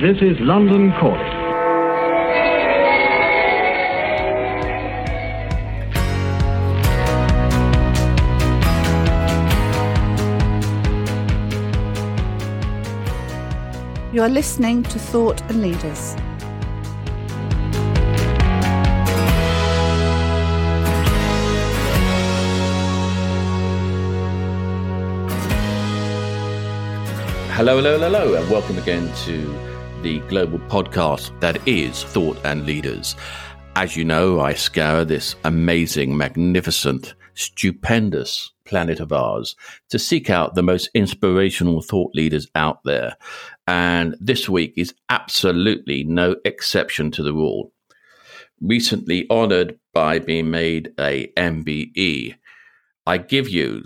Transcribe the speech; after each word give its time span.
This 0.00 0.16
is 0.22 0.40
London 0.40 0.92
Calling. 0.92 1.20
You 14.14 14.22
are 14.22 14.28
listening 14.30 14.84
to 14.84 14.98
Thought 14.98 15.42
and 15.50 15.60
Leaders. 15.60 16.14
Hello, 27.52 27.76
hello, 27.76 27.98
hello, 27.98 28.34
and 28.34 28.50
welcome 28.50 28.78
again 28.78 29.12
to 29.26 29.79
the 30.02 30.20
global 30.20 30.58
podcast 30.58 31.38
that 31.40 31.66
is 31.68 32.04
Thought 32.04 32.38
and 32.44 32.64
Leaders. 32.64 33.16
As 33.76 33.96
you 33.96 34.04
know, 34.04 34.40
I 34.40 34.54
scour 34.54 35.04
this 35.04 35.36
amazing, 35.44 36.16
magnificent, 36.16 37.14
stupendous 37.34 38.52
planet 38.64 39.00
of 39.00 39.12
ours 39.12 39.56
to 39.90 39.98
seek 39.98 40.30
out 40.30 40.54
the 40.54 40.62
most 40.62 40.88
inspirational 40.94 41.82
thought 41.82 42.14
leaders 42.14 42.48
out 42.54 42.82
there. 42.84 43.16
And 43.66 44.16
this 44.20 44.48
week 44.48 44.74
is 44.76 44.94
absolutely 45.08 46.04
no 46.04 46.36
exception 46.44 47.10
to 47.12 47.22
the 47.22 47.34
rule. 47.34 47.72
Recently 48.60 49.26
honored 49.28 49.78
by 49.92 50.18
being 50.18 50.50
made 50.50 50.92
a 50.98 51.32
MBE, 51.36 52.36
I 53.06 53.18
give 53.18 53.48
you 53.48 53.84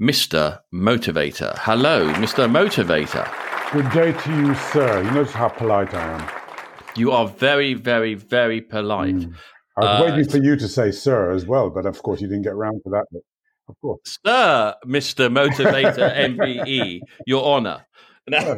Mr. 0.00 0.60
Motivator. 0.72 1.56
Hello, 1.58 2.12
Mr. 2.14 2.48
Motivator. 2.50 3.49
Good 3.72 3.90
day 3.92 4.10
to 4.10 4.36
you, 4.36 4.52
sir. 4.56 5.00
You 5.00 5.10
notice 5.12 5.32
how 5.32 5.48
polite 5.48 5.94
I 5.94 6.18
am. 6.18 6.28
You 6.96 7.12
are 7.12 7.28
very, 7.28 7.74
very, 7.74 8.14
very 8.14 8.60
polite. 8.60 9.14
Mm. 9.14 9.34
I 9.76 9.80
was 9.80 9.88
Uh, 9.88 10.04
waiting 10.10 10.28
for 10.28 10.38
you 10.38 10.56
to 10.56 10.66
say 10.66 10.90
sir 10.90 11.30
as 11.30 11.46
well, 11.46 11.70
but 11.70 11.86
of 11.86 12.02
course 12.02 12.20
you 12.20 12.26
didn't 12.26 12.42
get 12.42 12.54
around 12.54 12.80
to 12.82 12.90
that. 12.90 13.06
But 13.12 13.22
of 13.68 13.80
course. 13.80 14.18
Sir, 14.26 14.74
Mr. 14.84 15.30
Motivator 15.32 16.12
MBE, 16.36 16.98
Your 17.26 17.44
Honour. 17.44 17.86
Now, 18.26 18.56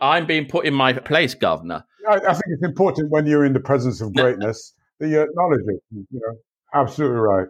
I'm 0.00 0.26
being 0.26 0.46
put 0.46 0.66
in 0.66 0.74
my 0.74 0.94
place, 0.94 1.34
Governor. 1.34 1.84
I, 2.08 2.14
I 2.14 2.32
think 2.32 2.46
it's 2.48 2.64
important 2.64 3.08
when 3.12 3.26
you're 3.26 3.44
in 3.44 3.52
the 3.52 3.60
presence 3.60 4.00
of 4.00 4.12
greatness 4.16 4.74
that 4.98 5.10
you 5.10 5.20
acknowledge 5.20 5.60
it. 5.64 5.80
You 5.92 6.06
know, 6.10 6.34
absolutely 6.74 7.18
right. 7.18 7.48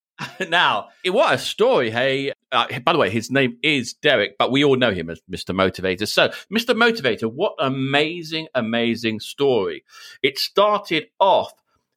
now, 0.48 0.88
what 1.06 1.32
a 1.32 1.38
story, 1.38 1.92
hey. 1.92 2.32
Uh, 2.52 2.80
by 2.80 2.92
the 2.92 2.98
way, 2.98 3.10
his 3.10 3.30
name 3.30 3.56
is 3.62 3.92
Derrick, 3.94 4.36
but 4.38 4.50
we 4.50 4.64
all 4.64 4.76
know 4.76 4.92
him 4.92 5.08
as 5.10 5.20
Mr. 5.30 5.54
Motivator. 5.54 6.08
So, 6.08 6.28
Mr. 6.52 6.74
Motivator, 6.74 7.32
what 7.32 7.54
amazing, 7.58 8.48
amazing 8.54 9.20
story. 9.20 9.84
It 10.22 10.38
started 10.38 11.06
off 11.20 11.52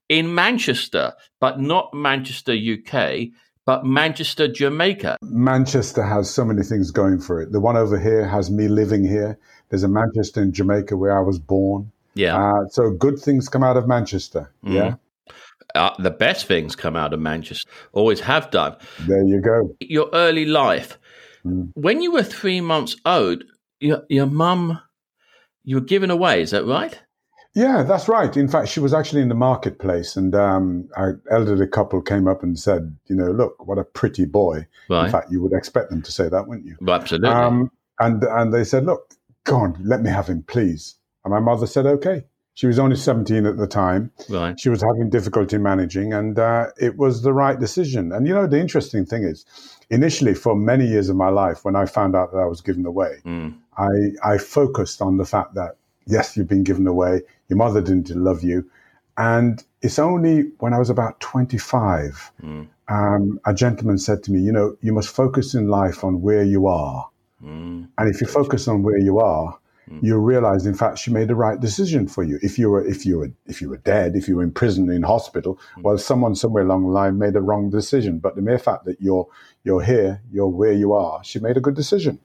in 0.10 0.36
Manchester, 0.36 1.14
but 1.40 1.60
not 1.60 1.94
Manchester, 1.94 2.54
UK, 2.54 3.30
but 3.66 3.86
Manchester, 3.86 4.48
Jamaica. 4.48 5.18
Manchester 5.24 6.04
has 6.04 6.30
so 6.30 6.46
many 6.46 6.64
things 6.64 6.92
going 6.92 7.20
for 7.20 7.42
it. 7.42 7.52
The 7.52 7.60
one 7.60 7.78
over 7.78 8.00
here 8.00 8.28
has 8.28 8.52
me 8.52 8.68
living 8.68 9.04
here. 9.04 9.40
There's 9.70 9.84
a 9.84 9.88
Manchester 9.88 10.42
in 10.42 10.52
Jamaica 10.52 10.98
where 10.98 11.18
I 11.18 11.22
was 11.22 11.40
born. 11.40 11.92
Yeah. 12.14 12.38
Uh, 12.38 12.68
so 12.70 12.92
good 12.92 13.18
things 13.18 13.50
come 13.50 13.64
out 13.64 13.78
of 13.78 13.88
Manchester. 13.88 14.52
Mhm. 14.64 14.74
Yeah. 14.74 14.96
Uh, 15.76 15.90
the 16.00 16.12
best 16.12 16.46
things 16.46 16.76
come 16.76 16.96
out 16.96 17.14
of 17.14 17.20
Manchester, 17.20 17.70
always 17.94 18.20
have 18.20 18.52
done. 18.52 18.76
There 19.08 19.24
you 19.26 19.42
go. 19.42 19.76
Your 19.80 20.10
early 20.14 20.46
life, 20.46 20.98
Mm. 21.46 21.72
when 21.74 22.02
you 22.02 22.12
were 22.14 22.24
three 22.24 22.62
months 22.62 22.96
old, 23.06 23.44
your, 23.82 24.04
your 24.08 24.28
mum, 24.28 24.80
you 25.66 25.76
were 25.76 25.82
given 25.82 26.10
away, 26.10 26.42
is 26.42 26.52
that 26.52 26.66
right? 26.66 26.98
Yeah, 27.56 27.84
that's 27.84 28.08
right. 28.08 28.36
In 28.38 28.48
fact, 28.48 28.70
she 28.70 28.80
was 28.80 28.94
actually 28.94 29.22
in 29.22 29.28
the 29.30 29.36
marketplace, 29.36 30.16
and 30.16 30.34
um, 30.34 30.88
our 30.96 31.22
elderly 31.30 31.68
couple 31.68 32.02
came 32.02 32.28
up 32.28 32.42
and 32.44 32.58
said, 32.58 32.98
"You 33.08 33.16
know, 33.16 33.30
look, 33.32 33.68
what 33.68 33.78
a 33.78 33.84
pretty 33.84 34.26
boy." 34.26 34.66
Right. 34.90 35.06
In 35.06 35.12
fact, 35.12 35.32
you 35.32 35.40
would 35.42 35.54
expect 35.54 35.90
them 35.92 36.02
to 36.02 36.12
say 36.12 36.30
that, 36.30 36.48
wouldn't 36.48 36.66
you? 36.66 36.78
Absolutely. 36.88 37.30
Um, 37.30 37.70
and 38.00 38.24
and 38.24 38.52
they 38.54 38.64
said, 38.64 38.86
"Look, 38.86 39.14
God, 39.44 39.78
let 39.86 40.02
me 40.02 40.10
have 40.10 40.28
him, 40.28 40.44
please." 40.48 40.96
And 41.26 41.32
my 41.34 41.40
mother 41.40 41.68
said, 41.68 41.86
"Okay." 41.86 42.24
She 42.56 42.68
was 42.68 42.78
only 42.78 42.96
seventeen 42.96 43.46
at 43.46 43.58
the 43.58 43.66
time. 43.68 44.12
right. 44.30 44.60
She 44.60 44.70
was 44.70 44.82
having 44.82 45.10
difficulty 45.10 45.58
managing, 45.58 46.14
and 46.14 46.38
uh, 46.38 46.68
it 46.80 46.98
was 46.98 47.22
the 47.24 47.34
right 47.34 47.60
decision. 47.60 48.12
And 48.12 48.28
you 48.28 48.34
know, 48.34 48.46
the 48.48 48.60
interesting 48.60 49.06
thing 49.06 49.24
is, 49.24 49.46
initially, 49.90 50.34
for 50.36 50.56
many 50.56 50.86
years 50.88 51.10
of 51.10 51.16
my 51.16 51.30
life, 51.30 51.66
when 51.66 51.76
I 51.76 51.86
found 51.86 52.16
out 52.16 52.32
that 52.32 52.38
I 52.40 52.46
was 52.46 52.62
given 52.62 52.86
away, 52.86 53.18
Mm. 53.26 53.56
I, 53.78 53.90
I 54.34 54.38
focused 54.38 55.02
on 55.02 55.18
the 55.18 55.26
fact 55.26 55.56
that, 55.56 55.78
yes, 56.06 56.38
you've 56.38 56.48
been 56.48 56.64
given 56.64 56.86
away, 56.86 57.22
your 57.50 57.58
mother 57.58 57.82
didn't 57.82 58.10
love 58.12 58.44
you. 58.44 58.70
And 59.18 59.64
it's 59.82 59.98
only 59.98 60.52
when 60.60 60.74
I 60.76 60.80
was 60.80 60.92
about 60.92 61.20
25, 61.22 62.32
Mm. 62.44 62.68
um, 62.88 63.40
a 63.46 63.54
gentleman 63.54 63.98
said 63.98 64.22
to 64.24 64.32
me, 64.32 64.40
You 64.42 64.52
know, 64.52 64.78
you 64.82 64.94
must 64.94 65.10
focus 65.10 65.56
in 65.56 65.70
life 65.70 66.04
on 66.04 66.22
where 66.22 66.44
you 66.44 66.68
are. 66.68 67.10
Mm. 67.44 67.88
And 67.98 68.10
if 68.10 68.22
you 68.22 68.28
focus 68.28 68.68
on 68.68 68.84
where 68.84 69.00
you 69.00 69.20
are. 69.20 69.58
You 70.02 70.18
realize, 70.18 70.66
in 70.66 70.74
fact, 70.74 70.98
she 70.98 71.12
made 71.12 71.28
the 71.28 71.36
right 71.36 71.60
decision 71.60 72.08
for 72.08 72.24
you. 72.24 72.40
If 72.42 72.58
you 72.58 72.70
were, 72.70 72.86
if 72.86 73.06
you 73.06 73.20
were, 73.20 73.32
if 73.46 73.62
you 73.62 73.70
were 73.70 73.78
dead, 73.78 74.16
if 74.16 74.28
you 74.28 74.38
were 74.38 74.44
in 74.44 74.52
prison, 74.52 74.90
in 74.90 75.04
hospital, 75.04 75.60
Mm. 75.78 75.84
well, 75.84 75.98
someone 75.98 76.36
somewhere 76.36 76.64
along 76.64 76.84
the 76.84 76.90
line 76.92 77.18
made 77.18 77.36
a 77.36 77.42
wrong 77.42 77.70
decision. 77.70 78.20
But 78.20 78.36
the 78.36 78.42
mere 78.42 78.60
fact 78.60 78.86
that 78.86 79.02
you're, 79.02 79.28
you're 79.64 79.82
here, 79.82 80.22
you're 80.32 80.48
where 80.48 80.74
you 80.74 80.94
are, 80.94 81.24
she 81.24 81.40
made 81.40 81.58
a 81.58 81.62
good 81.62 81.76
decision. 81.76 82.20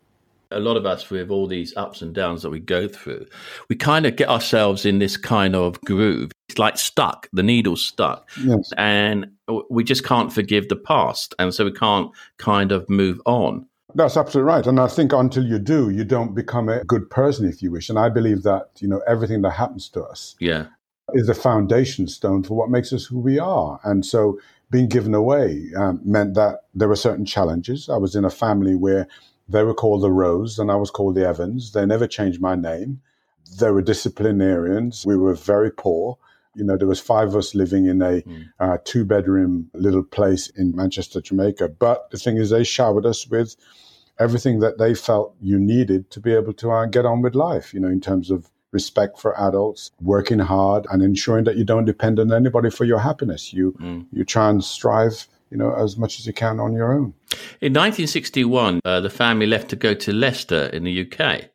A 0.50 0.60
lot 0.60 0.78
of 0.78 0.86
us, 0.86 1.10
with 1.10 1.30
all 1.30 1.46
these 1.46 1.76
ups 1.76 2.00
and 2.00 2.14
downs 2.14 2.40
that 2.42 2.48
we 2.48 2.58
go 2.58 2.88
through, 2.88 3.26
we 3.68 3.76
kind 3.76 4.06
of 4.06 4.16
get 4.16 4.30
ourselves 4.30 4.86
in 4.86 4.98
this 4.98 5.16
kind 5.18 5.54
of 5.54 5.78
groove. 5.82 6.30
It's 6.48 6.58
like 6.58 6.78
stuck, 6.78 7.28
the 7.34 7.42
needle's 7.42 7.84
stuck. 7.84 8.30
Yes. 8.42 8.72
And 8.78 9.26
we 9.68 9.84
just 9.84 10.04
can't 10.04 10.32
forgive 10.32 10.68
the 10.68 10.76
past. 10.76 11.34
And 11.38 11.52
so 11.52 11.66
we 11.66 11.72
can't 11.72 12.10
kind 12.38 12.72
of 12.72 12.88
move 12.88 13.20
on. 13.26 13.66
That's 13.94 14.16
absolutely 14.16 14.48
right. 14.48 14.66
And 14.66 14.78
I 14.78 14.86
think 14.86 15.12
until 15.12 15.44
you 15.44 15.58
do, 15.58 15.90
you 15.90 16.04
don't 16.04 16.34
become 16.34 16.68
a 16.68 16.84
good 16.84 17.08
person, 17.10 17.48
if 17.48 17.62
you 17.62 17.70
wish. 17.70 17.88
And 17.88 17.98
I 17.98 18.08
believe 18.08 18.42
that, 18.42 18.70
you 18.80 18.88
know, 18.88 19.00
everything 19.06 19.42
that 19.42 19.50
happens 19.50 19.88
to 19.90 20.04
us 20.04 20.36
Yeah. 20.40 20.66
is 21.14 21.28
a 21.28 21.34
foundation 21.34 22.06
stone 22.06 22.42
for 22.42 22.54
what 22.54 22.70
makes 22.70 22.92
us 22.92 23.06
who 23.06 23.18
we 23.18 23.38
are. 23.38 23.80
And 23.84 24.04
so 24.04 24.38
being 24.70 24.88
given 24.88 25.14
away 25.14 25.70
um, 25.76 26.00
meant 26.04 26.34
that 26.34 26.64
there 26.74 26.88
were 26.88 26.96
certain 26.96 27.24
challenges. 27.24 27.88
I 27.88 27.96
was 27.96 28.14
in 28.14 28.26
a 28.26 28.30
family 28.30 28.74
where 28.74 29.08
they 29.48 29.62
were 29.62 29.74
called 29.74 30.02
the 30.02 30.10
Rose 30.12 30.58
and 30.58 30.70
I 30.70 30.76
was 30.76 30.90
called 30.90 31.14
the 31.14 31.26
Evans. 31.26 31.72
They 31.72 31.86
never 31.86 32.06
changed 32.06 32.42
my 32.42 32.54
name. 32.54 33.00
They 33.58 33.70
were 33.70 33.80
disciplinarians. 33.80 35.06
We 35.06 35.16
were 35.16 35.34
very 35.34 35.70
poor. 35.70 36.18
You 36.58 36.64
know, 36.64 36.76
there 36.76 36.88
was 36.88 37.00
five 37.00 37.28
of 37.28 37.36
us 37.36 37.54
living 37.54 37.86
in 37.86 38.02
a 38.02 38.20
Mm. 38.22 38.44
uh, 38.60 38.78
two 38.84 39.04
bedroom 39.04 39.70
little 39.74 40.02
place 40.02 40.48
in 40.50 40.74
Manchester, 40.74 41.20
Jamaica. 41.20 41.68
But 41.68 42.10
the 42.10 42.18
thing 42.18 42.36
is, 42.36 42.50
they 42.50 42.64
showered 42.64 43.06
us 43.06 43.28
with 43.28 43.56
everything 44.18 44.58
that 44.60 44.78
they 44.78 44.94
felt 44.94 45.34
you 45.40 45.58
needed 45.58 46.10
to 46.10 46.20
be 46.20 46.32
able 46.34 46.52
to 46.54 46.70
uh, 46.72 46.86
get 46.86 47.06
on 47.06 47.22
with 47.22 47.34
life, 47.34 47.72
you 47.72 47.80
know, 47.80 47.88
in 47.88 48.00
terms 48.00 48.30
of 48.30 48.50
respect 48.72 49.18
for 49.18 49.38
adults, 49.40 49.92
working 50.02 50.40
hard, 50.40 50.86
and 50.90 51.02
ensuring 51.02 51.44
that 51.44 51.56
you 51.56 51.64
don't 51.64 51.84
depend 51.86 52.18
on 52.18 52.32
anybody 52.32 52.68
for 52.70 52.84
your 52.84 52.98
happiness. 52.98 53.52
You, 53.52 53.72
Mm. 53.80 54.06
you 54.12 54.24
try 54.24 54.50
and 54.50 54.62
strive, 54.62 55.26
you 55.50 55.56
know, 55.56 55.72
as 55.74 55.96
much 55.96 56.18
as 56.18 56.26
you 56.26 56.32
can 56.32 56.58
on 56.60 56.72
your 56.74 56.92
own. 56.92 57.14
In 57.60 57.72
1961, 57.72 58.80
uh, 58.84 59.00
the 59.00 59.08
family 59.10 59.46
left 59.46 59.70
to 59.70 59.76
go 59.76 59.94
to 59.94 60.12
Leicester 60.12 60.66
in 60.66 60.82
the 60.84 60.92
UK, 61.04 61.50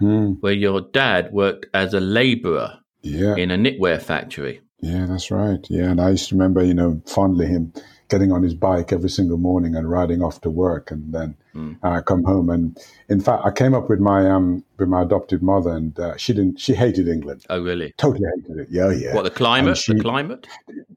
Hmm. 0.00 0.32
where 0.40 0.52
your 0.52 0.80
dad 0.80 1.32
worked 1.32 1.66
as 1.72 1.94
a 1.94 2.00
labourer 2.00 2.78
Yeah. 3.02 3.36
in 3.36 3.50
a 3.50 3.56
knitwear 3.56 4.00
factory. 4.02 4.60
Yeah, 4.80 5.06
that's 5.06 5.30
right. 5.30 5.64
Yeah, 5.68 5.90
and 5.90 6.00
I 6.00 6.10
used 6.10 6.28
to 6.28 6.34
remember, 6.36 6.62
you 6.62 6.74
know, 6.74 7.02
fondly 7.06 7.46
him 7.46 7.72
getting 8.08 8.30
on 8.32 8.42
his 8.42 8.54
bike 8.54 8.90
every 8.92 9.10
single 9.10 9.36
morning 9.36 9.74
and 9.74 9.90
riding 9.90 10.22
off 10.22 10.40
to 10.42 10.50
work, 10.50 10.90
and 10.90 11.12
then 11.12 11.34
Mm. 11.54 11.76
uh, 11.82 12.00
come 12.02 12.22
home. 12.22 12.48
And 12.48 12.78
in 13.08 13.20
fact, 13.20 13.42
I 13.44 13.50
came 13.50 13.74
up 13.74 13.90
with 13.90 13.98
my 13.98 14.30
um 14.30 14.64
with 14.78 14.88
my 14.88 15.02
adopted 15.02 15.42
mother, 15.42 15.70
and 15.70 15.98
uh, 15.98 16.16
she 16.16 16.32
didn't. 16.32 16.60
She 16.60 16.74
hated 16.74 17.08
England. 17.08 17.44
Oh, 17.50 17.60
really? 17.60 17.92
Totally 17.98 18.28
hated 18.36 18.56
it. 18.60 18.68
Yeah, 18.70 18.92
yeah. 18.92 19.14
What, 19.16 19.24
the 19.24 19.30
climate? 19.30 19.76
She- 19.76 19.94
the 19.94 20.00
climate? 20.00 20.46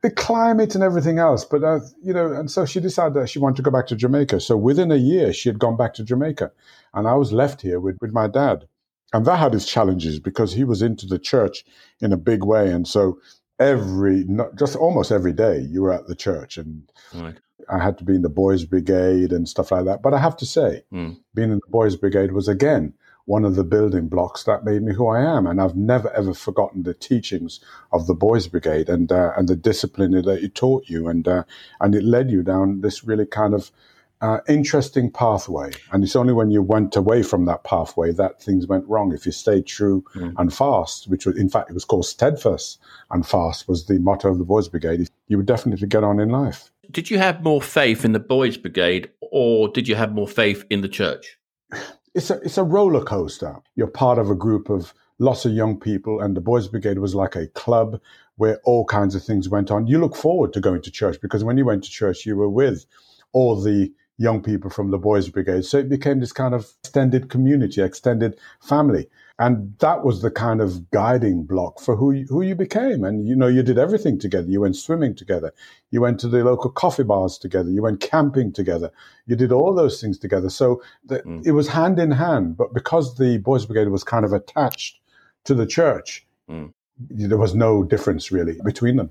the 0.04 0.12
climate 0.12 0.76
and 0.76 0.84
everything 0.84 1.18
else. 1.18 1.44
But 1.44 1.64
uh, 1.64 1.80
you 2.04 2.14
know, 2.14 2.32
and 2.32 2.52
so 2.52 2.66
she 2.68 2.80
decided 2.80 3.16
that 3.16 3.30
she 3.30 3.40
wanted 3.40 3.56
to 3.58 3.64
go 3.64 3.72
back 3.72 3.88
to 3.88 3.96
Jamaica. 3.96 4.40
So 4.40 4.56
within 4.56 4.92
a 4.92 4.96
year, 4.98 5.34
she 5.34 5.50
had 5.50 5.58
gone 5.58 5.76
back 5.76 5.96
to 5.96 6.04
Jamaica, 6.04 6.52
and 6.94 7.08
I 7.08 7.16
was 7.16 7.34
left 7.34 7.62
here 7.62 7.80
with 7.80 7.98
with 8.00 8.14
my 8.14 8.28
dad, 8.28 8.66
and 9.14 9.26
that 9.26 9.38
had 9.40 9.54
its 9.56 9.66
challenges 9.66 10.20
because 10.20 10.54
he 10.54 10.64
was 10.64 10.82
into 10.82 11.06
the 11.06 11.20
church 11.20 11.66
in 12.00 12.14
a 12.14 12.18
big 12.18 12.44
way, 12.44 12.72
and 12.72 12.88
so 12.88 13.20
every 13.60 14.24
not 14.26 14.56
just 14.58 14.76
almost 14.76 15.12
every 15.12 15.34
day 15.34 15.60
you 15.70 15.82
were 15.84 15.94
at 15.94 16.08
the 16.08 16.16
church 16.16 16.58
and 16.58 16.90
Right. 17.14 17.36
I 17.70 17.78
had 17.78 17.98
to 18.00 18.04
be 18.04 18.16
in 18.16 18.24
the 18.24 18.30
boys 18.30 18.66
brigade 18.66 19.32
and 19.32 19.48
stuff 19.48 19.72
like 19.72 19.86
that. 19.86 20.02
But 20.02 20.14
I 20.16 20.18
have 20.18 20.36
to 20.38 20.46
say, 20.46 20.84
Mm. 20.92 21.18
being 21.36 21.52
in 21.52 21.60
the 21.64 21.72
boys 21.72 21.96
brigade 21.96 22.32
was 22.32 22.48
again 22.48 22.94
one 23.26 23.46
of 23.46 23.56
the 23.56 23.64
building 23.64 24.08
blocks 24.08 24.44
that 24.46 24.66
made 24.66 24.82
me 24.82 24.94
who 24.96 25.08
I 25.08 25.22
am. 25.22 25.46
And 25.46 25.62
I've 25.62 25.76
never 25.76 26.10
ever 26.12 26.34
forgotten 26.34 26.84
the 26.84 26.96
teachings 26.96 27.60
of 27.94 28.08
the 28.08 28.16
boys 28.16 28.48
brigade 28.48 28.90
and 28.90 29.12
uh, 29.12 29.32
and 29.38 29.48
the 29.48 29.56
discipline 29.56 30.12
that 30.12 30.28
it 30.44 30.56
taught 30.56 30.90
you, 30.90 31.08
and 31.08 31.28
uh, 31.28 31.44
and 31.80 31.94
it 31.94 32.04
led 32.04 32.32
you 32.32 32.42
down 32.42 32.82
this 32.82 33.04
really 33.04 33.28
kind 33.28 33.54
of 33.54 33.72
uh, 34.22 34.40
interesting 34.48 35.12
pathway. 35.12 35.72
And 35.92 36.04
it's 36.04 36.16
only 36.16 36.34
when 36.34 36.52
you 36.52 36.62
went 36.62 36.96
away 36.96 37.24
from 37.24 37.46
that 37.46 37.64
pathway 37.64 38.12
that 38.14 38.42
things 38.42 38.68
went 38.68 38.88
wrong. 38.88 39.14
If 39.14 39.26
you 39.26 39.32
stayed 39.32 39.66
true 39.66 40.04
mm. 40.16 40.34
and 40.38 40.54
fast, 40.54 41.08
which 41.08 41.26
was, 41.26 41.38
in 41.38 41.50
fact, 41.50 41.70
it 41.70 41.74
was 41.74 41.86
called 41.86 42.06
steadfast 42.06 42.80
and 43.10 43.26
fast 43.26 43.68
was 43.68 43.86
the 43.86 44.00
motto 44.00 44.30
of 44.30 44.38
the 44.38 44.46
Boys 44.46 44.68
Brigade, 44.68 45.10
you 45.28 45.38
would 45.38 45.46
definitely 45.46 45.88
get 45.88 46.04
on 46.04 46.20
in 46.20 46.30
life. 46.30 46.72
Did 46.92 47.10
you 47.10 47.18
have 47.18 47.44
more 47.44 47.62
faith 47.62 48.06
in 48.06 48.12
the 48.12 48.20
Boys 48.20 48.58
Brigade 48.58 49.10
or 49.20 49.70
did 49.70 49.88
you 49.88 49.96
have 49.96 50.14
more 50.14 50.28
faith 50.28 50.66
in 50.70 50.82
the 50.82 50.90
church? 50.90 51.38
It's 52.14 52.30
a, 52.30 52.42
it's 52.42 52.58
a 52.58 52.64
roller 52.66 53.02
coaster. 53.02 53.56
You're 53.78 53.88
part 53.88 54.20
of 54.20 54.30
a 54.30 54.36
group 54.36 54.70
of 54.70 54.94
lots 55.18 55.46
of 55.46 55.54
young 55.54 55.80
people, 55.80 56.20
and 56.20 56.36
the 56.36 56.42
Boys 56.42 56.68
Brigade 56.68 57.00
was 57.00 57.16
like 57.16 57.38
a 57.38 57.48
club 57.48 58.02
where 58.36 58.60
all 58.66 58.84
kinds 58.84 59.16
of 59.16 59.24
things 59.24 59.48
went 59.48 59.72
on. 59.72 59.88
You 59.88 60.00
look 60.00 60.18
forward 60.18 60.52
to 60.52 60.60
going 60.60 60.82
to 60.82 60.92
church 60.92 61.22
because 61.22 61.46
when 61.46 61.58
you 61.58 61.64
went 61.64 61.86
to 61.86 61.90
church, 61.90 62.26
you 62.26 62.36
were 62.36 62.50
with 62.50 62.86
all 63.32 63.62
the 63.62 63.94
young 64.18 64.42
people 64.42 64.70
from 64.70 64.92
the 64.92 64.98
Boys 64.98 65.30
Brigade. 65.30 65.66
So 65.66 65.78
it 65.78 65.90
became 65.90 66.20
this 66.20 66.32
kind 66.32 66.54
of 66.54 66.72
extended 66.84 67.30
community, 67.30 67.82
extended 67.82 68.38
family. 68.62 69.08
And 69.40 69.76
that 69.80 70.04
was 70.04 70.22
the 70.22 70.30
kind 70.30 70.62
of 70.62 70.92
guiding 70.92 71.44
block 71.44 71.80
for 71.80 71.96
who 71.96 72.12
you, 72.12 72.26
who 72.30 72.44
you 72.44 72.54
became. 72.54 73.04
And, 73.04 73.28
you 73.28 73.36
know, 73.36 73.48
you 73.48 73.64
did 73.64 73.80
everything 73.80 74.20
together. 74.20 74.48
You 74.48 74.62
went 74.62 74.76
swimming 74.76 75.16
together. 75.16 75.52
You 75.90 76.02
went 76.02 76.20
to 76.20 76.28
the 76.28 76.44
local 76.44 76.70
coffee 76.70 77.04
bars 77.04 77.40
together. 77.40 77.72
You 77.72 77.82
went 77.82 78.02
camping 78.02 78.52
together. 78.52 78.92
You 79.26 79.36
did 79.36 79.52
all 79.52 79.74
those 79.74 80.00
things 80.00 80.20
together. 80.20 80.52
So 80.52 80.84
the, 81.06 81.20
mm. 81.20 81.44
it 81.44 81.54
was 81.54 81.68
hand 81.68 81.98
in 81.98 82.12
hand. 82.12 82.56
But 82.56 82.76
because 82.76 83.18
the 83.18 83.40
Boys 83.40 83.66
Brigade 83.66 83.90
was 83.90 84.04
kind 84.04 84.26
of 84.26 84.34
attached 84.34 85.00
to 85.46 85.56
the 85.56 85.66
church, 85.66 86.28
mm. 86.48 86.72
there 87.00 87.38
was 87.38 87.56
no 87.56 87.84
difference 87.84 88.32
really 88.32 88.60
between 88.64 88.98
them. 88.98 89.10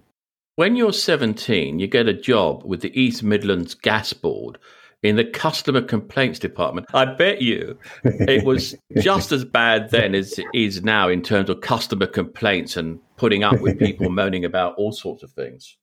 When 0.55 0.77
you're 0.77 0.93
17, 0.93 1.81
you 1.81 1.89
get 1.89 2.07
a 2.07 2.13
job 2.13 2.63
with 2.65 2.83
the 2.83 3.01
East 3.01 3.25
Midlands 3.25 3.75
Gas 3.75 4.13
Board 4.13 4.59
in 5.03 5.17
the 5.17 5.25
customer 5.25 5.81
complaints 5.81 6.39
department. 6.39 6.87
I 6.93 7.07
bet 7.07 7.41
you 7.41 7.79
it 8.05 8.45
was 8.45 8.75
just 8.99 9.33
as 9.33 9.45
bad 9.45 9.91
then 9.91 10.15
as 10.15 10.39
it 10.39 10.47
is 10.53 10.83
now 10.83 11.09
in 11.09 11.23
terms 11.23 11.49
of 11.49 11.61
customer 11.61 12.07
complaints 12.07 12.77
and 12.77 13.01
putting 13.17 13.43
up 13.43 13.61
with 13.61 13.79
people 13.79 14.11
moaning 14.11 14.45
about 14.45 14.75
all 14.77 14.93
sorts 14.93 15.23
of 15.23 15.31
things. 15.31 15.77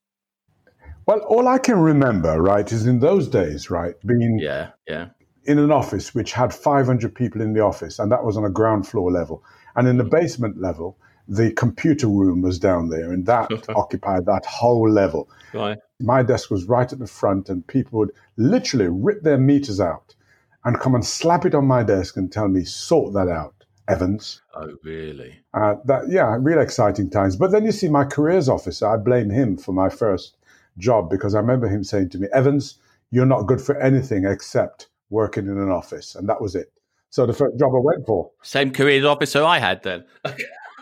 Well, 1.07 1.19
all 1.19 1.47
I 1.47 1.57
can 1.57 1.79
remember, 1.79 2.41
right, 2.41 2.69
is 2.69 2.85
in 2.85 2.99
those 2.99 3.29
days, 3.29 3.69
right, 3.69 3.95
being 4.05 4.39
yeah, 4.39 4.71
yeah, 4.87 5.07
in 5.45 5.57
an 5.57 5.71
office 5.71 6.13
which 6.13 6.33
had 6.33 6.53
500 6.53 7.15
people 7.15 7.41
in 7.41 7.53
the 7.53 7.61
office, 7.61 7.97
and 7.97 8.11
that 8.11 8.25
was 8.25 8.35
on 8.35 8.43
a 8.43 8.49
ground 8.49 8.85
floor 8.85 9.09
level, 9.09 9.41
and 9.77 9.87
in 9.87 9.97
the 9.97 10.03
basement 10.03 10.59
level, 10.59 10.97
the 11.29 11.51
computer 11.53 12.07
room 12.07 12.41
was 12.41 12.59
down 12.59 12.89
there, 12.89 13.13
and 13.13 13.25
that 13.25 13.49
occupied 13.75 14.25
that 14.25 14.45
whole 14.45 14.89
level. 14.89 15.29
Right. 15.53 15.77
My 15.99 16.21
desk 16.23 16.51
was 16.51 16.65
right 16.65 16.91
at 16.91 16.99
the 16.99 17.07
front, 17.07 17.49
and 17.49 17.65
people 17.65 17.99
would 17.99 18.11
literally 18.37 18.87
rip 18.87 19.23
their 19.23 19.37
meters 19.37 19.79
out 19.79 20.15
and 20.63 20.79
come 20.79 20.95
and 20.95 21.05
slap 21.05 21.45
it 21.45 21.55
on 21.55 21.65
my 21.65 21.83
desk 21.83 22.17
and 22.17 22.31
tell 22.31 22.47
me, 22.47 22.63
sort 22.63 23.13
that 23.13 23.27
out, 23.27 23.65
Evans. 23.87 24.41
Oh, 24.53 24.75
really? 24.83 25.39
Uh, 25.53 25.75
that 25.85 26.09
yeah, 26.09 26.37
really 26.39 26.61
exciting 26.61 27.09
times. 27.09 27.35
But 27.35 27.51
then 27.51 27.65
you 27.65 27.71
see, 27.71 27.87
my 27.87 28.03
careers 28.03 28.49
officer, 28.49 28.87
I 28.87 28.97
blame 28.97 29.29
him 29.29 29.57
for 29.57 29.71
my 29.71 29.89
first 29.89 30.37
job 30.77 31.09
because 31.09 31.33
I 31.33 31.39
remember 31.39 31.67
him 31.67 31.83
saying 31.83 32.09
to 32.09 32.19
me, 32.19 32.27
Evans, 32.33 32.79
you're 33.11 33.25
not 33.25 33.43
good 33.43 33.61
for 33.61 33.79
anything 33.79 34.25
except 34.25 34.89
working 35.09 35.47
in 35.47 35.57
an 35.57 35.71
office, 35.71 36.15
and 36.15 36.27
that 36.29 36.41
was 36.41 36.53
it. 36.53 36.71
So 37.09 37.25
the 37.25 37.33
first 37.33 37.57
job 37.57 37.71
I 37.73 37.79
went 37.79 38.05
for. 38.05 38.29
Same 38.43 38.71
careers 38.71 39.05
officer 39.05 39.43
I 39.43 39.59
had 39.59 39.81
then. 39.83 40.03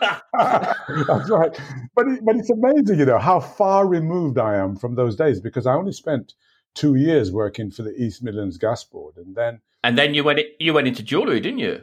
That's 0.00 1.30
right. 1.30 1.58
But 1.94 2.08
it, 2.08 2.24
but 2.24 2.36
it's 2.36 2.50
amazing, 2.50 2.98
you 2.98 3.06
know, 3.06 3.18
how 3.18 3.40
far 3.40 3.86
removed 3.86 4.38
I 4.38 4.56
am 4.56 4.76
from 4.76 4.94
those 4.94 5.16
days 5.16 5.40
because 5.40 5.66
I 5.66 5.74
only 5.74 5.92
spent 5.92 6.34
two 6.74 6.96
years 6.96 7.32
working 7.32 7.70
for 7.70 7.82
the 7.82 7.94
East 7.94 8.22
Midlands 8.22 8.58
Gas 8.58 8.84
Board, 8.84 9.16
and 9.16 9.34
then 9.34 9.60
and 9.82 9.96
then 9.96 10.14
you 10.14 10.24
went 10.24 10.40
you 10.60 10.74
went 10.74 10.88
into 10.88 11.02
jewellery, 11.02 11.40
didn't 11.40 11.60
you? 11.60 11.82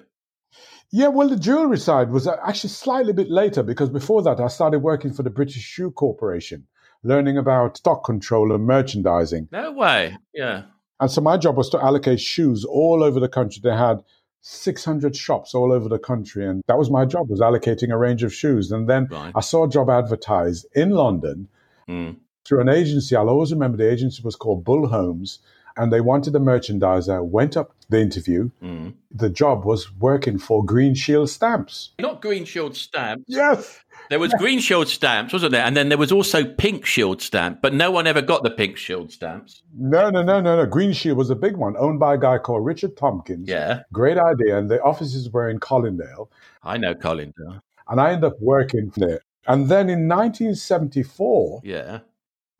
Yeah, 0.91 1.07
well, 1.07 1.27
the 1.27 1.37
jewellery 1.37 1.79
side 1.79 2.11
was 2.11 2.27
uh, 2.27 2.37
actually 2.45 2.69
slightly 2.69 3.11
a 3.11 3.15
bit 3.15 3.31
later 3.31 3.63
because 3.63 3.89
before 3.89 4.21
that 4.23 4.39
I 4.39 4.47
started 4.47 4.79
working 4.79 5.11
for 5.11 5.23
the 5.23 5.31
British 5.31 5.63
Shoe 5.63 5.89
Corporation, 5.89 6.67
learning 7.01 7.37
about 7.37 7.77
stock 7.77 8.03
control 8.03 8.53
and 8.53 8.65
merchandising. 8.67 9.49
No 9.51 9.71
way. 9.71 10.15
Yeah. 10.35 10.65
And 10.99 11.09
so 11.09 11.19
my 11.19 11.37
job 11.37 11.57
was 11.57 11.69
to 11.71 11.83
allocate 11.83 12.21
shoes 12.21 12.63
all 12.63 13.03
over 13.03 13.19
the 13.19 13.27
country. 13.27 13.59
They 13.63 13.75
had 13.75 14.03
600 14.45 15.15
shops 15.15 15.55
all 15.55 15.71
over 15.71 15.87
the 15.87 15.97
country 15.97 16.45
and 16.45 16.63
that 16.67 16.77
was 16.77 16.91
my 16.91 17.05
job 17.05 17.29
was 17.29 17.39
allocating 17.39 17.93
a 17.93 17.97
range 17.97 18.23
of 18.23 18.33
shoes 18.33 18.73
and 18.73 18.89
then 18.89 19.07
right. 19.09 19.31
i 19.35 19.39
saw 19.39 19.63
a 19.63 19.69
job 19.69 19.89
advertised 19.89 20.65
in 20.75 20.89
london 20.89 21.47
mm. 21.87 22.13
through 22.43 22.59
an 22.59 22.67
agency 22.67 23.15
i'll 23.15 23.29
always 23.29 23.53
remember 23.53 23.77
the 23.77 23.89
agency 23.89 24.21
was 24.21 24.35
called 24.35 24.65
bull 24.65 24.85
homes 24.85 25.39
and 25.77 25.91
they 25.91 26.01
wanted 26.01 26.35
a 26.35 26.39
merchandiser 26.39 27.23
went 27.23 27.57
up 27.57 27.73
the 27.89 27.99
interview 27.99 28.49
mm. 28.61 28.93
the 29.11 29.29
job 29.29 29.65
was 29.65 29.91
working 29.95 30.37
for 30.37 30.63
green 30.63 30.95
shield 30.95 31.29
stamps 31.29 31.91
not 31.99 32.21
green 32.21 32.45
shield 32.45 32.75
stamps 32.75 33.23
yes 33.27 33.83
there 34.09 34.19
was 34.19 34.33
green 34.33 34.59
shield 34.59 34.87
stamps, 34.87 35.33
wasn't 35.33 35.51
there? 35.53 35.63
And 35.63 35.75
then 35.75 35.89
there 35.89 35.97
was 35.97 36.11
also 36.11 36.45
pink 36.45 36.85
shield 36.85 37.21
stamp, 37.21 37.61
but 37.61 37.73
no 37.73 37.91
one 37.91 38.07
ever 38.07 38.21
got 38.21 38.43
the 38.43 38.51
pink 38.51 38.77
shield 38.77 39.11
stamps. 39.11 39.63
No, 39.75 40.09
no, 40.09 40.21
no, 40.21 40.41
no, 40.41 40.57
no. 40.57 40.65
Green 40.65 40.93
shield 40.93 41.17
was 41.17 41.29
a 41.29 41.35
big 41.35 41.57
one, 41.57 41.75
owned 41.77 41.99
by 41.99 42.15
a 42.15 42.17
guy 42.17 42.37
called 42.37 42.65
Richard 42.65 42.97
Tompkins. 42.97 43.47
Yeah. 43.47 43.81
Great 43.91 44.17
idea. 44.17 44.57
And 44.57 44.69
the 44.69 44.81
offices 44.81 45.29
were 45.29 45.49
in 45.49 45.59
Colindale. 45.59 46.27
I 46.63 46.77
know 46.77 46.93
Colindale. 46.93 47.61
And 47.87 47.99
I 47.99 48.13
ended 48.13 48.25
up 48.25 48.39
working 48.39 48.91
there. 48.95 49.21
And 49.47 49.67
then 49.67 49.89
in 49.89 50.07
1974, 50.07 51.61
yeah, 51.63 51.99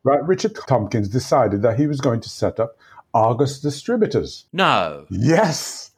right, 0.02 0.22
Richard 0.26 0.54
Tompkins 0.68 1.08
decided 1.08 1.62
that 1.62 1.78
he 1.78 1.86
was 1.86 2.00
going 2.00 2.20
to 2.20 2.28
set 2.28 2.60
up 2.60 2.76
Argos 3.14 3.60
Distributors. 3.60 4.46
No. 4.52 5.06
Yes. 5.10 5.92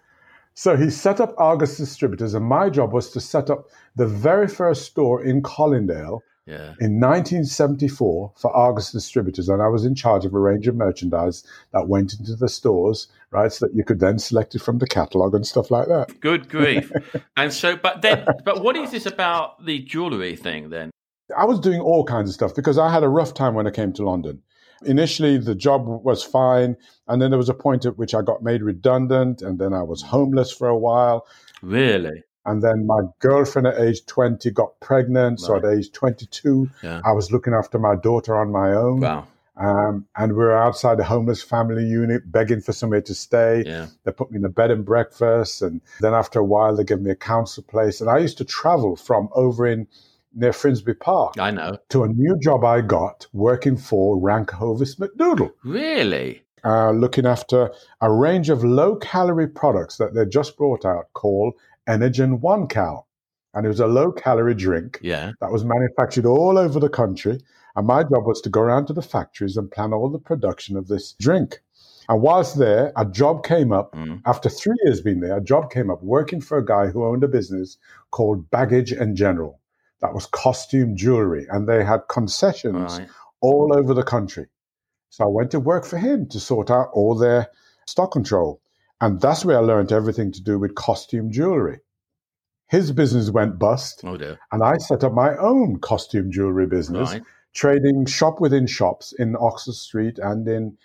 So 0.55 0.77
he 0.77 0.91
set 0.91 1.21
up 1.21 1.35
Argos 1.39 1.77
Distributors, 1.77 2.35
and 2.35 2.45
my 2.45 2.71
job 2.71 2.93
was 2.93 3.11
to 3.11 3.21
set 3.21 3.51
up 3.51 3.69
the 3.97 4.07
very 4.07 4.49
first 4.49 4.85
store 4.85 5.23
in 5.23 5.43
Colindale 5.43 6.21
yeah. 6.47 6.75
in 6.81 7.01
1974 7.01 8.33
for 8.37 8.57
Argos 8.57 8.93
Distributors. 8.93 9.49
And 9.49 9.61
I 9.61 9.69
was 9.69 9.85
in 9.85 9.95
charge 9.95 10.25
of 10.25 10.33
a 10.33 10.39
range 10.39 10.67
of 10.67 10.77
merchandise 10.77 11.45
that 11.73 11.89
went 11.89 12.15
into 12.19 12.37
the 12.37 12.49
stores, 12.49 13.09
right? 13.31 13.53
So 13.53 13.67
that 13.67 13.75
you 13.75 13.85
could 13.85 14.01
then 14.01 14.19
select 14.19 14.55
it 14.55 14.63
from 14.63 14.79
the 14.79 14.87
catalogue 14.87 15.35
and 15.35 15.47
stuff 15.47 15.71
like 15.71 15.89
that. 15.89 16.21
Good 16.21 16.49
grief. 16.49 16.91
and 17.37 17.53
so, 17.53 17.77
but 17.77 18.03
then, 18.03 18.27
but 18.45 18.63
what 18.63 18.77
is 18.77 18.93
this 18.93 19.07
about 19.07 19.65
the 19.65 19.81
jewellery 19.81 20.37
thing 20.37 20.71
then? 20.71 20.91
I 21.37 21.45
was 21.45 21.59
doing 21.59 21.81
all 21.81 22.05
kinds 22.05 22.31
of 22.31 22.35
stuff 22.35 22.55
because 22.55 22.79
I 22.79 22.91
had 22.91 23.03
a 23.03 23.09
rough 23.09 23.35
time 23.35 23.55
when 23.55 23.67
I 23.67 23.71
came 23.71 23.93
to 23.95 24.05
London. 24.05 24.43
Initially, 24.85 25.39
the 25.39 25.55
job 25.55 25.87
was 25.87 26.23
fine. 26.23 26.77
And 27.09 27.21
then 27.21 27.31
there 27.31 27.39
was 27.39 27.49
a 27.49 27.55
point 27.55 27.87
at 27.87 27.99
which 27.99 28.15
I 28.15 28.23
got 28.23 28.43
made 28.43 28.63
redundant. 28.63 29.43
And 29.43 29.59
then 29.59 29.73
I 29.73 29.83
was 29.83 30.03
homeless 30.03 30.53
for 30.53 30.69
a 30.69 30.77
while. 30.77 31.27
Really? 31.63 32.23
And 32.45 32.63
then 32.63 32.87
my 32.87 33.01
girlfriend 33.19 33.67
at 33.67 33.79
age 33.81 34.07
20 34.07 34.51
got 34.53 34.79
pregnant. 34.81 35.41
Right. 35.41 35.47
So 35.47 35.57
at 35.57 35.65
age 35.65 35.93
22, 35.93 36.71
yeah. 36.83 37.01
I 37.05 37.13
was 37.13 37.33
looking 37.33 37.55
after 37.55 37.79
my 37.79 37.97
daughter 37.97 38.37
on 38.37 38.53
my 38.53 38.73
own. 38.73 39.01
Wow. 39.01 39.27
Um, 39.57 40.07
and 40.17 40.33
we 40.33 40.39
were 40.39 40.57
outside 40.57 40.99
the 40.99 41.05
homeless 41.05 41.43
family 41.43 41.85
unit 41.85 42.31
begging 42.31 42.61
for 42.61 42.73
somewhere 42.73 43.01
to 43.01 43.15
stay. 43.15 43.65
Yeah. 43.67 43.87
They 44.05 44.13
put 44.13 44.31
me 44.31 44.39
in 44.39 44.45
a 44.45 44.51
bed 44.51 44.71
and 44.71 44.85
breakfast. 44.85 45.63
And 45.63 45.81
then 46.01 46.15
after 46.15 46.39
a 46.39 46.45
while, 46.45 46.77
they 46.77 46.85
gave 46.85 47.01
me 47.01 47.11
a 47.11 47.17
council 47.17 47.63
place. 47.63 48.01
And 48.01 48.11
I 48.11 48.19
used 48.19 48.39
to 48.39 48.45
travel 48.45 48.97
from 48.97 49.29
over 49.33 49.67
in 49.67 49.89
near 50.37 50.53
Finsbury 50.53 50.95
Park. 50.95 51.35
I 51.39 51.51
know. 51.51 51.79
To 51.89 52.05
a 52.05 52.09
new 52.09 52.39
job 52.39 52.65
I 52.65 52.83
got 52.83 53.27
working 53.33 53.77
for 53.77 54.21
Rank 54.21 54.51
Hovis 54.51 54.97
McDoodle. 54.97 55.51
Really? 55.65 56.43
Uh, 56.65 56.91
looking 56.91 57.27
after 57.27 57.73
a 58.01 58.13
range 58.13 58.51
of 58.51 58.65
low 58.65 58.97
calorie 58.97 59.49
products 59.49 59.97
that 59.97 60.15
they 60.15 60.27
just 60.27 60.57
brought 60.57 60.85
out 60.85 61.13
called 61.15 61.55
Energen 61.89 62.41
One 62.41 62.67
Cal. 62.67 63.07
And 63.55 63.65
it 63.65 63.69
was 63.69 63.81
a 63.81 63.87
low 63.87 64.13
calorie 64.13 64.55
drink 64.55 64.99
yeah. 65.01 65.33
that 65.41 65.51
was 65.51 65.65
manufactured 65.65 66.27
all 66.27 66.59
over 66.59 66.79
the 66.79 66.91
country. 66.91 67.41
And 67.75 67.87
my 67.87 68.03
job 68.03 68.27
was 68.27 68.41
to 68.43 68.51
go 68.51 68.61
around 68.61 68.87
to 68.87 68.93
the 68.93 69.03
factories 69.03 69.57
and 69.57 69.71
plan 69.71 69.93
all 69.93 70.11
the 70.11 70.19
production 70.19 70.77
of 70.77 70.89
this 70.89 71.13
drink. 71.13 71.63
And 72.09 72.21
whilst 72.21 72.59
there, 72.59 72.93
a 72.97 73.05
job 73.05 73.45
came 73.45 73.73
up 73.73 73.95
mm. 73.95 74.21
after 74.27 74.49
three 74.49 74.77
years 74.85 75.01
being 75.01 75.21
there. 75.21 75.37
A 75.37 75.43
job 75.43 75.71
came 75.71 75.91
up 75.91 76.03
working 76.03 76.41
for 76.41 76.59
a 76.59 76.65
guy 76.65 76.87
who 76.87 77.05
owned 77.05 77.25
a 77.25 77.29
business 77.29 77.79
called 78.11 78.51
Baggage 78.51 78.93
and 78.93 79.17
General 79.17 79.59
that 80.01 80.15
was 80.15 80.27
costume 80.27 80.97
jewelry, 80.97 81.47
and 81.51 81.69
they 81.69 81.85
had 81.85 82.01
concessions 82.09 82.99
right. 82.99 83.09
all 83.41 83.73
over 83.77 83.95
the 83.95 84.03
country. 84.03 84.47
So 85.11 85.25
I 85.25 85.29
went 85.29 85.51
to 85.53 85.61
work 85.61 85.87
for 85.87 85.99
him 85.99 86.29
to 86.29 86.41
sort 86.41 86.71
out 86.71 86.91
all 86.93 87.15
their 87.15 87.49
stock 87.87 88.13
control. 88.13 88.61
And 89.01 89.21
that's 89.21 89.45
where 89.45 89.59
I 89.59 89.61
learned 89.61 89.93
everything 89.93 90.33
to 90.33 90.43
do 90.43 90.59
with 90.59 90.75
costume 90.75 91.31
jewelry. 91.31 91.81
His 92.69 92.93
business 92.93 93.31
went 93.31 93.59
bust. 93.59 94.03
Oh 94.05 94.17
dear. 94.17 94.39
And 94.53 94.63
I 94.63 94.77
set 94.79 95.05
up 95.05 95.13
my 95.13 95.37
own 95.37 95.79
costume 95.79 96.33
jewelry 96.33 96.67
business, 96.67 97.13
right. 97.13 97.23
trading 97.55 98.07
shop 98.07 98.41
within 98.41 98.67
shops 98.67 99.15
in 99.19 99.37
Oxford 99.39 99.75
Street 99.75 100.19
and 100.19 100.47
in 100.49 100.77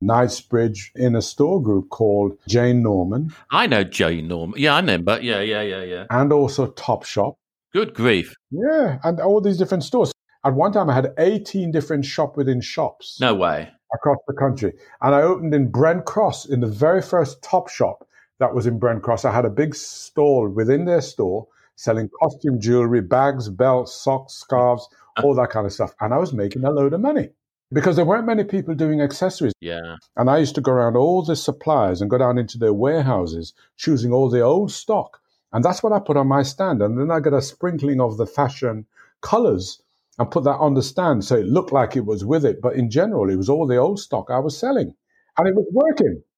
Knightsbridge 0.00 0.92
in 0.94 1.14
a 1.14 1.22
store 1.22 1.62
group 1.62 1.90
called 1.90 2.36
Jane 2.48 2.82
Norman. 2.82 3.34
I 3.50 3.66
know 3.66 3.84
Jane 3.84 4.28
Norman. 4.28 4.58
Yeah, 4.58 4.74
I 4.74 4.80
know, 4.80 4.98
but 4.98 5.22
yeah, 5.22 5.40
yeah, 5.40 5.62
yeah, 5.62 5.82
yeah. 5.82 6.06
And 6.10 6.32
also 6.32 6.68
Top 6.68 7.04
Shop. 7.04 7.38
Good 7.72 7.94
grief. 7.94 8.34
Yeah, 8.50 8.98
and 9.04 9.20
all 9.20 9.40
these 9.40 9.58
different 9.58 9.84
stores. 9.84 10.12
At 10.44 10.54
one 10.54 10.72
time, 10.72 10.90
I 10.90 10.94
had 10.94 11.12
18 11.18 11.70
different 11.70 12.04
shop 12.04 12.36
within 12.36 12.60
shops. 12.60 13.18
No 13.20 13.34
way. 13.34 13.70
across 13.94 14.18
the 14.26 14.34
country. 14.34 14.72
And 15.02 15.14
I 15.14 15.22
opened 15.22 15.54
in 15.54 15.70
Brent 15.70 16.04
Cross 16.04 16.46
in 16.46 16.60
the 16.60 16.66
very 16.66 17.02
first 17.02 17.42
top 17.42 17.68
shop 17.68 18.06
that 18.38 18.54
was 18.54 18.66
in 18.66 18.78
Brent 18.78 19.02
Cross. 19.02 19.24
I 19.24 19.32
had 19.32 19.44
a 19.44 19.50
big 19.50 19.74
stall 19.74 20.48
within 20.48 20.84
their 20.84 21.00
store 21.00 21.46
selling 21.76 22.10
costume 22.20 22.60
jewelry, 22.60 23.00
bags, 23.00 23.48
belts, 23.48 23.94
socks, 23.94 24.34
scarves, 24.34 24.86
uh-huh. 24.92 25.26
all 25.26 25.34
that 25.34 25.50
kind 25.50 25.66
of 25.66 25.72
stuff. 25.72 25.94
And 26.00 26.12
I 26.12 26.18
was 26.18 26.32
making 26.32 26.64
a 26.64 26.70
load 26.70 26.92
of 26.92 27.00
money 27.00 27.30
because 27.72 27.96
there 27.96 28.04
weren't 28.04 28.26
many 28.26 28.44
people 28.44 28.74
doing 28.74 29.00
accessories. 29.00 29.54
Yeah. 29.60 29.96
And 30.16 30.28
I 30.28 30.38
used 30.38 30.54
to 30.56 30.60
go 30.60 30.72
around 30.72 30.96
all 30.96 31.22
the 31.22 31.36
suppliers 31.36 32.00
and 32.00 32.10
go 32.10 32.18
down 32.18 32.36
into 32.36 32.58
their 32.58 32.74
warehouses, 32.74 33.54
choosing 33.76 34.12
all 34.12 34.28
the 34.28 34.40
old 34.40 34.70
stock. 34.70 35.20
And 35.52 35.64
that's 35.64 35.82
what 35.82 35.92
I 35.92 35.98
put 35.98 36.16
on 36.16 36.28
my 36.28 36.42
stand. 36.42 36.80
And 36.82 36.98
then 36.98 37.10
I 37.10 37.20
got 37.20 37.34
a 37.34 37.42
sprinkling 37.42 38.00
of 38.00 38.16
the 38.16 38.26
fashion 38.26 38.86
colors 39.20 39.82
and 40.18 40.30
put 40.30 40.44
that 40.44 40.56
on 40.56 40.74
the 40.74 40.82
stand. 40.82 41.24
So 41.24 41.36
it 41.36 41.46
looked 41.46 41.72
like 41.72 41.96
it 41.96 42.04
was 42.04 42.24
with 42.24 42.44
it. 42.44 42.60
But 42.60 42.76
in 42.76 42.90
general, 42.90 43.30
it 43.30 43.36
was 43.36 43.48
all 43.48 43.66
the 43.66 43.76
old 43.76 43.98
stock 43.98 44.30
I 44.30 44.38
was 44.38 44.56
selling. 44.56 44.94
And 45.38 45.48
it 45.48 45.54
was 45.54 45.66
working. 45.72 46.22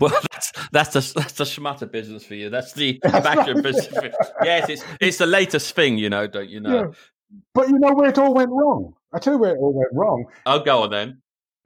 Well, 0.00 0.10
that's 0.32 0.52
that's 0.72 0.92
the 0.92 1.20
that's 1.20 1.32
the 1.34 1.44
schmutter 1.44 1.90
business 1.90 2.24
for 2.24 2.34
you. 2.34 2.50
That's 2.50 2.72
the 2.72 2.98
fashion 3.04 3.62
business. 3.62 3.86
For, 3.86 4.10
yes, 4.42 4.68
it's 4.68 4.84
it's 5.00 5.18
the 5.18 5.26
latest 5.26 5.74
thing, 5.74 5.96
you 5.96 6.10
know, 6.10 6.26
don't 6.26 6.50
you 6.50 6.60
know? 6.60 6.76
Yeah. 6.76 7.38
But 7.54 7.68
you 7.68 7.78
know 7.78 7.94
where 7.94 8.08
it 8.08 8.18
all 8.18 8.34
went 8.34 8.50
wrong. 8.50 8.94
I 9.12 9.18
tell 9.20 9.34
you 9.34 9.38
where 9.38 9.54
it 9.54 9.58
all 9.58 9.72
went 9.72 9.90
wrong. 9.92 10.26
I'll 10.44 10.64
go 10.64 10.82
on 10.82 10.90
then. 10.90 11.22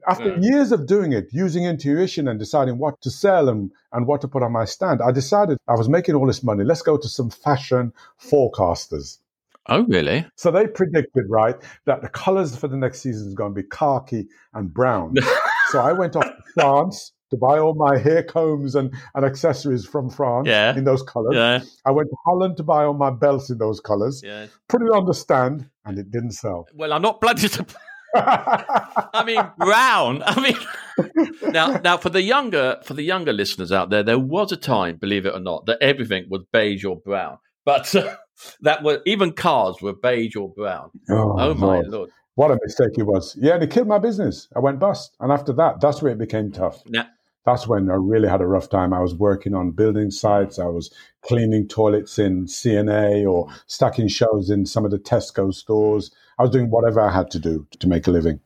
After 0.07 0.37
years 0.39 0.73
of 0.73 0.87
doing 0.87 1.13
it, 1.13 1.29
using 1.33 1.65
intuition 1.65 2.29
and 2.29 2.39
deciding 2.39 2.79
what 2.79 3.01
to 3.03 3.11
sell 3.11 3.49
and, 3.49 3.71
and 3.93 4.07
what 4.07 4.21
to 4.23 4.29
put 4.29 4.43
on 4.43 4.53
my 4.53 4.65
stand, 4.65 5.01
I 5.03 5.13
decided 5.13 5.59
I 5.69 5.75
was 5.75 5.89
making 5.89 6.15
all 6.15 6.27
this 6.27 6.43
money. 6.43 6.65
Let's 6.65 6.83
go 6.83 6.97
to 6.97 7.09
some 7.09 7.31
fashion 7.31 7.93
forecasters. 8.21 9.19
Oh, 9.67 9.85
really? 9.85 10.27
So 10.37 10.51
they 10.51 10.67
predicted, 10.67 11.27
right, 11.29 11.57
that 11.85 12.03
the 12.03 12.09
colors 12.09 12.57
for 12.57 12.69
the 12.69 12.77
next 12.77 13.01
season 13.01 13.29
is 13.29 13.35
going 13.35 13.55
to 13.55 13.63
be 13.63 13.69
khaki 13.69 14.27
and 14.55 14.73
brown. 14.73 15.15
so 15.69 15.81
I 15.81 15.93
went 15.93 16.17
off 16.17 16.25
to 16.25 16.43
France 16.55 17.13
to 17.31 17.37
buy 17.37 17.59
all 17.59 17.75
my 17.75 17.97
hair 17.97 18.23
combs 18.23 18.75
and, 18.75 18.93
and 19.15 19.25
accessories 19.25 19.87
from 19.87 20.11
France 20.11 20.49
yeah. 20.49 20.77
in 20.77 20.85
those 20.85 21.03
colors. 21.03 21.35
Yeah. 21.35 21.61
I 21.87 21.93
went 21.93 22.11
to 22.11 22.17
Holland 22.25 22.57
to 22.57 22.63
buy 22.63 22.85
all 22.85 22.95
my 22.95 23.11
belts 23.11 23.51
in 23.51 23.59
those 23.59 23.81
colors. 23.81 24.23
Yeah. 24.25 24.47
Put 24.69 24.83
it 24.83 24.91
on 24.91 25.07
the 25.07 25.15
stand, 25.15 25.69
and 25.85 25.99
it 25.99 26.11
didn't 26.11 26.33
sell. 26.33 26.67
Well, 26.75 26.93
I'm 26.93 27.03
not 27.03 27.21
bloody 27.21 27.49
surprised. 27.49 27.87
I 28.15 29.23
mean, 29.25 29.43
brown. 29.59 30.23
I 30.25 30.41
mean, 30.41 31.33
now, 31.53 31.81
now 31.83 31.97
for 31.97 32.11
the 32.11 32.23
younger 32.23 32.79
for 32.85 32.95
the 32.95 33.03
younger 33.03 33.33
listeners 33.33 33.73
out 33.73 33.91
there, 33.91 34.03
there 34.03 34.19
was 34.19 34.53
a 34.53 34.57
time, 34.57 34.97
believe 34.97 35.27
it 35.27 35.35
or 35.35 35.41
not, 35.41 35.67
that 35.67 35.79
everything 35.81 36.27
was 36.29 36.43
beige 36.53 36.85
or 36.85 36.97
brown. 36.97 37.39
But 37.65 37.95
uh, 37.95 38.17
that 38.63 38.83
were 38.83 39.01
even 39.07 39.33
cars 39.33 39.77
were 39.81 39.95
beige 39.95 40.37
or 40.37 40.49
brown. 40.53 40.91
Oh, 41.11 41.37
oh 41.39 41.55
my 41.55 41.67
lord. 41.67 41.87
lord. 41.89 42.11
What 42.37 42.51
a 42.51 42.59
mistake 42.63 42.97
it 42.97 43.03
was. 43.03 43.37
Yeah, 43.39 43.55
and 43.55 43.63
it 43.63 43.71
killed 43.71 43.89
my 43.89 43.99
business. 43.99 44.49
I 44.57 44.61
went 44.61 44.79
bust. 44.79 45.15
And 45.21 45.31
after 45.31 45.53
that, 45.55 45.81
that's 45.81 46.01
where 46.01 46.13
it 46.13 46.19
became 46.19 46.51
tough. 46.53 46.81
Now, 46.87 47.07
that's 47.45 47.67
when 47.67 47.91
I 47.91 47.95
really 47.95 48.29
had 48.29 48.41
a 48.41 48.47
rough 48.47 48.69
time. 48.69 48.93
I 48.93 49.01
was 49.01 49.15
working 49.15 49.55
on 49.55 49.71
building 49.71 50.11
sites. 50.11 50.59
I 50.59 50.67
was 50.67 50.93
cleaning 51.23 51.69
toilets 51.69 52.19
in 52.19 52.47
C&A 52.47 53.25
or 53.25 53.49
stacking 53.67 54.09
shelves 54.09 54.51
in 54.51 54.67
some 54.67 54.85
of 54.85 54.91
the 54.91 54.99
Tesco 54.99 55.53
stores. 55.53 56.11
I 56.39 56.43
was 56.43 56.51
doing 56.51 56.71
whatever 56.71 57.01
I 57.01 57.13
had 57.13 57.31
to 57.33 57.39
do 57.39 57.67
to 57.79 57.89
make 57.89 58.07
a 58.07 58.11
living. 58.11 58.41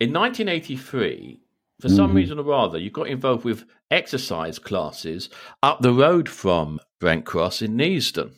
In 0.00 0.12
1983, 0.12 1.40
for 1.80 1.88
some 1.88 2.08
mm-hmm. 2.08 2.16
reason 2.16 2.38
or 2.38 2.52
other, 2.52 2.78
you 2.78 2.90
got 2.90 3.08
involved 3.08 3.44
with 3.44 3.64
exercise 3.90 4.58
classes 4.58 5.28
up 5.62 5.80
the 5.80 5.92
road 5.92 6.28
from 6.28 6.80
Brent 7.00 7.24
Cross 7.24 7.62
in 7.62 7.76
Neasden. 7.76 8.32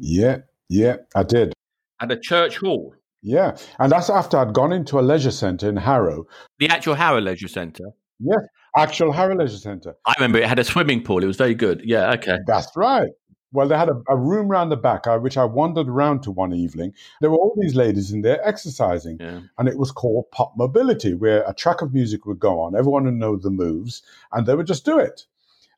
Yeah, 0.00 0.38
yeah, 0.68 0.96
I 1.14 1.22
did. 1.22 1.52
At 2.00 2.10
a 2.10 2.18
church 2.18 2.58
hall. 2.58 2.94
Yeah, 3.22 3.56
and 3.78 3.92
that's 3.92 4.08
after 4.08 4.38
I'd 4.38 4.54
gone 4.54 4.72
into 4.72 4.98
a 4.98 5.02
leisure 5.02 5.30
centre 5.30 5.68
in 5.68 5.76
Harrow. 5.76 6.26
The 6.58 6.68
actual 6.68 6.94
Harrow 6.94 7.20
Leisure 7.20 7.48
Centre. 7.48 7.90
Yes, 8.18 8.40
actual 8.76 9.12
Harrow 9.12 9.36
Leisure 9.36 9.56
Centre. 9.58 9.96
I 10.06 10.14
remember 10.18 10.38
it 10.38 10.48
had 10.48 10.58
a 10.58 10.64
swimming 10.64 11.02
pool. 11.02 11.22
It 11.22 11.26
was 11.26 11.36
very 11.36 11.54
good. 11.54 11.82
Yeah, 11.84 12.12
okay. 12.12 12.38
That's 12.46 12.74
right. 12.76 13.10
Well, 13.52 13.66
they 13.66 13.76
had 13.76 13.88
a, 13.88 14.00
a 14.08 14.16
room 14.16 14.48
round 14.48 14.70
the 14.70 14.76
back, 14.76 15.06
uh, 15.06 15.18
which 15.18 15.36
I 15.36 15.44
wandered 15.44 15.88
around 15.88 16.22
to 16.22 16.30
one 16.30 16.52
evening. 16.52 16.92
There 17.20 17.30
were 17.30 17.36
all 17.36 17.56
these 17.60 17.74
ladies 17.74 18.12
in 18.12 18.22
there 18.22 18.46
exercising, 18.46 19.18
yeah. 19.18 19.40
and 19.58 19.68
it 19.68 19.76
was 19.76 19.90
called 19.90 20.30
Pop 20.30 20.54
Mobility, 20.56 21.14
where 21.14 21.42
a 21.48 21.54
track 21.54 21.82
of 21.82 21.92
music 21.92 22.26
would 22.26 22.38
go 22.38 22.60
on. 22.60 22.76
Everyone 22.76 23.04
would 23.04 23.14
know 23.14 23.36
the 23.36 23.50
moves, 23.50 24.02
and 24.32 24.46
they 24.46 24.54
would 24.54 24.68
just 24.68 24.84
do 24.84 24.98
it. 24.98 25.26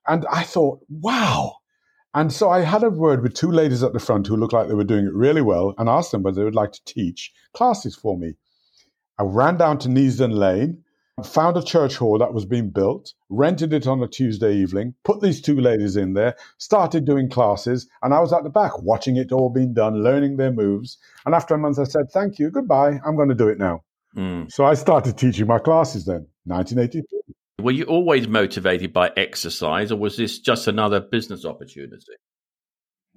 And 0.07 0.27
I 0.31 0.43
thought, 0.43 0.85
wow. 0.91 1.57
And 2.15 2.31
so 2.31 2.51
I 2.51 2.61
had 2.61 2.83
a 2.83 2.91
word 2.91 3.23
with 3.23 3.33
two 3.33 3.51
ladies 3.51 3.83
at 3.83 3.95
the 3.95 4.01
front 4.01 4.27
who 4.27 4.37
looked 4.37 4.53
like 4.53 4.69
they 4.69 4.75
were 4.75 4.85
doing 4.85 5.07
it 5.07 5.15
really 5.15 5.41
well 5.41 5.75
and 5.79 5.89
asked 5.89 6.13
them 6.13 6.23
whether 6.23 6.37
they 6.37 6.45
would 6.45 6.55
like 6.55 6.73
to 6.73 6.85
teach 6.85 7.33
classes 7.55 7.95
for 7.97 8.19
me. 8.19 8.35
I 9.19 9.23
ran 9.23 9.57
down 9.57 9.79
to 9.79 9.89
Neasden 9.89 10.35
Lane 10.35 10.85
found 11.25 11.57
a 11.57 11.62
church 11.62 11.97
hall 11.97 12.19
that 12.19 12.33
was 12.33 12.47
being 12.47 12.71
built, 12.71 13.12
rented 13.28 13.73
it 13.73 13.87
on 13.87 14.02
a 14.02 14.09
Tuesday 14.09 14.54
evening, 14.54 14.95
put 15.04 15.21
these 15.21 15.42
two 15.42 15.61
ladies 15.61 15.97
in 15.97 16.14
there, 16.14 16.37
started 16.59 17.04
doing 17.04 17.28
classes, 17.28 17.88
and 18.02 18.14
I 18.14 18.21
was 18.21 18.33
at 18.33 18.45
the 18.45 18.50
back 18.50 18.83
watching 18.83 19.16
it 19.16 19.31
all 19.31 19.50
being 19.50 19.75
done, 19.75 20.02
learning 20.02 20.37
their 20.37 20.52
moves. 20.52 20.99
And 21.26 21.35
after 21.35 21.54
a 21.54 21.59
month, 21.59 21.78
I 21.78 21.85
said, 21.85 22.11
Thank 22.11 22.38
you, 22.38 22.50
goodbye, 22.50 22.99
I'm 23.04 23.16
going 23.16 23.28
to 23.28 23.35
do 23.35 23.49
it 23.49 23.59
now. 23.59 23.83
Mm. 24.16 24.50
So 24.50 24.64
I 24.64 24.75
started 24.75 25.19
teaching 25.19 25.47
my 25.47 25.59
classes 25.59 26.07
then, 26.07 26.26
1982. 26.45 27.04
Were 27.62 27.71
you 27.71 27.85
always 27.85 28.26
motivated 28.26 28.92
by 28.92 29.12
exercise, 29.16 29.92
or 29.92 29.97
was 29.97 30.16
this 30.16 30.38
just 30.38 30.66
another 30.66 31.00
business 31.00 31.45
opportunity? 31.45 32.02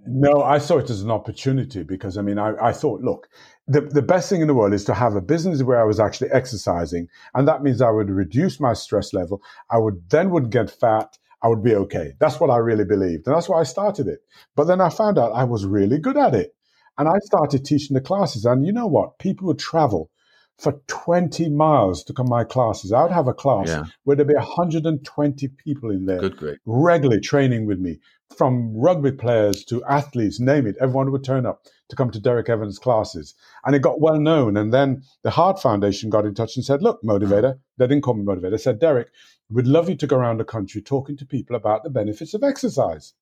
No, 0.07 0.43
I 0.43 0.59
saw 0.59 0.77
it 0.77 0.89
as 0.89 1.01
an 1.01 1.11
opportunity 1.11 1.83
because 1.83 2.17
I 2.17 2.21
mean, 2.21 2.37
I, 2.37 2.53
I, 2.61 2.71
thought, 2.73 3.01
look, 3.01 3.27
the, 3.67 3.81
the 3.81 4.01
best 4.01 4.29
thing 4.29 4.41
in 4.41 4.47
the 4.47 4.53
world 4.53 4.73
is 4.73 4.83
to 4.85 4.93
have 4.93 5.15
a 5.15 5.21
business 5.21 5.63
where 5.63 5.81
I 5.81 5.85
was 5.85 5.99
actually 5.99 6.29
exercising. 6.31 7.07
And 7.33 7.47
that 7.47 7.63
means 7.63 7.81
I 7.81 7.89
would 7.89 8.09
reduce 8.09 8.59
my 8.59 8.73
stress 8.73 9.13
level. 9.13 9.41
I 9.71 9.77
would 9.79 10.09
then 10.09 10.29
would 10.29 10.51
get 10.51 10.69
fat. 10.69 11.17
I 11.41 11.47
would 11.47 11.63
be 11.63 11.75
okay. 11.75 12.13
That's 12.19 12.39
what 12.39 12.49
I 12.49 12.57
really 12.57 12.85
believed. 12.85 13.27
And 13.27 13.35
that's 13.35 13.49
why 13.49 13.59
I 13.59 13.63
started 13.63 14.07
it. 14.07 14.19
But 14.55 14.65
then 14.65 14.81
I 14.81 14.89
found 14.89 15.17
out 15.17 15.33
I 15.33 15.43
was 15.43 15.65
really 15.65 15.99
good 15.99 16.17
at 16.17 16.35
it. 16.35 16.55
And 16.97 17.07
I 17.07 17.17
started 17.23 17.65
teaching 17.65 17.95
the 17.95 18.01
classes. 18.01 18.45
And 18.45 18.65
you 18.65 18.71
know 18.71 18.87
what? 18.87 19.19
People 19.19 19.47
would 19.47 19.59
travel 19.59 20.09
for 20.57 20.81
20 20.87 21.49
miles 21.49 22.03
to 22.05 22.13
come 22.13 22.29
my 22.29 22.43
classes. 22.43 22.91
I 22.91 23.03
would 23.03 23.11
have 23.11 23.27
a 23.27 23.33
class 23.33 23.67
yeah. 23.67 23.83
where 24.03 24.15
there'd 24.15 24.27
be 24.27 24.35
120 24.35 25.47
people 25.49 25.91
in 25.91 26.05
there 26.05 26.29
Good, 26.29 26.59
regularly 26.65 27.19
training 27.19 27.65
with 27.65 27.79
me, 27.79 27.99
from 28.37 28.75
rugby 28.75 29.11
players 29.11 29.65
to 29.65 29.83
athletes, 29.85 30.39
name 30.39 30.65
it. 30.65 30.75
Everyone 30.79 31.11
would 31.11 31.23
turn 31.23 31.45
up 31.45 31.63
to 31.89 31.95
come 31.95 32.09
to 32.11 32.19
Derrick 32.19 32.49
Evans' 32.49 32.79
classes. 32.79 33.35
And 33.65 33.75
it 33.75 33.81
got 33.81 33.99
well 33.99 34.19
known. 34.19 34.55
And 34.57 34.73
then 34.73 35.03
the 35.23 35.31
Heart 35.31 35.61
Foundation 35.61 36.09
got 36.09 36.25
in 36.25 36.33
touch 36.33 36.55
and 36.55 36.65
said, 36.65 36.81
look, 36.81 37.01
Motivator, 37.03 37.59
they 37.77 37.87
didn't 37.87 38.03
call 38.03 38.15
me 38.15 38.23
Motivator, 38.23 38.51
they 38.51 38.57
said, 38.57 38.79
Derrick, 38.79 39.09
we'd 39.49 39.67
love 39.67 39.89
you 39.89 39.95
to 39.95 40.07
go 40.07 40.17
around 40.17 40.39
the 40.39 40.45
country 40.45 40.81
talking 40.81 41.17
to 41.17 41.25
people 41.25 41.55
about 41.55 41.83
the 41.83 41.89
benefits 41.89 42.33
of 42.33 42.43
exercise. 42.43 43.13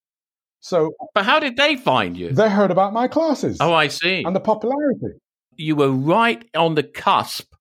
So, 0.60 0.94
but 1.14 1.26
how 1.26 1.40
did 1.40 1.58
they 1.58 1.76
find 1.76 2.16
you? 2.16 2.32
They 2.32 2.50
heard 2.50 2.72
about 2.72 2.94
my 2.94 3.10
classes. 3.10 3.58
Oh, 3.60 3.74
I 3.74 3.88
see. 3.88 4.24
And 4.24 4.34
the 4.34 4.40
popularity 4.40 5.20
you 5.58 5.76
were 5.76 5.92
right 5.92 6.44
on 6.56 6.76
the 6.76 6.84
cusp 6.84 7.54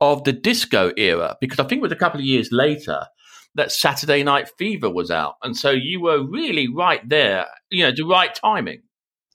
of 0.00 0.24
the 0.24 0.32
disco 0.32 0.92
era 0.96 1.36
because 1.40 1.58
I 1.58 1.64
think 1.64 1.80
it 1.80 1.82
was 1.82 1.92
a 1.92 1.96
couple 1.96 2.20
of 2.20 2.26
years 2.26 2.50
later 2.52 3.06
that 3.54 3.72
Saturday 3.72 4.22
Night 4.22 4.50
Fever 4.58 4.90
was 4.90 5.10
out. 5.10 5.36
And 5.42 5.56
so 5.56 5.70
you 5.70 6.00
were 6.00 6.22
really 6.22 6.68
right 6.68 7.06
there, 7.08 7.46
you 7.70 7.82
know, 7.82 7.92
the 7.94 8.04
right 8.04 8.34
timing. 8.34 8.82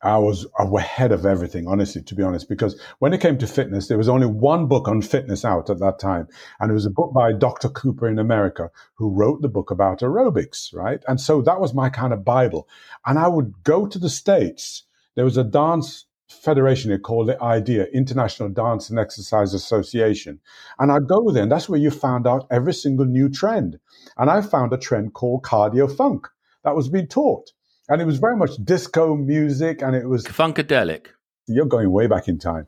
I 0.04 0.18
was 0.18 0.48
ahead 0.58 1.12
of 1.12 1.28
everything, 1.28 1.68
honestly, 1.68 2.02
to 2.02 2.16
be 2.16 2.24
honest, 2.24 2.50
because 2.50 2.80
when 3.00 3.14
it 3.14 3.22
came 3.22 3.38
to 3.38 3.46
fitness, 3.46 3.88
there 3.88 4.00
was 4.00 4.10
only 4.10 4.26
one 4.26 4.68
book 4.68 4.88
on 4.88 5.02
fitness 5.04 5.46
out 5.46 5.70
at 5.70 5.80
that 5.80 6.00
time. 6.00 6.28
And 6.60 6.72
it 6.72 6.74
was 6.74 6.88
a 6.88 6.92
book 6.92 7.14
by 7.14 7.34
Dr. 7.34 7.70
Cooper 7.70 8.08
in 8.08 8.18
America, 8.18 8.72
who 8.96 9.14
wrote 9.14 9.44
the 9.44 9.50
book 9.50 9.70
about 9.70 10.00
aerobics, 10.00 10.74
right? 10.74 11.04
And 11.08 11.22
so 11.22 11.44
that 11.44 11.60
was 11.60 11.76
my 11.76 11.90
kind 11.90 12.14
of 12.14 12.26
Bible. 12.26 12.68
And 13.06 13.20
I 13.20 13.28
would 13.28 13.64
go 13.64 13.86
to 13.86 14.00
the 14.00 14.10
States. 14.10 14.84
There 15.16 15.26
was 15.26 15.38
a 15.38 15.44
dance 15.44 16.06
federation 16.32 16.98
called 17.00 17.28
the 17.28 17.42
IDEA, 17.42 17.86
International 17.94 18.50
Dance 18.50 18.90
and 18.90 18.98
Exercise 18.98 19.54
Association. 19.54 20.40
And 20.80 20.92
I'd 20.92 21.08
go 21.08 21.32
there, 21.32 21.44
and 21.44 21.52
that's 21.52 21.70
where 21.70 21.80
you 21.80 21.92
found 21.92 22.28
out 22.28 22.48
every 22.50 22.74
single 22.74 23.06
new 23.06 23.30
trend. 23.30 23.80
And 24.18 24.30
I 24.30 24.42
found 24.42 24.74
a 24.74 24.78
trend 24.78 25.14
called 25.14 25.44
cardio 25.44 25.94
funk 25.96 26.28
that 26.64 26.76
was 26.76 26.90
being 26.90 27.08
taught. 27.08 27.52
And 27.90 28.02
it 28.02 28.06
was 28.06 28.20
very 28.20 28.38
much 28.38 28.52
disco 28.64 29.16
music, 29.16 29.82
and 29.82 29.96
it 29.96 30.08
was 30.08 30.26
funkadelic. 30.26 31.08
You're 31.48 31.66
going 31.66 31.92
way 31.92 32.08
back 32.08 32.28
in 32.28 32.40
time. 32.40 32.68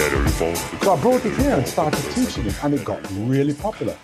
So 0.00 0.94
I 0.94 1.00
brought 1.00 1.26
it 1.26 1.36
here 1.36 1.50
and 1.50 1.68
started 1.68 2.02
teaching 2.12 2.46
it, 2.46 2.64
and 2.64 2.72
it 2.72 2.84
got 2.86 3.06
really 3.12 3.52
popular. 3.52 3.94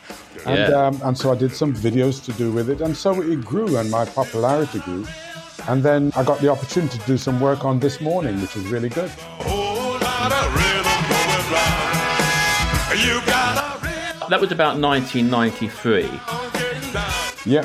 And, 0.45 0.59
yeah. 0.59 0.87
um, 0.87 1.01
and 1.03 1.17
so 1.17 1.33
I 1.33 1.37
did 1.37 1.53
some 1.53 1.73
videos 1.73 2.23
to 2.27 2.33
do 2.33 2.53
with 2.53 2.69
it, 2.69 2.83
and 2.83 2.95
so 2.95 3.23
it 3.23 3.43
grew, 3.43 3.79
and 3.79 3.91
my 3.91 4.05
popularity 4.05 4.81
grew. 4.81 5.07
And 5.69 5.83
then 5.83 6.13
I 6.15 6.23
got 6.23 6.41
the 6.41 6.49
opportunity 6.49 6.99
to 6.99 7.07
do 7.07 7.17
some 7.17 7.41
work 7.41 7.65
on 7.65 7.81
this 7.81 8.03
morning, 8.03 8.41
which 8.43 8.55
was 8.55 8.67
really 8.67 8.91
good. 8.91 9.11
That 14.29 14.39
was 14.41 14.53
about 14.53 14.79
1993. 14.79 16.03
Yeah. 17.51 17.65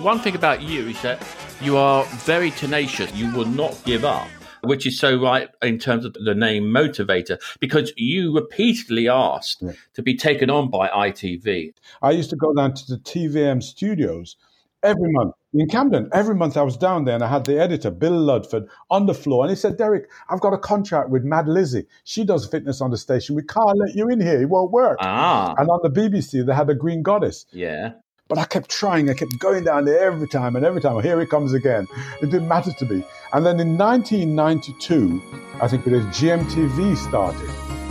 one 0.00 0.20
thing 0.20 0.36
about 0.36 0.62
you 0.62 0.88
is 0.88 1.02
that 1.02 1.22
you 1.60 1.76
are 1.76 2.04
very 2.24 2.50
tenacious. 2.50 3.12
You 3.14 3.30
will 3.32 3.46
not 3.46 3.76
give 3.84 4.04
up, 4.04 4.28
which 4.66 4.86
is 4.86 4.98
so 4.98 5.20
right 5.20 5.48
in 5.62 5.78
terms 5.78 6.04
of 6.04 6.14
the 6.14 6.34
name 6.34 6.64
motivator, 6.64 7.38
because 7.60 7.92
you 7.96 8.34
repeatedly 8.34 9.08
asked 9.08 9.62
Yeah. 9.62 9.72
to 9.94 10.02
be 10.02 10.16
taken 10.16 10.50
on 10.50 10.70
by 10.70 10.88
ITV. 10.88 11.72
I 12.02 12.10
used 12.10 12.30
to 12.30 12.36
go 12.36 12.52
down 12.54 12.74
to 12.74 12.86
the 12.86 12.98
TV-am 12.98 13.60
studios 13.60 14.36
every 14.82 15.10
month 15.12 15.34
in 15.52 15.66
Camden. 15.68 16.08
Every 16.12 16.34
month 16.34 16.56
I 16.56 16.62
was 16.62 16.76
down 16.76 17.04
there 17.06 17.14
and 17.14 17.24
I 17.24 17.28
had 17.28 17.44
the 17.44 17.58
editor, 17.58 17.90
Bill 17.90 18.12
Ludford, 18.18 18.68
on 18.90 19.06
the 19.06 19.14
floor. 19.14 19.42
And 19.44 19.50
he 19.50 19.56
said, 19.56 19.76
Derrick, 19.78 20.08
I've 20.28 20.40
got 20.40 20.52
a 20.52 20.58
contract 20.58 21.10
with 21.10 21.24
Mad 21.24 21.48
Lizzie. 21.48 21.86
She 22.04 22.24
does 22.24 22.46
fitness 22.46 22.80
on 22.80 22.90
the 22.90 22.96
station. 22.98 23.34
We 23.34 23.42
can't 23.42 23.76
let 23.78 23.94
you 23.96 24.08
in 24.08 24.20
here. 24.20 24.40
It 24.40 24.48
won't 24.48 24.70
work. 24.70 24.98
Ah, 25.00 25.54
And 25.58 25.68
on 25.70 25.80
the 25.82 25.88
BBC, 25.90 26.44
they 26.46 26.54
had 26.54 26.70
a 26.70 26.74
Green 26.74 27.02
Goddess. 27.02 27.46
yeah. 27.52 27.92
But 28.28 28.38
I 28.38 28.44
kept 28.44 28.68
trying. 28.68 29.08
I 29.08 29.14
kept 29.14 29.38
going 29.38 29.64
down 29.64 29.84
there 29.84 30.04
every 30.04 30.26
time 30.26 30.56
and 30.56 30.64
every 30.64 30.80
time. 30.80 31.00
Here 31.00 31.20
it 31.20 31.30
comes 31.30 31.52
again. 31.52 31.86
It 32.20 32.30
didn't 32.30 32.48
matter 32.48 32.72
to 32.72 32.84
me. 32.84 33.04
And 33.32 33.46
then 33.46 33.60
in 33.60 33.78
1992, 33.78 35.22
I 35.62 35.68
think 35.68 35.86
it 35.86 35.92
was 35.92 36.04
GMTV 36.06 36.96
started. 36.96 37.85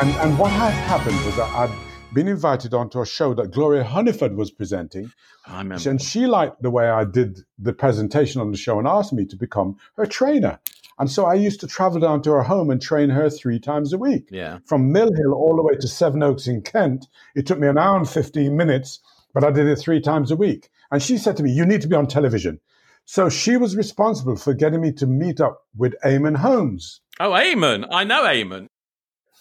And, 0.00 0.10
and 0.16 0.38
what 0.38 0.50
had 0.50 0.70
happened 0.70 1.22
was 1.26 1.36
that 1.36 1.50
I'd 1.54 1.70
been 2.14 2.26
invited 2.26 2.72
onto 2.72 3.02
a 3.02 3.06
show 3.06 3.34
that 3.34 3.50
Gloria 3.50 3.84
Hunniford 3.84 4.34
was 4.34 4.50
presenting. 4.50 5.12
I 5.46 5.58
remember. 5.58 5.90
And 5.90 6.00
she 6.00 6.26
liked 6.26 6.62
the 6.62 6.70
way 6.70 6.88
I 6.88 7.04
did 7.04 7.40
the 7.58 7.74
presentation 7.74 8.40
on 8.40 8.50
the 8.50 8.56
show 8.56 8.78
and 8.78 8.88
asked 8.88 9.12
me 9.12 9.26
to 9.26 9.36
become 9.36 9.76
her 9.96 10.06
trainer. 10.06 10.58
And 10.98 11.10
so 11.10 11.26
I 11.26 11.34
used 11.34 11.60
to 11.60 11.66
travel 11.66 12.00
down 12.00 12.22
to 12.22 12.30
her 12.30 12.42
home 12.42 12.70
and 12.70 12.80
train 12.80 13.10
her 13.10 13.28
three 13.28 13.60
times 13.60 13.92
a 13.92 13.98
week. 13.98 14.28
Yeah. 14.30 14.60
From 14.64 14.90
Mill 14.90 15.12
Hill 15.14 15.34
all 15.34 15.56
the 15.56 15.62
way 15.62 15.74
to 15.74 15.86
Sevenoaks 15.86 16.46
in 16.46 16.62
Kent, 16.62 17.06
it 17.34 17.46
took 17.46 17.58
me 17.58 17.68
an 17.68 17.76
hour 17.76 17.98
and 17.98 18.08
15 18.08 18.56
minutes, 18.56 19.00
but 19.34 19.44
I 19.44 19.50
did 19.50 19.66
it 19.66 19.76
three 19.76 20.00
times 20.00 20.30
a 20.30 20.36
week. 20.36 20.70
And 20.90 21.02
she 21.02 21.18
said 21.18 21.36
to 21.36 21.42
me, 21.42 21.52
You 21.52 21.66
need 21.66 21.82
to 21.82 21.88
be 21.88 21.96
on 21.96 22.06
television. 22.06 22.58
So 23.04 23.28
she 23.28 23.58
was 23.58 23.76
responsible 23.76 24.36
for 24.36 24.54
getting 24.54 24.80
me 24.80 24.92
to 24.94 25.06
meet 25.06 25.42
up 25.42 25.66
with 25.76 25.94
Eamonn 26.02 26.38
Holmes. 26.38 27.02
Oh, 27.18 27.32
Eamonn. 27.32 27.86
I 27.90 28.04
know 28.04 28.22
Eamonn. 28.22 28.69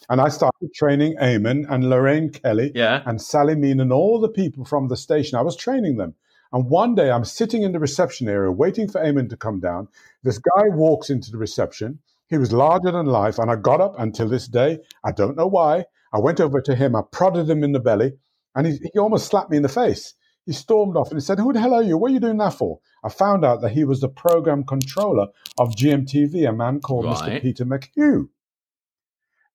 And 0.10 0.20
I 0.20 0.30
started 0.30 0.74
training 0.74 1.16
Eamonn 1.22 1.66
and 1.70 1.90
Lorraine 1.90 2.32
Kelly 2.32 2.72
Yeah. 2.74 3.04
and 3.06 3.22
Sally 3.22 3.56
Meen 3.56 3.80
and 3.80 3.94
all 3.94 4.20
the 4.20 4.30
people 4.30 4.66
from 4.66 4.88
the 4.88 4.98
station. 4.98 5.38
I 5.38 5.44
was 5.44 5.56
training 5.56 5.98
them. 5.98 6.16
And 6.52 6.68
one 6.70 6.96
day 6.96 7.12
I'm 7.12 7.26
sitting 7.26 7.62
in 7.62 7.74
the 7.74 7.80
reception 7.80 8.28
area 8.28 8.52
waiting 8.52 8.88
for 8.88 9.00
Eamonn 9.02 9.30
to 9.30 9.38
come 9.38 9.60
down. 9.60 9.88
This 10.24 10.40
guy 10.40 10.64
walks 10.70 11.12
into 11.12 11.32
the 11.32 11.38
reception. 11.38 12.00
He 12.28 12.38
was 12.40 12.52
larger 12.52 12.92
than 12.92 13.06
life. 13.06 13.38
And 13.38 13.52
I 13.52 13.56
got 13.56 13.82
up 13.82 13.96
until 14.00 14.28
this 14.28 14.48
day. 14.48 14.80
I 15.04 15.12
don't 15.12 15.38
know 15.38 15.48
why. 15.48 15.86
I 16.12 16.20
went 16.20 16.40
over 16.40 16.60
to 16.62 16.76
him. 16.76 16.96
I 16.96 17.02
prodded 17.12 17.48
him 17.48 17.64
in 17.64 17.72
the 17.74 17.80
belly 17.80 18.14
and 18.56 18.66
he, 18.66 18.80
he 18.92 19.00
almost 19.00 19.28
slapped 19.28 19.52
me 19.52 19.58
in 19.58 19.64
the 19.64 19.70
face. 19.70 20.16
He 20.46 20.54
stormed 20.54 20.98
off 20.98 21.12
and 21.12 21.20
he 21.20 21.24
said, 21.24 21.38
Who 21.38 21.54
the 21.54 21.60
hell 21.60 21.76
are 21.76 21.84
you? 21.84 21.98
What 21.98 22.10
are 22.10 22.14
you 22.16 22.20
doing 22.20 22.38
that 22.38 22.56
for? 22.56 22.80
I 23.04 23.10
found 23.10 23.46
out 23.46 23.62
that 23.62 23.74
he 23.74 23.84
was 23.84 24.02
the 24.02 24.10
program 24.10 24.64
controller 24.64 25.28
of 25.60 25.76
GMTV, 25.76 26.50
a 26.50 26.52
man 26.52 26.80
called 26.80 27.06
Mr. 27.06 27.42
Peter 27.42 27.66
McHugh. 27.66 28.28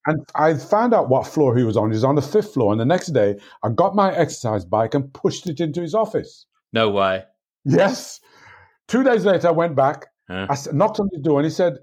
And 0.06 0.20
I 0.34 0.54
found 0.54 0.92
out 0.94 1.08
what 1.08 1.26
floor 1.26 1.56
he 1.56 1.64
was 1.64 1.76
on. 1.76 1.90
He 1.90 1.94
was 1.94 2.04
on 2.04 2.14
the 2.14 2.22
fifth 2.22 2.52
floor. 2.54 2.72
And 2.72 2.80
the 2.80 2.84
next 2.84 3.08
day, 3.08 3.36
I 3.62 3.70
got 3.70 3.94
my 3.94 4.14
exercise 4.14 4.64
bike 4.64 4.94
and 4.94 5.12
pushed 5.12 5.48
it 5.48 5.60
into 5.60 5.80
his 5.80 5.94
office. 5.94 6.46
No 6.72 6.90
way. 6.90 7.24
Yes. 7.64 8.20
Two 8.88 9.02
days 9.02 9.24
later, 9.24 9.48
I 9.48 9.52
went 9.52 9.74
back. 9.76 10.06
Huh? 10.28 10.46
I 10.50 10.56
knocked 10.72 11.00
on 11.00 11.08
the 11.12 11.18
door 11.20 11.38
and 11.40 11.46
he 11.46 11.50
said, 11.50 11.78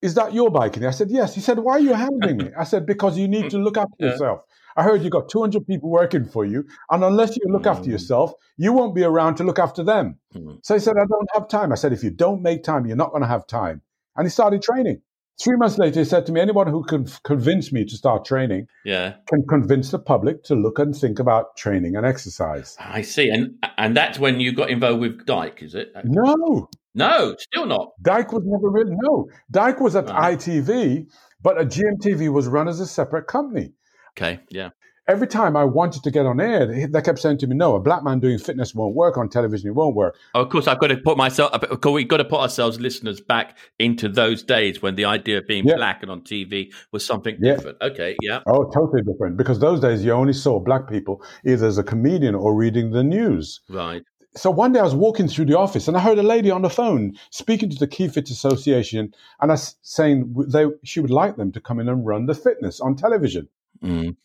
Is 0.00 0.14
that 0.14 0.32
your 0.32 0.50
bike? 0.50 0.76
And 0.76 0.86
I 0.86 0.90
said, 0.90 1.10
Yes. 1.10 1.34
He 1.34 1.40
said, 1.40 1.58
Why 1.58 1.74
are 1.74 1.80
you 1.80 1.92
handling 1.92 2.38
me? 2.38 2.50
I 2.58 2.64
said, 2.64 2.86
Because 2.86 3.18
you 3.18 3.28
need 3.28 3.50
to 3.50 3.58
look 3.58 3.76
after 3.76 3.94
Yeah. 3.98 4.10
yourself. 4.12 4.40
I 4.78 4.82
heard 4.82 5.02
you 5.02 5.08
got 5.10 5.30
200 5.30 5.66
people 5.66 5.88
working 5.90 6.26
for 6.26 6.44
you. 6.44 6.64
And 6.90 7.02
unless 7.02 7.34
you 7.36 7.42
look 7.48 7.66
after 7.66 7.88
Mm. 7.88 7.92
yourself, 7.92 8.32
you 8.58 8.72
won't 8.74 8.94
be 8.94 9.04
around 9.04 9.36
to 9.36 9.44
look 9.44 9.58
after 9.58 9.82
them. 9.82 10.18
Mm. 10.34 10.58
So 10.62 10.74
he 10.74 10.80
said, 10.80 10.96
I 10.98 11.04
don't 11.06 11.28
have 11.32 11.48
time. 11.48 11.72
I 11.72 11.76
said, 11.76 11.92
If 11.92 12.02
you 12.04 12.10
don't 12.10 12.42
make 12.42 12.62
time, 12.62 12.86
you're 12.86 12.96
not 12.96 13.10
going 13.10 13.22
to 13.22 13.28
have 13.28 13.46
time. 13.46 13.80
And 14.16 14.26
he 14.26 14.30
started 14.30 14.62
training. 14.62 15.00
Three 15.42 15.56
months 15.56 15.76
later, 15.76 16.00
he 16.00 16.04
said 16.06 16.24
to 16.26 16.32
me, 16.32 16.40
Anyone 16.40 16.66
who 16.68 16.82
can 16.84 17.06
convince 17.24 17.70
me 17.72 17.84
to 17.84 17.96
start 17.96 18.24
training 18.24 18.68
Yeah. 18.84 19.14
can 19.28 19.44
convince 19.48 19.90
the 19.90 19.98
public 19.98 20.42
to 20.44 20.54
look 20.54 20.78
and 20.78 20.96
think 20.96 21.18
about 21.18 21.56
training 21.56 21.94
and 21.96 22.06
exercise. 22.06 22.76
I 22.80 23.02
see. 23.02 23.28
And 23.28 23.54
and 23.76 23.96
that's 23.96 24.18
when 24.18 24.40
you 24.40 24.52
got 24.52 24.70
involved 24.70 25.00
with 25.00 25.26
Dyke, 25.26 25.62
is 25.62 25.74
it? 25.74 25.92
No, 26.04 26.68
No, 26.94 27.36
still 27.38 27.66
not. 27.66 27.88
Dyke 28.00 28.32
was 28.32 28.42
never 28.46 28.70
really, 28.70 28.94
no. 29.02 29.28
Dyke 29.50 29.80
was 29.80 29.94
at 29.94 30.08
Right. 30.08 30.38
ITV, 30.38 31.06
but 31.42 31.60
a 31.60 31.64
GMTV 31.66 32.32
was 32.32 32.48
run 32.48 32.68
as 32.68 32.80
a 32.80 32.86
separate 32.86 33.26
company. 33.26 33.74
Okay. 34.16 34.40
Yeah. 34.48 34.70
Every 35.08 35.28
time 35.28 35.56
I 35.56 35.62
wanted 35.64 36.02
to 36.02 36.10
get 36.10 36.26
on 36.26 36.40
air, 36.40 36.66
they 36.66 36.86
they 36.86 37.00
kept 37.00 37.20
saying 37.20 37.38
to 37.38 37.46
me, 37.46 37.54
no, 37.54 37.76
a 37.76 37.80
black 37.80 38.02
man 38.02 38.18
doing 38.18 38.38
fitness 38.38 38.74
won't 38.74 38.96
work 38.96 39.16
on 39.16 39.28
television, 39.28 39.68
it 39.68 39.74
won't 39.74 39.94
work. 39.94 40.16
Of 40.34 40.48
course, 40.48 40.66
I've 40.66 40.80
got 40.80 40.88
to 40.88 40.96
put 40.96 41.16
myself. 41.16 41.52
We've 41.84 42.08
got 42.08 42.16
to 42.16 42.24
put 42.24 42.40
ourselves, 42.40 42.80
listeners, 42.80 43.20
back 43.20 43.56
into 43.78 44.08
those 44.08 44.42
days 44.42 44.82
when 44.82 44.96
the 44.96 45.04
idea 45.04 45.38
of 45.38 45.46
being 45.46 45.64
Yeah. 45.64 45.76
black 45.76 46.02
and 46.02 46.10
on 46.10 46.22
TV 46.22 46.72
was 46.90 47.04
something 47.06 47.36
Yeah. 47.40 47.54
different. 47.54 47.78
Okay. 47.82 48.16
Yeah. 48.20 48.40
Oh, 48.48 48.64
totally 48.70 49.02
different. 49.02 49.36
Because 49.36 49.60
those 49.60 49.78
days 49.78 50.04
you 50.04 50.10
only 50.10 50.32
saw 50.32 50.58
black 50.58 50.88
people 50.88 51.22
either 51.44 51.66
as 51.68 51.78
a 51.78 51.84
comedian 51.84 52.34
or 52.34 52.54
reading 52.56 52.90
the 52.90 53.04
news. 53.04 53.60
Right. 53.70 54.02
So 54.34 54.50
one 54.50 54.72
day 54.72 54.80
I 54.80 54.82
was 54.82 54.94
walking 54.94 55.28
through 55.28 55.46
the 55.46 55.56
office 55.56 55.86
and 55.88 55.96
I 55.96 56.00
heard 56.00 56.18
a 56.18 56.22
lady 56.22 56.50
on 56.50 56.62
the 56.62 56.68
phone 56.68 57.14
speaking 57.30 57.70
to 57.70 57.78
the 57.78 57.86
Keep 57.86 58.10
Fit 58.12 58.28
Association 58.28 59.14
and 59.40 59.50
I 59.52 59.54
saying 59.54 60.34
they 60.48 60.66
she 60.82 60.98
would 61.00 61.10
like 61.12 61.36
them 61.36 61.52
to 61.52 61.60
come 61.60 61.78
in 61.80 61.88
and 61.88 62.04
run 62.04 62.26
the 62.26 62.34
fitness 62.34 62.80
on 62.80 62.96
television. 62.96 63.48
Mm. 63.82 64.16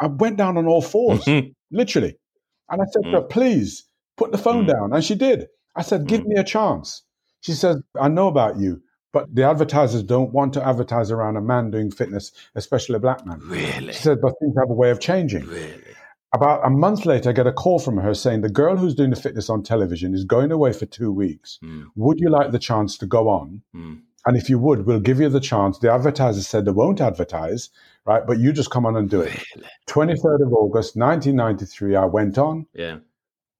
I 0.00 0.06
went 0.06 0.36
down 0.36 0.56
on 0.56 0.66
all 0.66 0.82
fours, 0.82 1.24
Mhm. 1.24 1.54
literally. 1.70 2.16
And 2.70 2.80
I 2.82 2.84
said 2.86 3.02
to 3.04 3.10
her, 3.10 3.22
please 3.22 3.84
put 4.16 4.32
the 4.32 4.38
phone 4.38 4.64
Mm. 4.64 4.72
down. 4.72 4.92
And 4.92 5.04
she 5.04 5.14
did. 5.14 5.48
I 5.76 5.82
said, 5.82 6.06
give 6.06 6.22
Mm. 6.22 6.26
me 6.28 6.36
a 6.36 6.44
chance. 6.44 7.02
She 7.40 7.52
says, 7.52 7.82
I 8.00 8.08
know 8.08 8.28
about 8.28 8.58
you, 8.58 8.82
but 9.12 9.34
the 9.34 9.42
advertisers 9.44 10.02
don't 10.02 10.32
want 10.32 10.52
to 10.54 10.66
advertise 10.66 11.10
around 11.10 11.36
a 11.36 11.40
man 11.40 11.70
doing 11.70 11.90
fitness, 11.90 12.32
especially 12.54 12.96
a 12.96 13.00
black 13.00 13.26
man. 13.26 13.40
Really. 13.46 13.92
She 13.92 14.02
said, 14.02 14.20
but 14.20 14.34
things 14.40 14.54
have 14.58 14.70
a 14.70 14.74
way 14.74 14.90
of 14.90 15.00
changing. 15.00 15.44
Really. 15.46 15.74
About 16.34 16.64
a 16.66 16.70
month 16.70 17.04
later, 17.04 17.28
I 17.28 17.32
get 17.32 17.46
a 17.46 17.52
call 17.52 17.78
from 17.78 17.98
her 17.98 18.14
saying 18.14 18.40
the 18.40 18.48
girl 18.48 18.76
who's 18.78 18.94
doing 18.94 19.10
the 19.10 19.16
fitness 19.16 19.50
on 19.50 19.62
television 19.62 20.14
is 20.14 20.24
going 20.24 20.50
away 20.50 20.72
for 20.72 20.86
two 20.86 21.12
weeks. 21.12 21.58
Mm. 21.62 21.88
Would 21.96 22.20
you 22.20 22.30
like 22.30 22.52
the 22.52 22.58
chance 22.58 22.96
to 22.98 23.06
go 23.06 23.28
on? 23.28 23.60
Mm. 23.76 24.00
And 24.24 24.36
if 24.36 24.48
you 24.48 24.58
would, 24.58 24.86
we'll 24.86 25.00
give 25.00 25.20
you 25.20 25.28
the 25.28 25.40
chance. 25.40 25.78
The 25.78 25.92
advertisers 25.92 26.46
said 26.46 26.64
they 26.64 26.70
won't 26.70 27.00
advertise, 27.00 27.70
right? 28.06 28.24
But 28.26 28.38
you 28.38 28.52
just 28.52 28.70
come 28.70 28.86
on 28.86 28.96
and 28.96 29.10
do 29.10 29.20
it. 29.20 29.42
Really. 29.56 29.68
23rd 29.88 30.46
of 30.46 30.52
August, 30.52 30.96
1993, 30.96 31.96
I 31.96 32.04
went 32.04 32.38
on, 32.38 32.66
Yeah. 32.72 32.98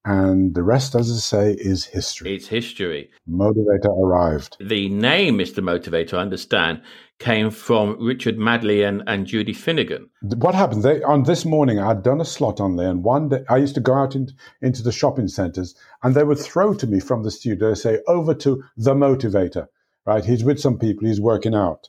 and 0.05 0.55
the 0.55 0.62
rest, 0.62 0.94
as 0.94 1.11
I 1.11 1.16
say, 1.16 1.53
is 1.59 1.85
history. 1.87 2.35
It's 2.37 2.46
history. 2.48 3.11
Motivator 3.29 3.88
arrived. 3.88 4.57
The 4.61 4.88
name 4.88 5.38
Mr. 5.38 5.59
Motivator, 5.62 6.14
I 6.14 6.22
understand, 6.22 6.81
came 7.18 7.51
from 7.51 7.96
Richard 8.05 8.37
Madeley 8.38 8.83
and, 8.83 9.03
and 9.07 9.27
Judy 9.27 9.53
Finnegan. 9.53 10.11
What 10.22 10.55
happened? 10.57 10.83
They, 10.83 11.03
on 11.03 11.22
this 11.25 11.44
morning, 11.44 11.79
I'd 11.79 12.03
done 12.03 12.20
a 12.20 12.25
slot 12.25 12.61
on 12.61 12.77
there, 12.77 12.90
and 12.90 13.05
one 13.05 13.29
day 13.29 13.44
I 13.48 13.59
used 13.59 13.75
to 13.77 13.81
go 13.81 13.94
out 13.94 14.14
in, 14.16 14.29
into 14.61 14.83
the 14.83 14.90
shopping 14.92 15.29
centres, 15.29 15.75
and 16.03 16.14
they 16.14 16.25
would 16.25 16.38
throw 16.38 16.75
to 16.75 16.87
me 16.87 16.98
from 17.01 17.22
the 17.22 17.31
studio, 17.31 17.75
say, 17.75 17.98
over 18.09 18.35
to 18.35 18.62
the 18.77 18.94
Motivator, 18.94 19.66
right? 20.07 20.25
He's 20.25 20.45
with 20.45 20.61
some 20.61 20.79
people, 20.79 21.07
he's 21.07 21.21
working 21.21 21.55
out. 21.55 21.88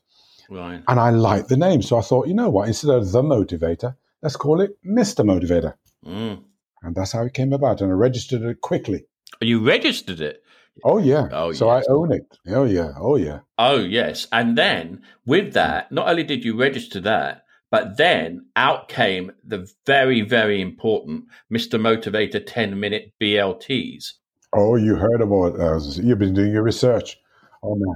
Right. 0.49 0.83
And 0.87 0.99
I 0.99 1.09
like 1.09 1.47
the 1.47 1.57
name. 1.57 1.81
So 1.81 1.97
I 1.97 2.01
thought, 2.01 2.27
you 2.27 2.33
know 2.33 2.49
what? 2.49 2.67
Instead 2.67 2.91
of 2.91 3.11
the 3.11 3.21
Motivator, 3.21 3.95
let's 4.21 4.35
call 4.35 4.61
it 4.61 4.77
Mr. 4.85 5.25
Motivator. 5.25 5.73
Mm. 6.05 6.43
And 6.83 6.95
that's 6.95 7.13
how 7.13 7.23
it 7.23 7.33
came 7.33 7.53
about. 7.53 7.81
And 7.81 7.91
I 7.91 7.95
registered 7.95 8.41
it 8.43 8.61
quickly. 8.61 9.05
You 9.41 9.65
registered 9.65 10.21
it. 10.21 10.43
Oh, 10.83 10.97
yeah. 10.97 11.27
Oh, 11.31 11.53
so 11.53 11.73
yes. 11.73 11.85
I 11.87 11.91
own 11.91 12.11
it. 12.11 12.37
Oh, 12.47 12.65
yeah. 12.65 12.91
Oh, 12.97 13.15
yeah. 13.15 13.39
Oh, 13.57 13.79
yes. 13.79 14.27
And 14.31 14.57
then 14.57 15.01
with 15.25 15.53
that, 15.53 15.91
not 15.91 16.07
only 16.09 16.23
did 16.23 16.43
you 16.43 16.57
register 16.57 16.99
that, 17.01 17.45
but 17.69 17.97
then 17.97 18.45
out 18.55 18.89
came 18.89 19.31
the 19.43 19.67
very, 19.85 20.21
very 20.21 20.61
important 20.61 21.25
Mr. 21.51 21.79
Motivator 21.79 22.43
10 22.45 22.79
minute 22.79 23.13
BLTs. 23.21 24.13
Oh, 24.53 24.75
you 24.75 24.95
heard 24.95 25.21
about 25.21 25.57
those. 25.57 25.99
You've 25.99 26.19
been 26.19 26.33
doing 26.33 26.53
your 26.53 26.63
research. 26.63 27.17
Oh, 27.63 27.75
man. 27.75 27.95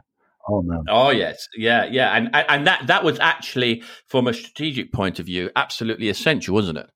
Oh, 0.49 0.62
man. 0.62 0.84
Oh 0.88 1.10
yes, 1.10 1.45
yeah, 1.58 1.84
yeah, 1.84 2.15
and 2.15 2.30
and 2.34 2.45
and 2.47 2.67
that 2.67 2.88
that 2.88 3.03
was 3.03 3.19
actually, 3.19 3.84
from 4.06 4.27
a 4.27 4.34
strategic 4.34 4.93
point 4.93 5.19
of 5.19 5.25
view, 5.25 5.49
absolutely 5.58 6.08
essential, 6.08 6.53
wasn't 6.53 6.77
it? 6.77 6.89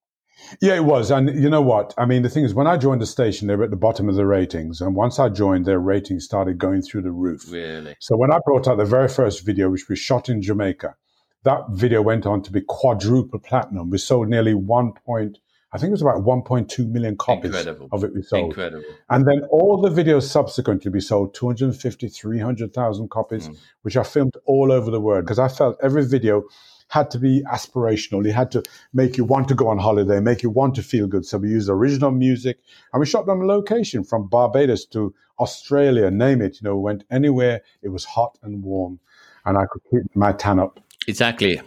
Yeah, 0.62 0.76
it 0.76 0.86
was. 0.86 1.12
And 1.12 1.30
you 1.38 1.50
know 1.50 1.62
what? 1.62 1.94
I 1.98 2.06
mean, 2.06 2.24
the 2.24 2.30
thing 2.30 2.46
is, 2.46 2.54
when 2.54 2.68
I 2.68 2.78
joined 2.78 3.02
the 3.02 3.06
station, 3.06 3.48
they 3.48 3.56
were 3.56 3.66
at 3.66 3.70
the 3.70 3.76
bottom 3.76 4.10
of 4.10 4.16
the 4.16 4.26
ratings. 4.26 4.80
And 4.82 4.96
once 4.96 5.20
I 5.20 5.30
joined, 5.30 5.66
their 5.66 5.80
ratings 5.80 6.26
started 6.26 6.58
going 6.58 6.82
through 6.82 7.02
the 7.02 7.12
roof. 7.12 7.52
Really? 7.52 7.96
So 8.00 8.16
when 8.16 8.32
I 8.32 8.40
brought 8.46 8.68
out 8.68 8.78
the 8.78 8.86
very 8.86 9.10
first 9.10 9.46
video, 9.46 9.70
which 9.70 9.90
we 9.90 9.96
shot 9.96 10.30
in 10.30 10.42
Jamaica, 10.42 10.96
that 11.44 11.62
video 11.72 12.02
went 12.02 12.26
on 12.26 12.42
to 12.44 12.52
be 12.52 12.62
quadruple 12.62 13.40
platinum. 13.40 13.90
We 13.90 13.98
sold 13.98 14.30
nearly 14.30 14.54
one 14.54 14.94
point, 14.94 15.40
I 15.74 15.78
think 15.78 15.90
it 15.90 15.92
was 15.92 16.02
about 16.02 16.24
1.2 16.26 16.90
million 16.90 17.16
copies 17.16 17.46
Incredible. 17.46 17.88
of 17.92 18.04
it 18.04 18.14
we 18.14 18.22
sold. 18.22 18.46
Incredible. 18.50 18.84
And 19.10 19.26
then 19.26 19.44
all 19.50 19.80
the 19.82 19.90
videos 19.90 20.24
subsequently 20.24 20.92
we 20.92 21.00
sold 21.00 21.34
250, 21.34 22.10
300,000 22.10 23.10
copies, 23.10 23.48
Mm. 23.48 23.58
which 23.84 23.96
are 23.96 24.04
filmed 24.04 24.36
all 24.46 24.72
over 24.72 24.92
the 24.92 25.00
world 25.00 25.24
because 25.24 25.40
I 25.40 25.48
felt 25.48 25.78
every 25.82 26.06
video 26.06 26.44
had 26.90 27.10
to 27.12 27.20
be 27.20 27.42
aspirational. 27.44 28.28
It 28.28 28.34
had 28.34 28.52
to 28.52 28.64
make 28.94 29.16
you 29.16 29.24
want 29.24 29.48
to 29.48 29.56
go 29.56 29.70
on 29.70 29.78
holiday, 29.78 30.20
make 30.20 30.44
you 30.44 30.50
want 30.50 30.76
to 30.76 30.84
feel 30.84 31.08
good. 31.08 31.26
So 31.26 31.38
we 31.38 31.50
used 31.50 31.70
original 31.70 32.12
music 32.12 32.60
and 32.92 33.00
we 33.00 33.06
shot 33.06 33.30
on 33.30 33.48
location 33.48 34.04
from 34.04 34.28
Barbados 34.28 34.86
to 34.88 35.14
Australia, 35.40 36.12
name 36.12 36.42
it. 36.42 36.60
You 36.62 36.66
know, 36.68 36.78
went 36.78 37.06
anywhere. 37.10 37.62
It 37.82 37.90
was 37.90 38.04
hot 38.04 38.38
and 38.44 38.62
warm 38.62 39.00
and 39.46 39.58
I 39.58 39.66
could 39.72 39.82
keep 39.90 40.16
my 40.16 40.34
tan 40.34 40.60
up. 40.60 40.80
Exactly. 41.08 41.62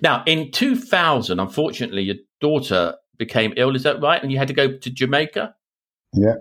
Now, 0.00 0.22
in 0.26 0.52
2000, 0.52 1.40
unfortunately, 1.40 2.02
your 2.02 2.16
daughter 2.40 2.94
became 3.18 3.54
ill. 3.56 3.74
Is 3.76 3.82
that 3.82 4.00
right? 4.00 4.22
And 4.22 4.32
you 4.32 4.38
had 4.38 4.48
to 4.48 4.54
go 4.54 4.76
to 4.76 4.90
Jamaica? 4.90 5.54
Yeah. 6.12 6.34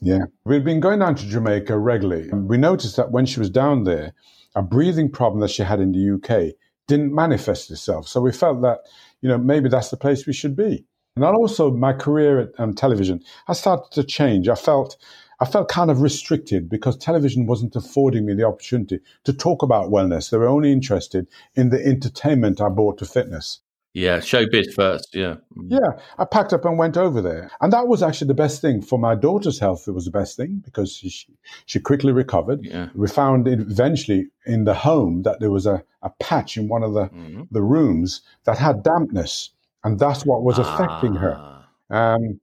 Yeah. 0.00 0.26
We'd 0.44 0.64
been 0.64 0.80
going 0.80 1.00
down 1.00 1.16
to 1.16 1.26
Jamaica 1.26 1.76
regularly. 1.76 2.28
And 2.30 2.48
we 2.48 2.56
noticed 2.56 2.96
that 2.96 3.10
when 3.10 3.26
she 3.26 3.40
was 3.40 3.50
down 3.50 3.84
there, 3.84 4.14
a 4.54 4.62
breathing 4.62 5.10
problem 5.10 5.40
that 5.40 5.50
she 5.50 5.62
had 5.62 5.80
in 5.80 5.92
the 5.92 6.14
UK 6.14 6.54
didn't 6.86 7.14
manifest 7.14 7.70
itself. 7.70 8.08
So 8.08 8.20
we 8.20 8.32
felt 8.32 8.62
that, 8.62 8.78
you 9.20 9.28
know, 9.28 9.38
maybe 9.38 9.68
that's 9.68 9.90
the 9.90 9.96
place 9.96 10.26
we 10.26 10.32
should 10.32 10.56
be. 10.56 10.84
And 11.16 11.24
also 11.24 11.72
my 11.72 11.92
career 11.92 12.40
at 12.40 12.48
um, 12.58 12.74
television, 12.74 13.20
I 13.48 13.52
started 13.52 13.90
to 13.92 14.04
change. 14.04 14.48
I 14.48 14.54
felt, 14.54 14.96
I 15.40 15.46
felt 15.46 15.68
kind 15.68 15.90
of 15.90 16.00
restricted 16.00 16.68
because 16.68 16.96
television 16.96 17.46
wasn't 17.46 17.74
affording 17.74 18.24
me 18.24 18.34
the 18.34 18.46
opportunity 18.46 19.00
to 19.24 19.32
talk 19.32 19.62
about 19.62 19.90
wellness. 19.90 20.30
They 20.30 20.38
were 20.38 20.46
only 20.46 20.72
interested 20.72 21.28
in 21.56 21.70
the 21.70 21.84
entertainment 21.84 22.60
I 22.60 22.68
brought 22.68 22.98
to 22.98 23.04
fitness. 23.04 23.60
Yeah, 23.98 24.18
showbiz 24.18 24.72
first. 24.74 25.14
Yeah. 25.14 25.36
Mm. 25.56 25.70
Yeah, 25.70 26.00
I 26.18 26.24
packed 26.24 26.52
up 26.52 26.64
and 26.64 26.78
went 26.78 26.96
over 26.96 27.20
there. 27.20 27.50
And 27.60 27.72
that 27.72 27.88
was 27.88 28.02
actually 28.02 28.28
the 28.28 28.34
best 28.44 28.60
thing 28.60 28.80
for 28.80 28.98
my 28.98 29.14
daughter's 29.14 29.58
health. 29.58 29.88
It 29.88 29.92
was 29.92 30.04
the 30.04 30.10
best 30.10 30.36
thing 30.36 30.62
because 30.64 30.92
she, 30.96 31.26
she 31.66 31.80
quickly 31.80 32.12
recovered. 32.12 32.60
Yeah. 32.64 32.88
We 32.94 33.08
found 33.08 33.48
eventually 33.48 34.28
in 34.46 34.64
the 34.64 34.74
home 34.74 35.22
that 35.22 35.40
there 35.40 35.50
was 35.50 35.66
a, 35.66 35.82
a 36.02 36.10
patch 36.20 36.56
in 36.56 36.68
one 36.68 36.82
of 36.82 36.92
the, 36.94 37.06
Mhm. 37.08 37.48
the 37.50 37.62
rooms 37.62 38.22
that 38.44 38.58
had 38.58 38.82
dampness. 38.82 39.50
And 39.84 39.98
that's 39.98 40.24
what 40.26 40.42
was 40.42 40.58
affecting 40.58 41.14
her. 41.16 41.34
Ah. 41.38 41.64
Um, 41.90 42.40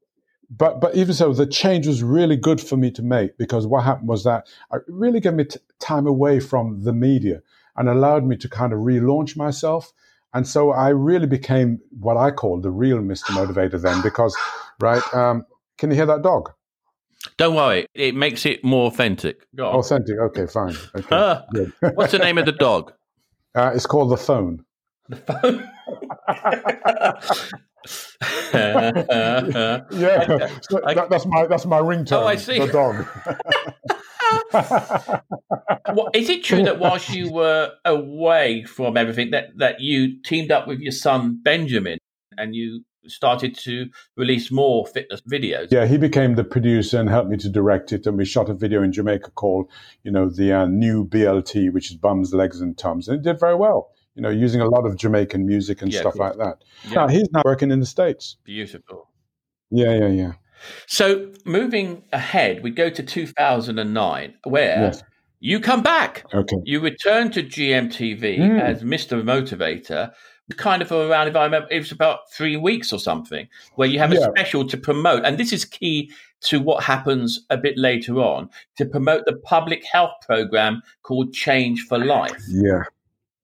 but 0.50 0.80
but 0.80 0.96
even 0.96 1.14
so, 1.14 1.34
the 1.34 1.48
change 1.48 1.88
was 1.88 2.04
really 2.04 2.38
good 2.38 2.62
for 2.62 2.78
me 2.78 2.92
to 2.92 3.02
make 3.02 3.38
because 3.38 3.66
what 3.68 3.84
happened 3.84 4.08
was 4.08 4.24
that 4.24 4.48
it 4.72 4.84
really 4.88 5.20
gave 5.20 5.34
me 5.34 5.46
t- 5.46 5.60
time 5.80 6.06
away 6.08 6.40
from 6.40 6.84
the 6.84 6.94
media 6.94 7.42
and 7.76 7.90
allowed 7.90 8.24
me 8.26 8.38
to 8.38 8.48
kind 8.48 8.72
of 8.74 8.80
relaunch 8.80 9.36
myself. 9.36 9.92
And 10.36 10.46
so 10.46 10.72
I 10.72 10.90
really 10.90 11.28
became 11.28 11.80
what 11.98 12.18
I 12.18 12.30
call 12.30 12.60
the 12.60 12.70
real 12.70 12.98
Mr. 12.98 13.30
Motivator 13.30 13.82
then 13.82 14.02
because, 14.02 14.36
right? 14.82 15.02
Um, 15.14 15.46
can 15.78 15.90
you 15.90 15.96
hear 15.96 16.06
that 16.06 16.24
dog? 16.24 16.52
Don't 17.38 17.56
worry, 17.56 17.88
it 17.94 18.14
makes 18.16 18.46
it 18.46 18.62
more 18.64 18.88
authentic. 18.88 19.48
Authentic. 19.60 20.20
Okay, 20.20 20.46
fine. 20.46 20.76
Okay, 20.96 21.40
good. 21.54 21.74
what's 21.96 22.12
the 22.12 22.20
name 22.20 22.38
of 22.38 22.46
the 22.46 22.52
dog? 22.52 22.92
Uh, 23.56 23.72
it's 23.74 23.86
called 23.86 24.12
the 24.12 24.18
phone. 24.18 24.66
Yeah, 28.54 30.50
so 30.62 30.82
I- 30.86 30.94
that, 30.94 31.08
that's 31.10 31.26
my 31.26 31.46
that's 31.48 31.66
my 31.66 31.80
ringtone. 31.80 32.24
Oh, 32.24 32.28
I 32.28 32.36
see. 32.36 32.60
The 32.60 32.68
dog. 32.68 33.06
Well, 35.94 36.10
is 36.14 36.30
it 36.30 36.44
true 36.44 36.64
that 36.64 36.80
whilst 36.80 37.14
you 37.14 37.32
were 37.32 37.72
away 37.86 38.64
from 38.64 38.98
everything, 38.98 39.32
that, 39.32 39.50
that 39.58 39.80
you 39.80 40.20
teamed 40.24 40.52
up 40.52 40.68
with 40.68 40.80
your 40.80 40.92
son 40.92 41.40
Benjamin 41.42 42.00
and 42.38 42.54
you 42.56 42.84
started 43.06 43.56
to 43.60 43.88
release 44.18 44.52
more 44.52 44.86
fitness 44.88 45.22
videos? 45.22 45.72
Yeah, 45.72 45.86
he 45.86 45.98
became 45.98 46.36
the 46.36 46.44
producer 46.44 47.00
and 47.00 47.08
helped 47.10 47.30
me 47.30 47.38
to 47.38 47.50
direct 47.50 47.94
it. 47.94 48.06
And 48.08 48.18
we 48.18 48.26
shot 48.26 48.50
a 48.50 48.54
video 48.54 48.82
in 48.82 48.92
Jamaica 48.92 49.32
called, 49.32 49.70
you 50.04 50.12
know, 50.12 50.28
the 50.30 50.52
uh, 50.52 50.66
new 50.66 51.06
BLT, 51.08 51.72
which 51.72 51.92
is 51.92 51.98
Bums, 51.98 52.34
Legs, 52.34 52.60
and 52.62 52.78
Tums. 52.78 53.08
And 53.08 53.18
it 53.20 53.24
did 53.24 53.40
very 53.40 53.56
well, 53.56 53.92
you 54.16 54.22
know, 54.22 54.30
using 54.30 54.62
a 54.62 54.66
lot 54.68 54.86
of 54.86 54.96
Jamaican 54.96 55.46
music 55.46 55.82
and 55.82 55.92
Yeah, 55.94 56.00
stuff 56.02 56.16
like 56.16 56.38
that. 56.38 56.64
Yeah, 56.86 56.94
Now, 56.96 57.08
he's 57.08 57.30
now 57.32 57.42
working 57.46 57.72
in 57.72 57.80
the 57.80 57.86
States. 57.86 58.38
beautiful. 58.44 59.10
Yeah, 59.70 59.94
yeah, 59.94 60.08
yeah. 60.08 60.32
So 60.88 61.32
moving 61.46 62.04
ahead, 62.14 62.64
we 62.64 62.72
go 62.72 62.90
to 62.90 63.04
2009, 63.04 64.34
where 64.46 64.80
Yes. 64.84 65.04
you 65.40 65.60
come 65.60 65.84
back. 65.84 66.24
Okay. 66.34 66.58
You 66.64 66.80
return 66.80 67.30
to 67.32 67.44
GMTV 67.44 68.38
Mm. 68.40 68.62
as 68.62 68.84
Mr. 68.84 69.22
Motivator. 69.22 70.12
Kind 70.58 70.82
of 70.84 70.92
around, 70.92 71.28
if 71.28 71.36
I 71.36 71.44
remember, 71.44 71.68
it 71.72 71.80
was 71.80 71.92
about 71.92 72.32
three 72.32 72.56
weeks 72.56 72.94
or 72.94 73.00
something, 73.00 73.48
where 73.76 73.88
you 73.88 73.98
have 74.00 74.12
a 74.12 74.16
Yeah. 74.16 74.30
special 74.30 74.66
to 74.68 74.78
promote. 74.78 75.26
And 75.26 75.38
this 75.40 75.52
is 75.52 75.66
key 75.66 76.12
to 76.42 76.60
what 76.62 76.84
happens 76.84 77.44
a 77.50 77.58
bit 77.58 77.78
later 77.80 78.22
on 78.22 78.50
to 78.78 78.86
promote 78.86 79.26
the 79.26 79.36
public 79.38 79.84
health 79.92 80.12
program 80.26 80.84
called 81.02 81.34
Change 81.34 81.82
for 81.90 81.98
Life. 81.98 82.38
Yeah. 82.48 82.84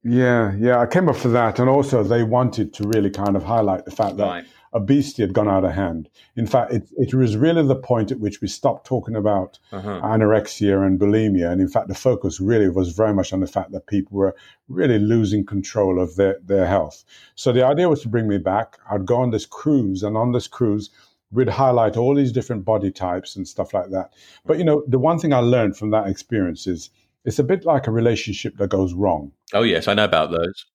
Yeah, 0.03 0.55
yeah. 0.57 0.79
I 0.79 0.87
came 0.87 1.07
up 1.09 1.15
for 1.15 1.27
that. 1.29 1.59
And 1.59 1.69
also, 1.69 2.03
they 2.03 2.23
wanted 2.23 2.73
to 2.73 2.87
really 2.87 3.11
kind 3.11 3.35
of 3.35 3.43
highlight 3.43 3.85
the 3.85 3.91
fact 3.91 4.17
that 4.17 4.25
Right. 4.27 4.45
obesity 4.73 5.21
had 5.21 5.33
gone 5.33 5.47
out 5.47 5.63
of 5.63 5.73
hand. 5.73 6.09
In 6.35 6.47
fact, 6.47 6.73
it, 6.73 6.89
it 6.97 7.13
was 7.13 7.37
really 7.37 7.61
the 7.67 7.75
point 7.75 8.11
at 8.11 8.19
which 8.19 8.41
we 8.41 8.47
stopped 8.47 8.87
talking 8.87 9.15
about 9.15 9.59
Uh-huh. 9.71 10.01
anorexia 10.03 10.83
and 10.85 10.99
bulimia. 10.99 11.51
And 11.51 11.61
in 11.61 11.67
fact, 11.67 11.87
the 11.87 11.93
focus 11.93 12.39
really 12.39 12.69
was 12.69 12.93
very 12.93 13.13
much 13.13 13.31
on 13.31 13.41
the 13.41 13.47
fact 13.47 13.71
that 13.73 13.85
people 13.85 14.17
were 14.17 14.35
really 14.69 14.97
losing 14.97 15.45
control 15.45 16.01
of 16.01 16.15
their, 16.15 16.39
their 16.43 16.65
health. 16.65 17.03
So 17.35 17.51
the 17.51 17.63
idea 17.63 17.87
was 17.87 18.01
to 18.01 18.09
bring 18.09 18.27
me 18.27 18.39
back. 18.39 18.79
I'd 18.89 19.05
go 19.05 19.17
on 19.17 19.29
this 19.29 19.45
cruise, 19.45 20.01
and 20.01 20.17
on 20.17 20.31
this 20.31 20.47
cruise, 20.47 20.89
we'd 21.31 21.47
highlight 21.49 21.95
all 21.95 22.15
these 22.15 22.31
different 22.31 22.65
body 22.65 22.91
types 22.91 23.35
and 23.35 23.47
stuff 23.47 23.71
like 23.73 23.91
that. 23.91 24.09
But, 24.47 24.57
you 24.57 24.63
know, 24.65 24.83
the 24.87 24.99
one 24.99 25.19
thing 25.19 25.31
I 25.31 25.39
learned 25.39 25.77
from 25.77 25.91
that 25.91 26.07
experience 26.07 26.65
is 26.65 26.89
it's 27.25 27.39
a 27.39 27.43
bit 27.43 27.65
like 27.65 27.87
a 27.87 27.91
relationship 27.91 28.57
that 28.57 28.69
goes 28.69 28.93
wrong. 28.93 29.31
Oh, 29.53 29.63
yes, 29.63 29.87
I 29.87 29.93
know 29.93 30.05
about 30.05 30.31
those. 30.31 30.65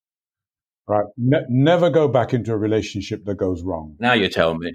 Right. 0.89 1.07
Ne- 1.17 1.45
never 1.49 1.91
go 1.91 2.07
back 2.09 2.33
into 2.33 2.53
a 2.53 2.57
relationship 2.57 3.25
that 3.25 3.35
goes 3.37 3.63
wrong 3.65 3.97
Now 3.99 4.13
you 4.13 4.29
tell 4.29 4.55
me. 4.57 4.73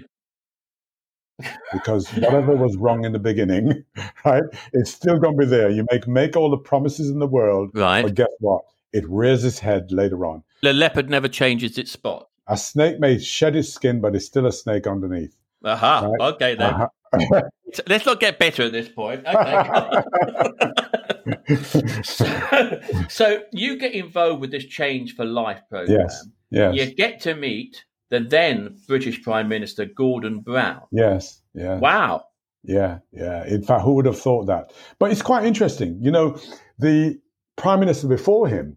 because 1.72 2.08
whatever 2.14 2.54
was 2.54 2.76
wrong 2.76 3.04
in 3.04 3.12
the 3.12 3.18
beginning, 3.18 3.84
right, 4.24 4.42
it's 4.74 4.90
still 4.90 5.18
going 5.18 5.34
to 5.38 5.46
be 5.46 5.46
there. 5.46 5.70
You 5.70 5.86
make 5.90 6.06
make 6.06 6.36
all 6.36 6.50
the 6.50 6.58
promises 6.58 7.08
in 7.08 7.18
the 7.18 7.26
world, 7.26 7.70
Right. 7.74 8.02
but 8.02 8.14
guess 8.14 8.28
what? 8.40 8.62
It 8.92 9.08
rears 9.08 9.42
its 9.44 9.58
head 9.58 9.90
later 9.90 10.26
on. 10.26 10.42
The 10.62 10.74
leopard 10.74 11.08
never 11.08 11.28
changes 11.28 11.78
its 11.78 11.90
spot. 11.92 12.28
A 12.46 12.56
snake 12.58 13.00
may 13.00 13.18
shed 13.18 13.56
its 13.56 13.70
skin, 13.72 14.00
but 14.02 14.14
it's 14.14 14.26
still 14.26 14.46
a 14.46 14.52
snake 14.52 14.86
underneath. 14.86 15.34
Aha. 15.64 16.00
Right. 16.10 16.32
Okay, 16.34 16.54
then. 16.56 16.74
Let's 17.86 18.06
not 18.06 18.20
get 18.20 18.38
better 18.38 18.64
at 18.64 18.72
this 18.72 18.88
point. 18.88 19.24
Okay. 19.26 20.02
so, 22.02 22.80
so 23.08 23.42
you 23.52 23.78
get 23.78 23.92
involved 23.92 24.40
with 24.40 24.50
this 24.50 24.64
Change 24.64 25.14
for 25.14 25.24
Life 25.24 25.60
program. 25.70 26.00
Yes. 26.00 26.28
Yes. 26.50 26.74
You 26.74 26.94
get 26.94 27.20
to 27.22 27.34
meet 27.34 27.84
the 28.10 28.20
then 28.20 28.78
British 28.86 29.22
Prime 29.22 29.48
Minister 29.48 29.86
Gordon 29.86 30.40
Brown. 30.40 30.82
Yes. 30.90 31.40
Yeah. 31.54 31.78
Wow. 31.78 32.24
Yeah. 32.62 32.98
Yeah. 33.12 33.46
In 33.46 33.62
fact, 33.62 33.82
who 33.82 33.94
would 33.94 34.06
have 34.06 34.20
thought 34.20 34.46
that? 34.46 34.72
But 34.98 35.12
it's 35.12 35.22
quite 35.22 35.46
interesting. 35.46 35.98
You 36.02 36.10
know, 36.10 36.38
the 36.78 37.18
prime 37.56 37.80
minister 37.80 38.06
before 38.08 38.48
him, 38.48 38.76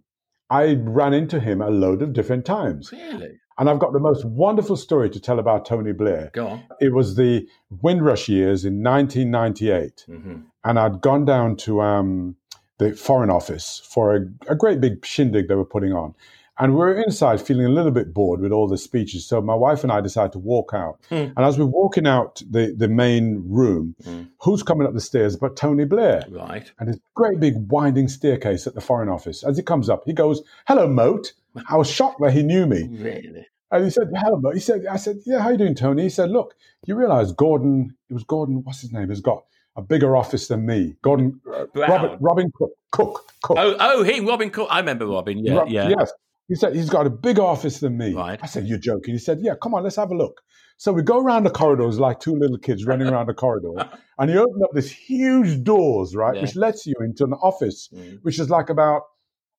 I 0.50 0.76
ran 0.80 1.14
into 1.14 1.40
him 1.40 1.62
a 1.62 1.70
load 1.70 2.02
of 2.02 2.14
different 2.14 2.46
times. 2.46 2.92
Really? 2.92 3.40
And 3.58 3.70
I've 3.70 3.80
got 3.80 3.94
the 3.94 4.00
most 4.00 4.26
wonderful 4.26 4.76
story 4.76 5.10
to 5.10 5.20
tell 5.20 5.40
about 5.40 5.66
Tony 5.66 5.94
Blair. 5.94 6.30
Go 6.34 6.48
on. 6.48 6.64
It 6.82 6.94
was 6.94 7.16
the 7.16 7.48
Windrush 7.82 8.28
years 8.28 8.66
in 8.66 8.84
1998. 8.84 10.06
hmm 10.08 10.36
And 10.64 10.80
I'd 10.80 11.02
gone 11.02 11.26
down 11.26 11.56
to 11.58 11.82
um, 11.82 12.36
the 12.80 12.94
Foreign 12.96 13.30
Office 13.30 13.82
for 13.90 14.16
a, 14.16 14.20
a 14.50 14.56
great 14.56 14.82
big 14.82 15.06
shindig 15.06 15.48
they 15.48 15.56
were 15.56 15.66
putting 15.66 15.94
on. 15.94 16.14
And 16.58 16.72
we 16.74 16.78
were 16.78 16.94
inside 17.02 17.42
feeling 17.42 17.66
a 17.66 17.70
little 17.70 17.92
bit 17.92 18.14
bored 18.14 18.40
with 18.40 18.52
all 18.54 18.68
the 18.68 18.78
speeches. 18.78 19.26
So 19.28 19.42
my 19.42 19.56
wife 19.56 19.84
and 19.84 19.92
I 19.92 20.00
decided 20.02 20.32
to 20.34 20.40
walk 20.40 20.72
out. 20.74 21.00
Hmm. 21.10 21.16
And 21.36 21.40
as 21.40 21.60
we're 21.60 21.66
walking 21.66 22.08
out 22.08 22.42
the, 22.50 22.74
the 22.78 22.88
main 22.88 23.44
room, 23.46 23.96
Hmm. 24.06 24.24
who's 24.40 24.64
coming 24.64 24.88
up 24.88 24.94
the 24.94 25.02
stairs 25.02 25.36
but 25.36 25.58
Tony 25.58 25.84
Blair? 25.86 26.24
Right. 26.30 26.72
And 26.80 26.88
this 26.90 27.00
great 27.14 27.40
big 27.40 27.56
winding 27.70 28.08
staircase 28.08 28.68
at 28.68 28.74
the 28.76 28.82
Foreign 28.82 29.10
Office. 29.10 29.44
As 29.44 29.58
he 29.58 29.64
comes 29.64 29.90
up, 29.90 30.04
he 30.06 30.14
goes, 30.14 30.42
Hello, 30.68 30.88
Moat. 30.88 31.34
I 31.70 31.76
was 31.78 31.90
shocked 31.90 32.22
that 32.22 32.32
he 32.34 32.42
knew 32.44 32.66
me. 32.66 32.88
Really? 32.90 33.48
And 33.72 33.84
he 33.84 33.90
said, 33.90 34.08
hello, 34.16 34.38
Mo. 34.38 34.52
He 34.52 34.60
said, 34.60 34.86
I 34.86 34.96
said, 34.96 35.18
yeah, 35.26 35.40
how 35.40 35.50
you 35.50 35.58
doing, 35.58 35.74
Tony? 35.76 36.04
He 36.04 36.10
said, 36.10 36.30
look, 36.30 36.54
you 36.86 36.96
realize 36.96 37.32
Gordon, 37.34 37.96
it 38.10 38.14
was 38.14 38.24
Gordon, 38.24 38.64
what's 38.64 38.80
his 38.80 38.94
name, 38.94 39.10
has 39.10 39.20
got 39.22 39.44
a 39.76 39.82
bigger 39.82 40.16
office 40.16 40.48
than 40.48 40.66
me. 40.66 40.96
Gordon, 41.02 41.42
uh, 41.52 41.66
Robert, 41.74 42.18
Robin 42.22 42.52
Cook, 42.56 42.72
Cook, 42.92 43.32
Cook. 43.44 43.58
Oh, 43.60 43.76
oh, 43.80 44.04
he, 44.04 44.20
Robin 44.22 44.50
Cook. 44.52 44.68
I 44.70 44.80
remember 44.80 45.08
Robin. 45.08 45.40
Yeah, 45.40 45.56
Rob- 45.56 45.68
yeah. 45.70 45.90
Yes. 45.98 46.12
He 46.48 46.56
said, 46.56 46.76
he's 46.76 46.90
got 46.90 47.08
a 47.08 47.10
bigger 47.10 47.42
office 47.42 47.80
than 47.80 47.98
me. 47.98 48.14
Right. 48.14 48.40
I 48.42 48.46
said, 48.46 48.68
you're 48.68 48.78
joking. 48.78 49.14
He 49.16 49.20
said, 49.20 49.40
yeah, 49.42 49.54
come 49.62 49.74
on, 49.74 49.84
let's 49.84 49.96
have 49.96 50.12
a 50.12 50.16
look. 50.16 50.42
So 50.78 50.92
we 50.92 51.02
go 51.02 51.20
around 51.20 51.44
the 51.46 51.50
corridors 51.50 52.00
like 52.00 52.20
two 52.20 52.34
little 52.36 52.58
kids 52.58 52.86
running 52.86 53.08
around 53.08 53.28
the 53.28 53.34
corridor. 53.34 53.74
And 54.18 54.30
he 54.30 54.38
opened 54.38 54.64
up 54.64 54.70
this 54.74 54.90
huge 54.90 55.62
doors, 55.64 56.16
right, 56.16 56.36
Yeah. 56.36 56.42
which 56.44 56.56
lets 56.56 56.86
you 56.86 56.94
into 57.02 57.26
an 57.26 57.34
office, 57.34 57.90
Mm. 57.94 58.20
which 58.24 58.40
is 58.40 58.50
like 58.50 58.70
about 58.70 59.02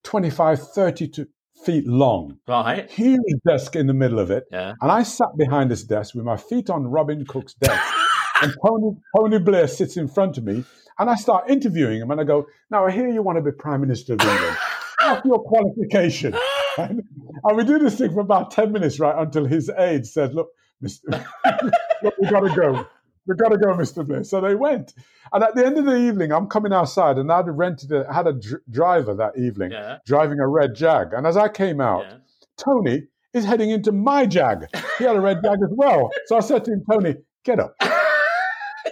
25, 0.05 0.61
30 0.73 1.09
to 1.09 1.27
feet 1.65 1.87
long, 1.87 2.39
Right. 2.49 2.91
huge 2.91 3.21
desk 3.47 3.77
in 3.77 3.87
the 3.87 3.93
middle 3.95 4.19
of 4.19 4.31
it. 4.31 4.45
Yeah. 4.51 4.73
And 4.81 4.91
I 4.93 5.03
sat 5.03 5.29
behind 5.37 5.71
this 5.71 5.85
desk 5.85 6.15
with 6.15 6.25
my 6.25 6.37
feet 6.37 6.71
on 6.71 6.87
Robin 6.87 7.25
Cook's 7.27 7.55
desk. 7.55 7.83
and 8.43 8.55
Tony, 8.65 8.97
Tony 9.17 9.39
Blair 9.39 9.67
sits 9.67 9.97
in 9.97 10.09
front 10.09 10.39
of 10.39 10.45
me. 10.45 10.65
And 10.99 11.11
I 11.11 11.17
start 11.17 11.51
interviewing 11.51 12.01
him. 12.01 12.11
And 12.11 12.21
I 12.21 12.25
go, 12.25 12.47
Now, 12.71 12.87
I 12.87 12.91
hear 12.91 13.09
you 13.09 13.23
want 13.23 13.37
to 13.37 13.43
be 13.43 13.53
Prime 13.53 13.81
Minister 13.83 14.15
of 14.15 14.21
England. 14.23 14.57
What's 15.03 15.25
your 15.27 15.43
qualification? 15.43 16.35
and, 16.79 17.03
and 17.45 17.57
we 17.57 17.65
do 17.65 17.79
this 17.79 17.97
thing 17.99 18.13
for 18.13 18.21
about 18.21 18.51
10 18.51 18.73
minutes, 18.73 18.99
right? 19.01 19.15
Until 19.17 19.45
his 19.47 19.71
aide 19.79 20.07
said, 20.07 20.35
Look, 20.35 20.49
Mr. 20.85 21.01
look, 22.03 22.15
we 22.21 22.29
got 22.29 22.41
to 22.41 22.55
go. 22.55 22.87
We've 23.27 23.37
got 23.39 23.49
to 23.49 23.59
go, 23.59 23.69
Mr. 23.75 24.07
Blair. 24.07 24.23
So 24.23 24.41
they 24.41 24.55
went. 24.55 24.95
And 25.33 25.43
at 25.43 25.55
the 25.57 25.67
end 25.67 25.79
of 25.79 25.85
the 25.85 25.97
evening, 25.97 26.31
I'm 26.33 26.47
coming 26.47 26.73
outside 26.73 27.19
and 27.19 27.33
I'd 27.33 27.49
rented 27.49 27.91
a, 27.91 28.13
had 28.13 28.29
a 28.29 28.33
dr- 28.33 28.63
driver 28.71 29.15
that 29.17 29.37
evening 29.37 29.73
Yeah. 29.73 29.99
driving 30.07 30.39
a 30.39 30.47
red 30.47 30.75
Jag. 30.77 31.13
And 31.13 31.27
as 31.27 31.37
I 31.37 31.49
came 31.49 31.81
out, 31.81 32.05
Yeah. 32.09 32.17
Tony 32.57 33.03
is 33.35 33.45
heading 33.45 33.71
into 33.71 33.91
my 33.91 34.27
Jag. 34.27 34.67
He 34.99 35.05
had 35.05 35.17
a 35.17 35.21
red 35.21 35.39
Jag 35.43 35.59
as 35.63 35.71
well. 35.73 36.09
So 36.27 36.37
I 36.37 36.41
said 36.41 36.65
to 36.67 36.73
him, 36.73 36.85
Tony, 36.91 37.17
get 37.45 37.59
up. 37.59 37.75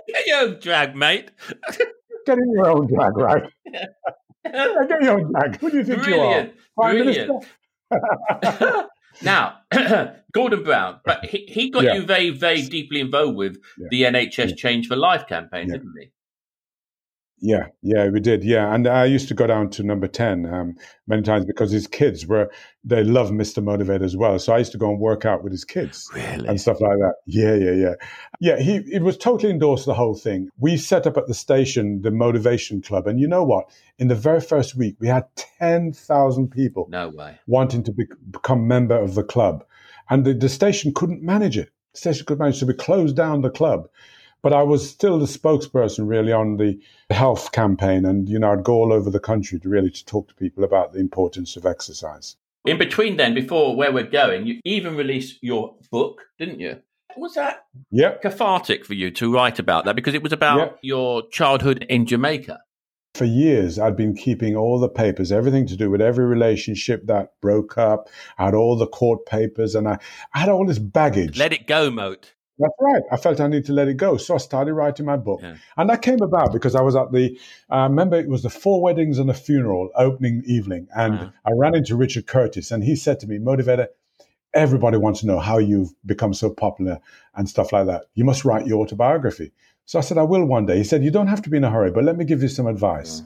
Get 0.08 0.26
your 0.26 0.40
own 0.40 0.58
drag, 0.60 0.96
mate. 0.96 1.30
Get 2.26 2.38
in 2.38 2.52
your 2.52 2.68
own 2.68 2.88
Jag, 2.88 3.16
right? 3.16 3.42
Yeah, 3.64 3.86
Get 4.88 5.02
your 5.02 5.12
own 5.20 5.32
Jag. 5.32 5.56
Who 5.60 5.70
do 5.70 5.76
you 5.78 5.84
think 5.84 6.02
Brilliant. 6.02 6.48
you 6.48 6.52
are? 6.52 6.54
Prime 6.90 6.96
Brilliant. 7.04 7.28
Minister? 7.28 7.48
now, 9.22 9.58
Gordon 10.32 10.62
Brown, 10.64 11.00
but 11.04 11.24
he, 11.24 11.46
he 11.48 11.70
got 11.70 11.84
Yeah. 11.84 11.94
you 11.94 12.02
very, 12.02 12.30
very 12.30 12.62
deeply 12.62 13.00
involved 13.00 13.36
with 13.36 13.58
Yeah. 13.78 13.88
the 13.90 14.02
NHS 14.04 14.56
Change 14.56 14.86
for 14.88 14.96
Life 14.96 15.26
campaign, 15.26 15.68
Yeah. 15.68 15.74
didn't 15.76 15.94
he? 16.00 16.10
Yeah, 17.46 17.66
yeah, 17.82 18.08
we 18.08 18.20
did. 18.20 18.42
Yeah, 18.42 18.74
and 18.74 18.86
I 18.86 19.04
used 19.04 19.28
to 19.28 19.34
go 19.34 19.46
down 19.46 19.68
to 19.70 19.82
number 19.82 20.08
ten 20.08 20.46
um, 20.46 20.76
many 21.06 21.20
times 21.20 21.44
because 21.44 21.70
his 21.70 21.86
kids 21.86 22.26
were 22.26 22.50
they 22.84 23.04
love 23.04 23.30
Mr. 23.32 23.62
Motivate 23.62 24.00
as 24.00 24.16
well. 24.16 24.38
So 24.38 24.54
I 24.54 24.58
used 24.58 24.72
to 24.72 24.78
go 24.78 24.88
and 24.88 24.98
work 24.98 25.26
out 25.26 25.42
with 25.44 25.52
his 25.52 25.62
kids 25.64 26.08
Really? 26.14 26.48
and 26.48 26.58
stuff 26.58 26.80
like 26.80 26.96
that. 26.96 27.16
Yeah, 27.26 27.54
yeah, 27.54 27.72
yeah, 27.72 27.94
yeah. 28.40 28.58
He 28.62 28.76
it 28.90 29.02
was 29.02 29.18
totally 29.18 29.52
endorsed 29.52 29.84
the 29.84 29.92
whole 29.92 30.14
thing. 30.14 30.48
We 30.58 30.78
set 30.78 31.06
up 31.06 31.18
at 31.18 31.26
the 31.26 31.34
station 31.34 32.00
the 32.00 32.10
Motivation 32.10 32.80
Club, 32.80 33.06
and 33.06 33.20
you 33.20 33.28
know 33.28 33.44
what? 33.44 33.68
In 33.98 34.08
the 34.08 34.14
very 34.14 34.40
first 34.40 34.74
week, 34.74 34.96
we 34.98 35.08
had 35.08 35.24
ten 35.36 35.92
thousand 35.92 36.48
people 36.50 36.86
No 36.88 37.10
way. 37.10 37.38
wanting 37.46 37.82
to 37.84 37.92
be, 37.92 38.06
become 38.30 38.66
member 38.66 38.96
of 38.98 39.16
the 39.16 39.22
club, 39.22 39.64
and 40.08 40.24
the, 40.24 40.32
the 40.32 40.48
station 40.48 40.94
couldn't 40.94 41.22
manage 41.22 41.58
it. 41.58 41.68
The 41.92 41.98
station 41.98 42.24
couldn't 42.24 42.40
manage, 42.40 42.58
so 42.58 42.64
we 42.66 42.72
closed 42.72 43.16
down 43.16 43.42
the 43.42 43.50
club. 43.50 43.86
But 44.44 44.52
I 44.52 44.62
was 44.62 44.86
still 44.86 45.18
the 45.18 45.24
spokesperson 45.24 46.06
really 46.06 46.30
on 46.30 46.58
the 46.58 46.78
health 47.08 47.52
campaign, 47.52 48.04
and 48.04 48.28
you 48.28 48.38
know 48.38 48.52
I'd 48.52 48.62
go 48.62 48.74
all 48.74 48.92
over 48.92 49.08
the 49.08 49.18
country 49.18 49.58
to 49.58 49.68
really 49.70 49.88
to 49.90 50.04
talk 50.04 50.28
to 50.28 50.34
people 50.34 50.64
about 50.64 50.92
the 50.92 51.00
importance 51.00 51.56
of 51.56 51.64
exercise. 51.64 52.36
In 52.66 52.76
between, 52.76 53.16
then, 53.16 53.32
before 53.32 53.74
where 53.74 53.90
we're 53.90 54.02
going, 54.04 54.46
you 54.46 54.60
even 54.66 54.96
released 54.96 55.38
your 55.42 55.74
book, 55.90 56.20
didn't 56.38 56.60
you? 56.60 56.76
Was 57.16 57.32
that 57.36 57.64
Yep. 57.90 58.20
cathartic 58.20 58.84
for 58.84 58.92
you 58.92 59.10
to 59.12 59.32
write 59.32 59.58
about 59.58 59.86
that? 59.86 59.96
Because 59.96 60.12
it 60.12 60.22
was 60.22 60.32
about 60.32 60.58
Yeah. 60.58 60.72
your 60.82 61.26
childhood 61.30 61.86
in 61.88 62.04
Jamaica. 62.04 62.60
For 63.14 63.24
years, 63.24 63.78
I'd 63.78 63.96
been 63.96 64.14
keeping 64.14 64.56
all 64.56 64.78
the 64.78 64.90
papers, 64.90 65.32
everything 65.32 65.66
to 65.68 65.76
do 65.76 65.88
with 65.88 66.02
every 66.02 66.26
relationship 66.26 67.06
that 67.06 67.32
broke 67.40 67.78
up. 67.78 68.10
I 68.36 68.44
had 68.44 68.54
all 68.54 68.76
the 68.76 68.88
court 68.88 69.24
papers, 69.24 69.74
and 69.74 69.88
I, 69.88 69.98
I 70.34 70.40
had 70.40 70.50
all 70.50 70.66
this 70.66 70.78
baggage. 70.78 71.38
Let 71.38 71.54
it 71.54 71.66
go, 71.66 71.90
Moat. 71.90 72.34
That's 72.58 72.74
right. 72.80 73.02
I 73.10 73.16
felt 73.16 73.40
I 73.40 73.48
needed 73.48 73.66
to 73.66 73.72
let 73.72 73.88
it 73.88 73.96
go. 73.96 74.16
So 74.16 74.34
I 74.34 74.38
started 74.38 74.74
writing 74.74 75.06
my 75.06 75.16
book. 75.16 75.40
Yeah. 75.42 75.56
And 75.76 75.90
that 75.90 76.02
came 76.02 76.22
about 76.22 76.52
because 76.52 76.74
I 76.76 76.82
was 76.82 76.94
at 76.94 77.10
the, 77.10 77.36
I 77.68 77.82
remember 77.84 78.16
it 78.16 78.28
was 78.28 78.42
the 78.42 78.50
Four 78.50 78.80
Weddings 78.80 79.18
and 79.18 79.28
a 79.28 79.34
Funeral 79.34 79.90
opening 79.96 80.42
evening. 80.46 80.86
And 80.94 81.18
Wow. 81.18 81.32
I 81.46 81.50
ran 81.52 81.74
into 81.74 81.96
Richard 81.96 82.26
Curtis 82.26 82.70
and 82.70 82.84
he 82.84 82.94
said 82.94 83.18
to 83.20 83.26
me, 83.26 83.38
Motivator, 83.38 83.88
everybody 84.54 84.96
wants 84.96 85.20
to 85.20 85.26
know 85.26 85.40
how 85.40 85.58
you've 85.58 85.92
become 86.06 86.32
so 86.32 86.48
popular 86.48 87.00
and 87.34 87.48
stuff 87.48 87.72
like 87.72 87.86
that. 87.86 88.04
You 88.14 88.24
must 88.24 88.44
write 88.44 88.66
your 88.68 88.80
autobiography. 88.80 89.52
So 89.84 89.98
I 89.98 90.02
said, 90.02 90.16
I 90.16 90.22
will 90.22 90.44
one 90.44 90.66
day. 90.66 90.78
He 90.78 90.84
said, 90.84 91.02
You 91.04 91.10
don't 91.10 91.26
have 91.26 91.42
to 91.42 91.50
be 91.50 91.56
in 91.56 91.64
a 91.64 91.70
hurry, 91.70 91.90
but 91.90 92.04
let 92.04 92.16
me 92.16 92.24
give 92.24 92.40
you 92.40 92.48
some 92.48 92.66
advice. 92.66 93.22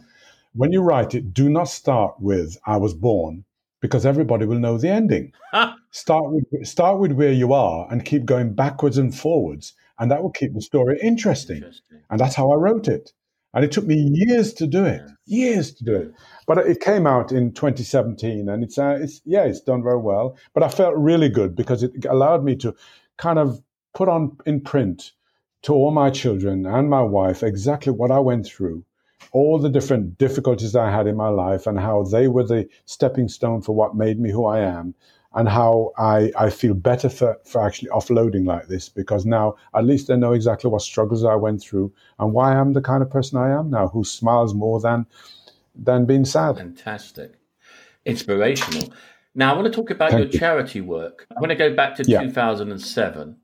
When 0.54 0.72
you 0.72 0.80
write 0.80 1.14
it, 1.14 1.34
do 1.34 1.50
not 1.50 1.68
start 1.68 2.14
with, 2.18 2.56
I 2.66 2.78
was 2.78 2.94
born, 2.94 3.44
because 3.80 4.04
everybody 4.06 4.46
will 4.46 4.58
know 4.58 4.78
the 4.78 4.88
ending. 4.88 5.32
Start 5.90 6.24
with 6.30 6.66
start 6.66 6.98
with 6.98 7.12
where 7.12 7.32
you 7.32 7.52
are 7.52 7.86
and 7.90 8.04
keep 8.04 8.24
going 8.26 8.54
backwards 8.54 8.98
and 8.98 9.14
forwards 9.14 9.74
and 9.98 10.10
that 10.10 10.22
will 10.22 10.30
keep 10.30 10.52
the 10.54 10.60
story 10.60 10.98
interesting. 11.02 11.56
Interesting. 11.56 12.02
and 12.10 12.20
that's 12.20 12.34
how 12.34 12.50
i 12.50 12.56
wrote 12.56 12.88
it. 12.88 13.12
And 13.54 13.64
it 13.64 13.72
took 13.72 13.86
me 13.86 13.96
years 14.12 14.52
to 14.54 14.66
do 14.66 14.84
it. 14.84 15.00
Years 15.24 15.72
to 15.74 15.84
do 15.84 15.96
it. 15.96 16.12
But 16.46 16.58
it 16.58 16.80
came 16.80 17.06
out 17.06 17.32
in 17.32 17.52
2017 17.54 18.48
and 18.48 18.62
it's 18.62 18.78
uh, 18.78 18.98
it's 19.00 19.22
yeah 19.24 19.44
it's 19.44 19.62
done 19.62 19.82
very 19.82 19.98
well. 19.98 20.36
But 20.52 20.62
i 20.62 20.68
felt 20.68 20.94
really 20.96 21.30
good 21.30 21.56
because 21.56 21.82
it 21.82 22.04
allowed 22.04 22.44
me 22.44 22.54
to 22.56 22.74
kind 23.16 23.38
of 23.38 23.62
put 23.94 24.08
on 24.08 24.36
in 24.46 24.60
print 24.60 25.12
to 25.62 25.72
all 25.72 25.90
my 25.90 26.10
children 26.10 26.66
and 26.66 26.88
my 26.88 27.02
wife 27.02 27.42
exactly 27.42 27.92
what 27.92 28.10
i 28.10 28.18
went 28.18 28.46
through 28.46 28.84
all 29.32 29.58
the 29.58 29.68
different 29.68 30.18
difficulties 30.18 30.74
I 30.74 30.90
had 30.90 31.06
in 31.06 31.16
my 31.16 31.28
life 31.28 31.66
and 31.66 31.78
how 31.78 32.04
they 32.04 32.28
were 32.28 32.44
the 32.44 32.68
stepping 32.86 33.28
stone 33.28 33.60
for 33.62 33.74
what 33.74 33.96
made 33.96 34.18
me 34.18 34.30
who 34.30 34.46
I 34.46 34.60
am 34.60 34.94
and 35.34 35.48
how 35.48 35.92
I, 35.98 36.32
I 36.38 36.50
feel 36.50 36.74
better 36.74 37.08
for, 37.08 37.38
for 37.44 37.64
actually 37.64 37.90
offloading 37.90 38.46
like 38.46 38.68
this 38.68 38.88
because 38.88 39.26
now 39.26 39.56
at 39.74 39.84
least 39.84 40.06
they 40.08 40.16
know 40.16 40.32
exactly 40.32 40.70
what 40.70 40.82
struggles 40.82 41.24
I 41.24 41.34
went 41.34 41.60
through 41.60 41.92
and 42.18 42.32
why 42.32 42.54
I'm 42.56 42.72
the 42.72 42.80
kind 42.80 43.02
of 43.02 43.10
person 43.10 43.38
I 43.38 43.50
am 43.50 43.70
now 43.70 43.88
who 43.88 44.04
smiles 44.04 44.54
more 44.54 44.80
than 44.80 45.06
than 45.74 46.06
being 46.06 46.24
sad. 46.24 46.56
Fantastic. 46.56 47.34
Inspirational. 48.04 48.92
Now, 49.34 49.52
I 49.52 49.56
want 49.56 49.72
to 49.72 49.72
talk 49.72 49.90
about 49.90 50.10
Thank 50.10 50.24
your 50.24 50.32
you. 50.32 50.38
charity 50.40 50.80
work. 50.80 51.26
I 51.36 51.40
want 51.40 51.50
to 51.50 51.56
go 51.56 51.72
back 51.74 51.94
to 51.96 52.04
Yeah. 52.04 52.22
2007. 52.22 53.36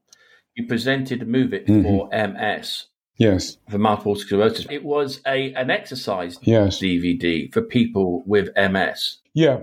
You 0.57 0.67
presented 0.67 1.29
Move 1.29 1.53
It 1.53 1.67
Mhm. 1.67 1.83
for 1.83 2.09
MS, 2.13 2.87
Yes, 3.17 3.59
for 3.69 3.79
multiple 3.79 4.17
sclerosis. 4.17 4.67
It 4.71 4.85
was 4.85 5.21
a 5.27 5.53
an 5.55 5.71
exercise 5.71 6.39
yes. 6.43 6.79
DVD 6.79 7.53
for 7.53 7.63
people 7.63 8.23
with 8.27 8.49
MS. 8.57 9.19
Yeah. 9.33 9.63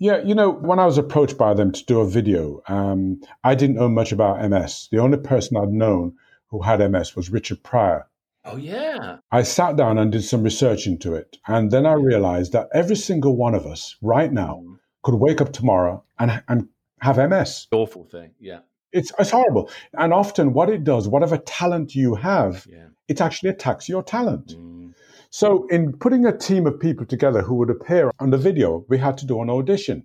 Yeah, 0.00 0.22
you 0.22 0.36
know, 0.36 0.50
when 0.50 0.78
I 0.78 0.86
was 0.86 0.96
approached 0.96 1.36
by 1.36 1.54
them 1.54 1.72
to 1.72 1.84
do 1.84 1.98
a 1.98 2.08
video, 2.08 2.62
um, 2.68 3.20
I 3.42 3.56
didn't 3.56 3.74
know 3.74 3.88
much 3.88 4.12
about 4.12 4.48
MS. 4.48 4.88
The 4.92 4.98
only 4.98 5.18
person 5.18 5.56
I'd 5.56 5.70
known 5.70 6.14
who 6.50 6.62
had 6.62 6.78
MS 6.88 7.16
was 7.16 7.30
Richard 7.30 7.64
Pryor. 7.64 8.06
Oh, 8.44 8.56
yeah. 8.56 9.18
I 9.30 9.42
sat 9.42 9.76
down 9.76 9.98
and 9.98 10.12
did 10.12 10.22
some 10.22 10.42
research 10.42 10.86
into 10.86 11.14
it. 11.14 11.36
And 11.46 11.70
then 11.70 11.84
I 11.84 11.92
realized 11.94 12.52
that 12.52 12.68
every 12.72 12.96
single 12.96 13.36
one 13.36 13.54
of 13.54 13.66
us 13.66 13.96
right 14.00 14.32
now 14.32 14.64
could 15.02 15.16
wake 15.16 15.40
up 15.40 15.52
tomorrow 15.52 16.04
and, 16.18 16.42
and 16.48 16.68
have 17.00 17.18
MS. 17.18 17.66
Awful 17.72 18.04
thing. 18.04 18.30
Yeah. 18.38 18.60
It's, 18.92 19.12
it's 19.18 19.30
horrible. 19.30 19.70
And 19.94 20.12
often, 20.12 20.52
what 20.52 20.70
it 20.70 20.84
does, 20.84 21.08
whatever 21.08 21.36
talent 21.38 21.94
you 21.94 22.14
have, 22.14 22.66
Yeah. 22.70 22.86
it 23.08 23.20
actually 23.20 23.50
attacks 23.50 23.88
your 23.88 24.02
talent. 24.02 24.54
Mm. 24.56 24.94
So, 25.30 25.66
in 25.68 25.92
putting 25.92 26.24
a 26.24 26.36
team 26.36 26.66
of 26.66 26.80
people 26.80 27.04
together 27.04 27.42
who 27.42 27.54
would 27.56 27.68
appear 27.70 28.10
on 28.18 28.30
the 28.30 28.38
video, 28.38 28.84
we 28.88 28.96
had 28.98 29.18
to 29.18 29.26
do 29.26 29.42
an 29.42 29.50
audition. 29.50 30.04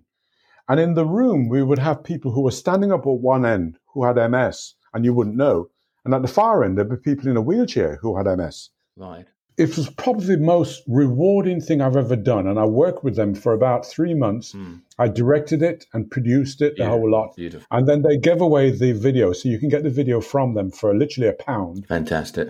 And 0.68 0.78
in 0.78 0.94
the 0.94 1.06
room, 1.06 1.48
we 1.48 1.62
would 1.62 1.78
have 1.78 2.04
people 2.04 2.32
who 2.32 2.42
were 2.42 2.50
standing 2.50 2.92
up 2.92 3.06
at 3.06 3.20
one 3.20 3.44
end 3.46 3.78
who 3.92 4.04
had 4.04 4.16
MS, 4.16 4.74
and 4.92 5.04
you 5.04 5.14
wouldn't 5.14 5.36
know. 5.36 5.68
And 6.04 6.12
at 6.14 6.22
the 6.22 6.28
far 6.28 6.62
end, 6.62 6.76
there'd 6.76 6.90
be 6.90 6.96
people 6.96 7.28
in 7.28 7.36
a 7.36 7.42
wheelchair 7.42 7.96
who 8.02 8.16
had 8.16 8.26
MS. 8.26 8.70
Right. 8.96 9.26
It 9.56 9.76
was 9.76 9.88
probably 9.90 10.34
the 10.34 10.42
most 10.42 10.82
rewarding 10.88 11.60
thing 11.60 11.80
I've 11.80 11.96
ever 11.96 12.16
done. 12.16 12.46
And 12.48 12.58
I 12.58 12.64
worked 12.64 13.04
with 13.04 13.14
them 13.14 13.34
for 13.34 13.52
about 13.52 13.86
three 13.86 14.14
months. 14.14 14.52
Mm. 14.52 14.80
I 14.98 15.08
directed 15.08 15.62
it 15.62 15.86
and 15.92 16.10
produced 16.10 16.60
it, 16.60 16.76
the 16.76 16.82
Yeah. 16.82 16.90
whole 16.90 17.08
lot. 17.08 17.36
Beautiful. 17.36 17.66
And 17.70 17.86
then 17.86 18.02
they 18.02 18.16
gave 18.16 18.40
away 18.40 18.70
the 18.70 18.92
video. 18.92 19.32
So 19.32 19.48
you 19.48 19.58
can 19.58 19.68
get 19.68 19.84
the 19.84 19.90
video 19.90 20.20
from 20.20 20.54
them 20.54 20.70
for 20.70 20.92
literally 20.96 21.28
a 21.28 21.32
pound. 21.32 21.86
Fantastic. 21.86 22.48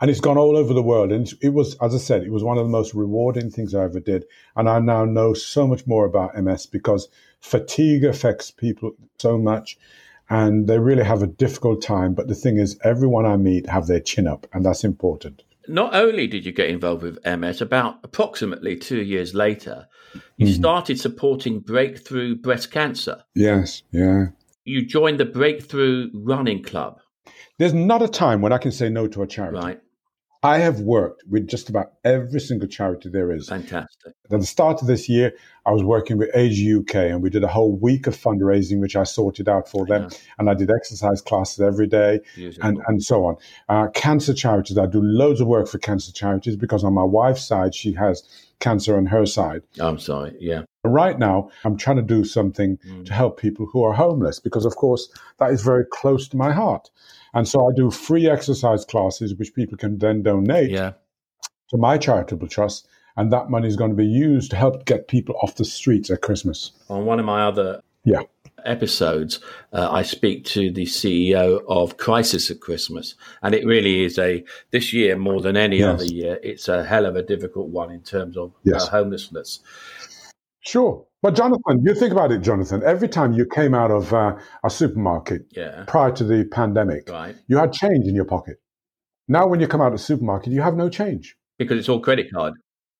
And 0.00 0.10
it's 0.10 0.20
gone 0.20 0.36
all 0.36 0.56
over 0.56 0.74
the 0.74 0.82
world. 0.82 1.12
And 1.12 1.32
it 1.40 1.50
was, 1.50 1.76
as 1.80 1.94
I 1.94 1.98
said, 1.98 2.24
it 2.24 2.32
was 2.32 2.42
one 2.42 2.58
of 2.58 2.64
the 2.64 2.70
most 2.70 2.94
rewarding 2.94 3.50
things 3.50 3.72
I 3.74 3.84
ever 3.84 4.00
did. 4.00 4.24
And 4.56 4.68
I 4.68 4.80
now 4.80 5.04
know 5.04 5.32
so 5.34 5.68
much 5.68 5.86
more 5.86 6.04
about 6.04 6.36
MS 6.36 6.66
because 6.66 7.08
fatigue 7.40 8.04
affects 8.04 8.50
people 8.50 8.92
so 9.18 9.38
much 9.38 9.78
and 10.28 10.66
they 10.68 10.78
really 10.78 11.04
have 11.04 11.22
a 11.22 11.26
difficult 11.26 11.82
time. 11.82 12.14
But 12.14 12.28
the 12.28 12.34
thing 12.34 12.56
is, 12.56 12.78
everyone 12.84 13.26
I 13.26 13.36
meet 13.36 13.68
have 13.68 13.86
their 13.86 14.00
chin 14.00 14.26
up, 14.26 14.46
and 14.52 14.64
that's 14.64 14.84
important. 14.84 15.42
Not 15.68 15.94
only 15.94 16.26
did 16.26 16.44
you 16.46 16.52
get 16.52 16.70
involved 16.70 17.02
with 17.02 17.18
MS, 17.24 17.60
about 17.60 17.98
approximately 18.02 18.76
two 18.76 19.02
years 19.02 19.34
later, 19.34 19.86
you 20.36 20.46
Mhm. 20.46 20.54
started 20.54 20.98
supporting 20.98 21.60
breakthrough 21.60 22.34
breast 22.34 22.70
cancer. 22.70 23.22
Yes, 23.34 23.82
yeah. 23.92 24.28
You 24.64 24.84
joined 24.84 25.20
the 25.20 25.24
Breakthrough 25.24 26.10
Running 26.12 26.62
Club, 26.62 27.00
There's 27.58 27.74
not 27.74 28.00
a 28.00 28.08
time 28.08 28.40
when 28.40 28.52
I 28.54 28.58
can 28.58 28.72
say 28.72 28.88
no 28.88 29.06
to 29.08 29.22
a 29.22 29.26
charity. 29.26 29.58
right? 29.58 29.80
I 30.42 30.58
have 30.58 30.80
worked 30.80 31.22
with 31.28 31.48
just 31.48 31.68
about 31.68 31.92
every 32.02 32.40
single 32.40 32.66
charity 32.66 33.10
there 33.10 33.30
is. 33.30 33.48
Fantastic. 33.50 34.14
At 34.32 34.40
the 34.40 34.46
start 34.46 34.80
of 34.80 34.86
this 34.86 35.06
year, 35.06 35.34
I 35.66 35.70
was 35.70 35.84
working 35.84 36.16
with 36.16 36.30
Age 36.34 36.58
UK 36.66 36.94
and 36.94 37.22
we 37.22 37.28
did 37.28 37.44
a 37.44 37.48
whole 37.48 37.76
week 37.76 38.06
of 38.06 38.16
fundraising, 38.16 38.80
which 38.80 38.96
I 38.96 39.02
sorted 39.04 39.50
out 39.50 39.68
for 39.68 39.84
them. 39.84 40.04
Yeah. 40.10 40.16
And 40.38 40.48
I 40.48 40.54
did 40.54 40.70
exercise 40.70 41.20
classes 41.20 41.60
every 41.60 41.86
day 41.86 42.20
Beautiful. 42.34 42.66
and, 42.66 42.78
and 42.86 43.02
so 43.02 43.26
on. 43.26 43.36
Uh, 43.68 43.88
cancer 43.88 44.32
charities, 44.32 44.78
I 44.78 44.86
do 44.86 45.02
loads 45.02 45.42
of 45.42 45.46
work 45.46 45.68
for 45.68 45.76
cancer 45.78 46.10
charities 46.10 46.56
because 46.56 46.84
on 46.84 46.94
my 46.94 47.04
wife's 47.04 47.44
side, 47.44 47.74
she 47.74 47.92
has 47.92 48.22
cancer 48.60 48.96
on 48.96 49.04
her 49.06 49.26
side. 49.26 49.60
I'm 49.78 49.98
sorry. 49.98 50.34
Yeah. 50.40 50.62
Right 50.84 51.18
now, 51.18 51.50
I'm 51.64 51.76
trying 51.76 51.96
to 51.96 52.02
do 52.02 52.24
something 52.24 52.78
Mm. 52.88 53.04
to 53.04 53.12
help 53.12 53.38
people 53.38 53.66
who 53.66 53.82
are 53.84 53.92
homeless 53.92 54.40
because, 54.40 54.64
of 54.64 54.76
course, 54.76 55.12
that 55.38 55.50
is 55.50 55.60
very 55.60 55.84
close 55.84 56.28
to 56.28 56.36
my 56.38 56.52
heart. 56.52 56.88
And 57.34 57.46
so 57.46 57.68
I 57.68 57.72
do 57.74 57.90
free 57.90 58.28
exercise 58.28 58.84
classes, 58.84 59.34
which 59.34 59.54
people 59.54 59.76
can 59.78 59.98
then 59.98 60.22
donate 60.22 60.70
Yeah. 60.70 60.92
to 61.70 61.76
my 61.76 61.96
charitable 61.98 62.48
trust. 62.48 62.86
And 63.16 63.32
that 63.32 63.50
money 63.50 63.68
is 63.68 63.76
going 63.76 63.90
to 63.90 63.96
be 63.96 64.06
used 64.06 64.50
to 64.50 64.56
help 64.56 64.84
get 64.86 65.08
people 65.08 65.34
off 65.42 65.56
the 65.56 65.64
streets 65.64 66.10
at 66.10 66.22
Christmas. 66.22 66.72
On 66.88 67.04
one 67.04 67.18
of 67.20 67.26
my 67.26 67.42
other 67.46 67.80
Yeah. 68.04 68.22
episodes, 68.64 69.40
uh, 69.72 69.88
I 69.90 70.02
speak 70.02 70.44
to 70.46 70.70
the 70.70 70.86
CEO 70.86 71.60
of 71.68 71.96
Crisis 71.96 72.50
at 72.50 72.60
Christmas, 72.60 73.14
and 73.42 73.54
it 73.54 73.64
really 73.66 74.04
is 74.04 74.18
a 74.18 74.44
this 74.70 74.92
year 74.92 75.16
more 75.16 75.40
than 75.40 75.56
any 75.56 75.78
Yes. 75.78 75.94
other 75.94 76.04
year. 76.04 76.38
It's 76.42 76.68
a 76.68 76.84
hell 76.84 77.04
of 77.06 77.16
a 77.16 77.22
difficult 77.22 77.68
one 77.68 77.90
in 77.90 78.00
terms 78.02 78.36
of 78.36 78.52
Yes. 78.64 78.86
uh, 78.86 78.90
homelessness. 78.90 79.60
Sure. 80.60 81.04
But, 81.22 81.36
Jonathan, 81.36 81.82
you 81.84 81.94
think 81.94 82.12
about 82.12 82.32
it, 82.32 82.40
Jonathan. 82.40 82.82
Every 82.82 83.08
time 83.08 83.34
you 83.34 83.44
came 83.44 83.74
out 83.74 83.90
of 83.90 84.12
uh, 84.14 84.38
a 84.64 84.70
supermarket 84.70 85.42
Yeah, 85.50 85.84
prior 85.86 86.12
to 86.12 86.24
the 86.24 86.44
pandemic, 86.44 87.10
right. 87.10 87.36
you 87.46 87.58
had 87.58 87.72
change 87.72 88.06
in 88.06 88.14
your 88.14 88.24
pocket. 88.24 88.56
Now, 89.28 89.46
when 89.46 89.60
you 89.60 89.68
come 89.68 89.82
out 89.82 89.88
of 89.88 89.98
the 89.98 89.98
supermarket, 89.98 90.52
you 90.52 90.62
have 90.62 90.76
no 90.76 90.88
change. 90.88 91.36
Because 91.58 91.78
it's 91.78 91.88
all 91.88 92.00
credit 92.00 92.32
card. 92.32 92.54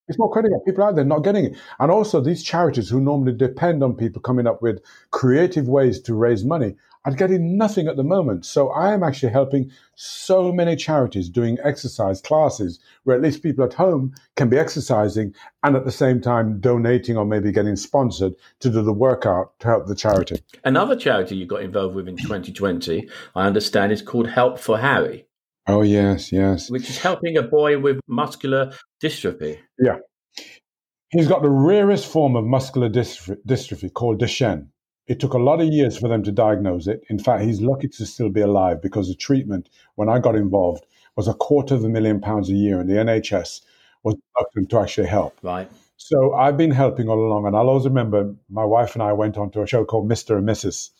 It's 0.07 0.19
more 0.19 0.31
credit 0.31 0.51
card. 0.51 0.65
People 0.67 0.85
out 0.85 0.97
there 0.97 1.05
not 1.05 1.21
getting 1.21 1.47
it. 1.47 1.57
And 1.79 1.91
also, 1.91 2.21
these 2.21 2.43
charities 2.43 2.91
who 2.91 3.01
normally 3.01 3.33
depend 3.33 3.83
on 3.83 3.97
people 3.97 4.21
coming 4.21 4.47
up 4.47 4.61
with 4.61 4.83
creative 5.11 5.67
ways 5.67 6.01
to 6.03 6.15
raise 6.15 6.45
money 6.45 6.77
are 7.05 7.15
getting 7.15 7.57
nothing 7.57 7.89
at 7.89 7.97
the 7.97 8.05
moment. 8.05 8.45
So 8.45 8.69
I 8.71 8.93
am 8.93 9.03
actually 9.03 9.33
helping 9.33 9.71
so 9.95 10.53
many 10.53 10.77
charities 10.77 11.29
doing 11.29 11.57
exercise 11.65 12.21
classes 12.21 12.79
where 13.05 13.17
at 13.17 13.23
least 13.23 13.43
people 13.43 13.65
at 13.65 13.73
home 13.73 14.13
can 14.37 14.49
be 14.49 14.59
exercising 14.59 15.35
and 15.63 15.77
at 15.77 15.85
the 15.85 15.91
same 15.91 16.21
time 16.21 16.61
donating 16.61 17.17
or 17.17 17.25
maybe 17.25 17.53
getting 17.53 17.77
sponsored 17.77 18.35
to 18.61 18.71
do 18.71 18.83
the 18.83 18.93
workout 18.93 19.59
to 19.61 19.69
help 19.69 19.87
the 19.87 19.95
charity. 19.95 20.43
Another 20.65 20.95
charity 20.97 21.37
you 21.37 21.47
got 21.47 21.63
involved 21.63 21.95
with 21.95 22.09
in 22.09 22.17
2020, 22.17 23.09
I 23.35 23.47
understand, 23.47 23.93
is 23.93 24.03
called 24.03 24.29
Help 24.29 24.59
for 24.59 24.79
Harry, 24.79 25.27
Oh, 25.67 25.83
yes, 25.83 26.33
yes. 26.33 26.71
which 26.71 26.91
is 26.91 26.99
helping 26.99 27.37
a 27.37 27.43
boy 27.43 27.79
with 27.79 28.01
muscular 28.09 28.73
dystrophy. 29.03 29.59
Yeah. 29.79 29.99
He's 31.11 31.29
got 31.29 31.43
the 31.43 31.51
rarest 31.51 32.07
form 32.11 32.37
of 32.37 32.45
muscular 32.45 32.89
dystrophy, 32.89 33.37
dystrophy 33.47 33.93
called 33.93 34.21
Duchenne. 34.21 34.69
It 35.11 35.19
took 35.19 35.33
a 35.33 35.39
lot 35.39 35.61
of 35.61 35.67
years 35.67 35.99
for 35.99 36.07
them 36.07 36.23
to 36.23 36.31
diagnose 36.31 36.87
it. 36.87 37.03
In 37.09 37.19
fact, 37.19 37.43
he's 37.43 37.61
lucky 37.61 37.89
to 37.89 38.07
still 38.07 38.29
be 38.29 38.43
alive 38.43 38.81
because 38.81 39.09
the 39.09 39.17
treatment, 39.17 39.69
when 39.97 40.09
I 40.09 40.21
got 40.21 40.37
involved, 40.37 40.87
was 41.17 41.27
a 41.27 41.35
quarter 41.35 41.75
of 41.75 41.83
a 41.83 41.89
million 41.89 42.21
pounds 42.21 42.49
a 42.49 42.53
year, 42.53 42.79
and 42.79 42.89
the 42.89 42.95
NHS 42.95 43.63
was 44.05 44.15
reluctant 44.37 44.71
to 44.71 44.79
actually 44.79 45.09
help. 45.09 45.37
Right. 45.43 45.69
So 45.97 46.35
I've 46.35 46.57
been 46.57 46.71
helping 46.71 47.09
all 47.09 47.19
along, 47.19 47.47
and 47.47 47.57
I'll 47.57 47.69
always 47.69 47.87
remember 47.87 48.33
my 48.49 48.65
wife 48.65 48.95
and 48.95 49.03
I 49.03 49.13
went 49.13 49.37
on 49.37 49.51
to 49.51 49.63
a 49.63 49.67
show 49.67 49.85
called 49.85 50.09
Mr. 50.09 50.39
and 50.39 50.49
Mrs. 50.49 50.91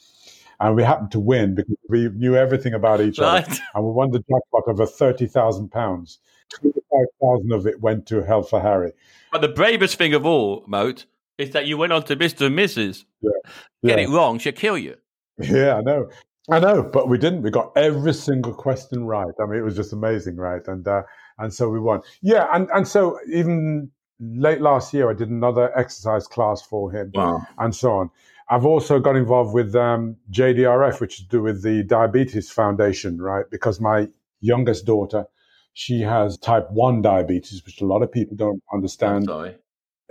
And 0.59 0.75
we 0.75 0.83
happened 0.83 1.13
to 1.13 1.21
win 1.21 1.55
because 1.55 1.77
we 1.89 2.09
knew 2.09 2.35
everything 2.35 2.75
about 2.75 3.01
each 3.01 3.21
other. 3.21 3.47
And 3.77 3.85
we 3.85 3.93
won 3.93 4.11
the 4.11 4.19
jackpot 4.19 4.65
of 4.67 4.81
a 4.81 4.89
thirty 4.89 5.27
thousand 5.27 5.71
pounds. 5.71 6.19
Twenty-five 6.59 7.07
thousand 7.23 7.53
of 7.53 7.65
it 7.65 7.81
went 7.81 8.07
to 8.09 8.25
Help 8.25 8.51
for 8.51 8.61
Harry. 8.61 8.91
But 9.31 9.41
the 9.41 9.49
bravest 9.49 9.95
thing 9.95 10.15
of 10.15 10.27
all, 10.27 10.65
Moat, 10.67 11.07
is 11.41 11.51
that 11.51 11.67
you 11.67 11.77
went 11.79 11.93
on 11.93 12.03
to 12.05 12.17
Mr. 12.17 12.47
and 12.47 12.59
Mrs. 12.59 13.05
Get 13.23 13.99
Yeah. 13.99 14.05
it 14.05 14.09
wrong, 14.11 14.39
she'll 14.39 14.53
kill 14.53 14.79
you. 14.79 14.97
Yeah, 15.39 15.77
I 15.77 15.81
know. 15.81 16.09
I 16.51 16.59
know, 16.59 16.83
but 16.83 17.09
we 17.09 17.17
didn't. 17.19 17.43
We 17.43 17.51
got 17.51 17.73
every 17.77 18.13
single 18.13 18.53
question 18.55 19.05
right. 19.05 19.33
I 19.41 19.47
mean, 19.47 19.59
it 19.59 19.63
was 19.63 19.77
just 19.77 19.93
amazing, 19.93 20.37
right? 20.37 20.67
And 20.67 20.87
uh, 20.87 21.03
and 21.39 21.53
so 21.55 21.69
we 21.69 21.79
won. 21.81 22.01
Yeah, 22.23 22.47
and 22.53 22.69
and 22.75 22.87
so 22.89 23.19
even 23.33 23.91
late 24.21 24.61
last 24.61 24.93
year, 24.93 25.09
I 25.11 25.15
did 25.15 25.31
another 25.31 25.71
exercise 25.79 26.27
class 26.27 26.61
for 26.63 26.91
him, 26.93 27.11
Wow. 27.15 27.41
and 27.59 27.75
so 27.75 27.93
on. 27.93 28.11
I've 28.49 28.67
also 28.67 28.99
got 28.99 29.15
involved 29.17 29.55
with 29.55 29.75
um, 29.77 30.17
JDRF, 30.33 31.01
which 31.01 31.21
is 31.21 31.27
to 31.27 31.29
do 31.29 31.43
with 31.43 31.63
the 31.63 31.85
Diabetes 31.85 32.51
Foundation, 32.51 33.19
right? 33.23 33.45
Because 33.51 33.81
my 33.81 34.09
youngest 34.41 34.85
daughter, 34.87 35.25
she 35.73 36.01
has 36.01 36.37
type 36.37 36.69
one 36.71 37.01
diabetes, 37.01 37.63
which 37.65 37.81
a 37.81 37.87
lot 37.87 38.03
of 38.03 38.11
people 38.11 38.37
don't 38.37 38.61
understand. 38.75 39.29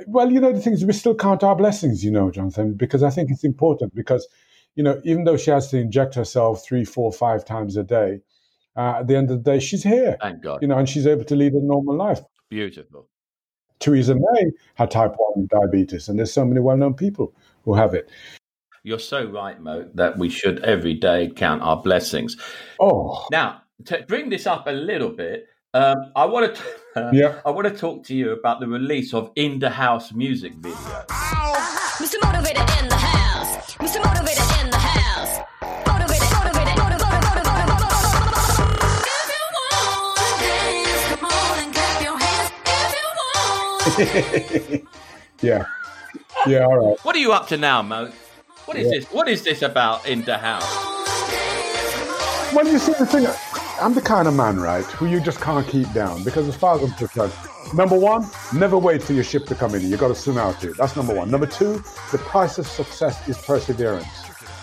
Well, 0.07 0.31
you 0.31 0.39
know, 0.39 0.51
the 0.53 0.61
things 0.61 0.85
we 0.85 0.93
still 0.93 1.15
count 1.15 1.43
our 1.43 1.55
blessings, 1.55 2.03
you 2.03 2.11
know, 2.11 2.31
Jonathan, 2.31 2.73
because 2.73 3.03
I 3.03 3.09
think 3.09 3.31
it's 3.31 3.43
important 3.43 3.93
because, 3.95 4.27
you 4.75 4.83
know, 4.83 5.01
even 5.03 5.23
though 5.23 5.37
she 5.37 5.51
has 5.51 5.69
to 5.69 5.77
inject 5.77 6.15
herself 6.15 6.63
three, 6.63 6.85
four, 6.85 7.11
five 7.11 7.45
times 7.45 7.75
a 7.77 7.83
day, 7.83 8.21
uh, 8.75 8.99
at 8.99 9.07
the 9.07 9.15
end 9.15 9.29
of 9.31 9.43
the 9.43 9.51
day, 9.51 9.59
she's 9.59 9.83
here, 9.83 10.17
Thank 10.21 10.41
God. 10.41 10.59
you 10.61 10.67
know, 10.67 10.77
and 10.77 10.87
she's 10.87 11.07
able 11.07 11.25
to 11.25 11.35
lead 11.35 11.53
a 11.53 11.61
normal 11.61 11.95
life. 11.95 12.21
Beautiful. 12.49 13.07
Theresa 13.79 14.15
May 14.15 14.51
had 14.75 14.91
type 14.91 15.13
1 15.15 15.47
diabetes, 15.49 16.09
and 16.09 16.19
there's 16.19 16.33
so 16.33 16.45
many 16.45 16.59
well 16.59 16.77
known 16.77 16.93
people 16.93 17.33
who 17.63 17.73
have 17.73 17.93
it. 17.93 18.09
You're 18.83 18.99
so 18.99 19.25
right, 19.25 19.59
Mo, 19.59 19.89
that 19.93 20.17
we 20.17 20.29
should 20.29 20.63
every 20.63 20.93
day 20.93 21.31
count 21.35 21.61
our 21.61 21.81
blessings. 21.81 22.37
Oh, 22.79 23.27
Now, 23.31 23.61
to 23.85 24.03
bring 24.07 24.29
this 24.29 24.47
up 24.47 24.67
a 24.67 24.71
little 24.71 25.09
bit, 25.09 25.47
um, 25.73 26.11
I 26.15 26.25
want 26.25 26.55
to 26.55 26.61
Yeah. 27.13 27.39
I 27.45 27.51
want 27.51 27.67
to 27.67 27.73
talk 27.75 28.03
to 28.05 28.15
you 28.15 28.31
about 28.31 28.59
the 28.59 28.67
release 28.67 29.13
of 29.13 29.31
In 29.35 29.59
the 29.59 29.69
House 29.69 30.11
music 30.11 30.53
video. 30.53 30.75
Mr. 30.75 32.15
Motivator 32.19 32.81
in 32.81 32.89
the 32.89 32.95
house. 32.95 33.75
Mr. 33.75 34.01
Motivator 34.01 34.63
in 34.63 34.69
the 34.71 34.77
house. 34.77 35.39
Motivated, 35.87 36.29
motivated, 36.33 36.77
motivated, 36.77 37.23
motivated, 37.23 37.69
motivated. 37.69 38.49
If 39.05 39.29
you 39.31 39.45
wanna 39.55 40.27
dance, 40.41 41.03
come 41.19 41.25
on 41.25 41.59
and 41.59 41.73
clap 41.73 42.01
your 42.03 42.17
hands. 42.17 42.51
If 42.65 42.91
you 42.97 43.07
want. 44.73 44.87
yeah. 45.41 45.65
Yeah, 46.47 46.65
all 46.65 46.77
right. 46.77 46.97
What 47.05 47.15
are 47.15 47.19
you 47.19 47.31
up 47.31 47.47
to 47.49 47.57
now, 47.57 47.81
Mo? 47.81 48.11
What 48.65 48.77
is 48.77 48.89
this? 48.89 49.05
What 49.11 49.27
is 49.29 49.43
this 49.43 49.61
about 49.61 50.07
In 50.07 50.23
the 50.23 50.37
House? 50.37 50.89
Well, 52.53 52.67
you 52.67 52.79
see, 52.79 52.93
the 52.93 53.05
thing, 53.05 53.27
I'm 53.81 53.93
the 53.93 54.01
kind 54.01 54.27
of 54.27 54.33
man, 54.33 54.59
right, 54.59 54.83
who 54.83 55.05
you 55.05 55.21
just 55.21 55.39
can't 55.39 55.65
keep 55.65 55.91
down 55.93 56.23
because 56.25 56.49
as 56.49 56.55
far 56.55 56.75
as 56.75 56.83
I'm 56.83 56.91
concerned, 56.97 57.31
number 57.73 57.97
one, 57.97 58.29
never 58.53 58.77
wait 58.77 59.01
for 59.01 59.13
your 59.13 59.23
ship 59.23 59.45
to 59.45 59.55
come 59.55 59.73
in. 59.73 59.89
You 59.89 59.95
got 59.95 60.09
to 60.09 60.15
swim 60.15 60.37
out 60.37 60.59
to. 60.59 60.73
That's 60.73 60.97
number 60.97 61.13
one. 61.13 61.31
Number 61.31 61.45
two, 61.45 61.81
the 62.11 62.17
price 62.17 62.57
of 62.57 62.67
success 62.67 63.25
is 63.29 63.37
perseverance. 63.37 64.07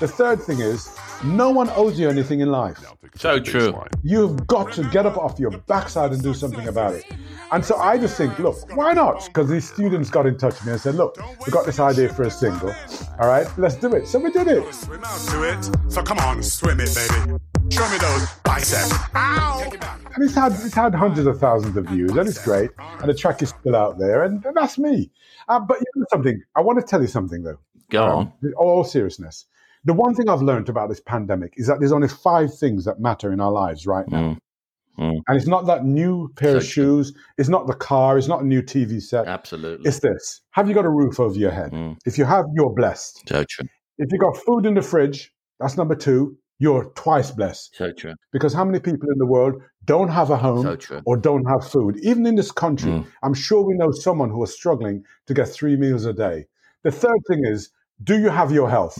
The 0.00 0.08
third 0.08 0.42
thing 0.42 0.60
is, 0.60 0.94
no 1.24 1.50
one 1.50 1.70
owes 1.70 1.98
you 1.98 2.08
anything 2.08 2.40
in 2.40 2.50
life. 2.50 2.78
So 3.16 3.38
true. 3.38 3.74
You've 4.02 4.46
got 4.46 4.72
to 4.74 4.84
get 4.90 5.06
up 5.06 5.16
off 5.16 5.38
your 5.38 5.50
backside 5.50 6.12
and 6.12 6.22
do 6.22 6.34
something 6.34 6.68
about 6.68 6.94
it. 6.94 7.04
And 7.52 7.64
so 7.64 7.76
I 7.76 7.96
just 7.96 8.16
think, 8.16 8.38
look, 8.38 8.56
why 8.76 8.92
not? 8.92 9.26
Because 9.26 9.48
these 9.48 9.68
students 9.68 10.10
got 10.10 10.26
in 10.26 10.36
touch 10.36 10.54
with 10.54 10.66
me 10.66 10.72
and 10.72 10.80
said, 10.80 10.96
look, 10.96 11.16
we 11.44 11.52
got 11.52 11.64
this 11.64 11.78
idea 11.78 12.12
for 12.12 12.24
a 12.24 12.30
single. 12.30 12.74
All 13.20 13.28
right, 13.28 13.46
let's 13.56 13.76
do 13.76 13.94
it. 13.94 14.08
So 14.08 14.18
we 14.18 14.30
did 14.32 14.48
it. 14.48 14.74
Swim 14.74 15.04
out 15.04 15.20
to 15.30 15.42
it. 15.42 15.70
So 15.88 16.02
come 16.02 16.18
on, 16.18 16.42
swim 16.42 16.80
it, 16.80 16.94
baby. 16.94 17.38
Show 17.70 17.88
me 17.90 17.98
those 17.98 18.28
biceps. 18.44 18.92
Ow! 19.14 19.60
Take 19.62 19.74
it 19.74 19.80
back. 19.80 20.00
And 20.14 20.24
it's 20.24 20.34
had 20.34 20.52
it's 20.52 20.74
had 20.74 20.94
hundreds 20.94 21.26
of 21.26 21.38
thousands 21.38 21.76
of 21.76 21.86
views, 21.86 22.10
and 22.12 22.28
it's 22.28 22.42
great. 22.42 22.70
And 22.78 23.08
the 23.08 23.14
track 23.14 23.42
is 23.42 23.50
still 23.50 23.74
out 23.76 23.98
there, 23.98 24.22
and, 24.22 24.44
and 24.44 24.56
that's 24.56 24.78
me. 24.78 25.10
Uh, 25.48 25.60
but 25.60 25.78
you 25.78 25.86
know 25.96 26.06
something? 26.10 26.42
I 26.54 26.60
want 26.60 26.78
to 26.78 26.86
tell 26.86 27.00
you 27.00 27.08
something 27.08 27.42
though. 27.42 27.58
Go 27.90 28.04
on. 28.04 28.26
Um, 28.26 28.32
in 28.42 28.52
all 28.54 28.84
seriousness, 28.84 29.46
the 29.86 29.94
one 29.94 30.14
thing 30.14 30.28
I've 30.28 30.42
learned 30.42 30.68
about 30.68 30.88
this 30.88 31.00
pandemic 31.00 31.54
is 31.56 31.68
that 31.68 31.78
there's 31.78 31.92
only 31.92 32.08
five 32.08 32.52
things 32.52 32.84
that 32.84 33.00
matter 33.00 33.32
in 33.32 33.40
our 33.40 33.52
lives 33.52 33.86
right 33.86 34.06
now. 34.08 34.18
Mm. 34.18 34.38
Mm. 34.98 35.20
And 35.28 35.36
it's 35.36 35.46
not 35.46 35.66
that 35.66 35.84
new 35.84 36.32
pair 36.36 36.52
So 36.52 36.56
of 36.56 36.64
shoes. 36.64 37.12
It's 37.38 37.48
not 37.48 37.66
the 37.68 37.74
car. 37.74 38.18
It's 38.18 38.26
not 38.26 38.42
a 38.42 38.46
new 38.46 38.62
TV 38.62 39.00
set. 39.00 39.28
Absolutely. 39.28 39.86
It's 39.88 40.00
this. 40.00 40.40
Have 40.50 40.68
you 40.68 40.74
got 40.74 40.86
a 40.86 40.90
roof 40.90 41.20
over 41.20 41.38
your 41.38 41.52
head? 41.52 41.70
Mm. 41.70 41.98
If 42.04 42.18
you 42.18 42.24
have, 42.24 42.46
you're 42.54 42.74
blessed. 42.74 43.28
So 43.28 43.44
true. 43.48 43.68
If 43.98 44.08
you 44.10 44.18
got 44.18 44.36
food 44.38 44.66
in 44.66 44.74
the 44.74 44.82
fridge, 44.82 45.32
that's 45.60 45.76
number 45.76 45.94
two. 45.94 46.36
You're 46.58 46.86
twice 46.96 47.30
blessed. 47.30 47.76
So 47.76 47.92
true. 47.92 48.14
Because 48.32 48.54
how 48.54 48.64
many 48.64 48.80
people 48.80 49.08
in 49.12 49.18
the 49.18 49.26
world 49.26 49.54
don't 49.84 50.08
have 50.08 50.30
a 50.30 50.36
home 50.36 50.78
So 50.80 51.02
or 51.04 51.16
don't 51.16 51.44
have 51.44 51.70
food? 51.70 51.98
Even 52.02 52.26
in 52.26 52.34
this 52.34 52.50
country, 52.50 52.90
Mm. 52.90 53.06
I'm 53.22 53.34
sure 53.34 53.62
we 53.62 53.74
know 53.74 53.92
someone 53.92 54.30
who 54.30 54.42
is 54.42 54.52
struggling 54.52 55.04
to 55.26 55.34
get 55.34 55.48
three 55.48 55.76
meals 55.76 56.06
a 56.06 56.12
day. 56.12 56.46
The 56.82 56.90
third 56.90 57.20
thing 57.28 57.44
is, 57.44 57.70
do 58.02 58.18
you 58.18 58.30
have 58.30 58.50
your 58.50 58.68
health? 58.68 58.98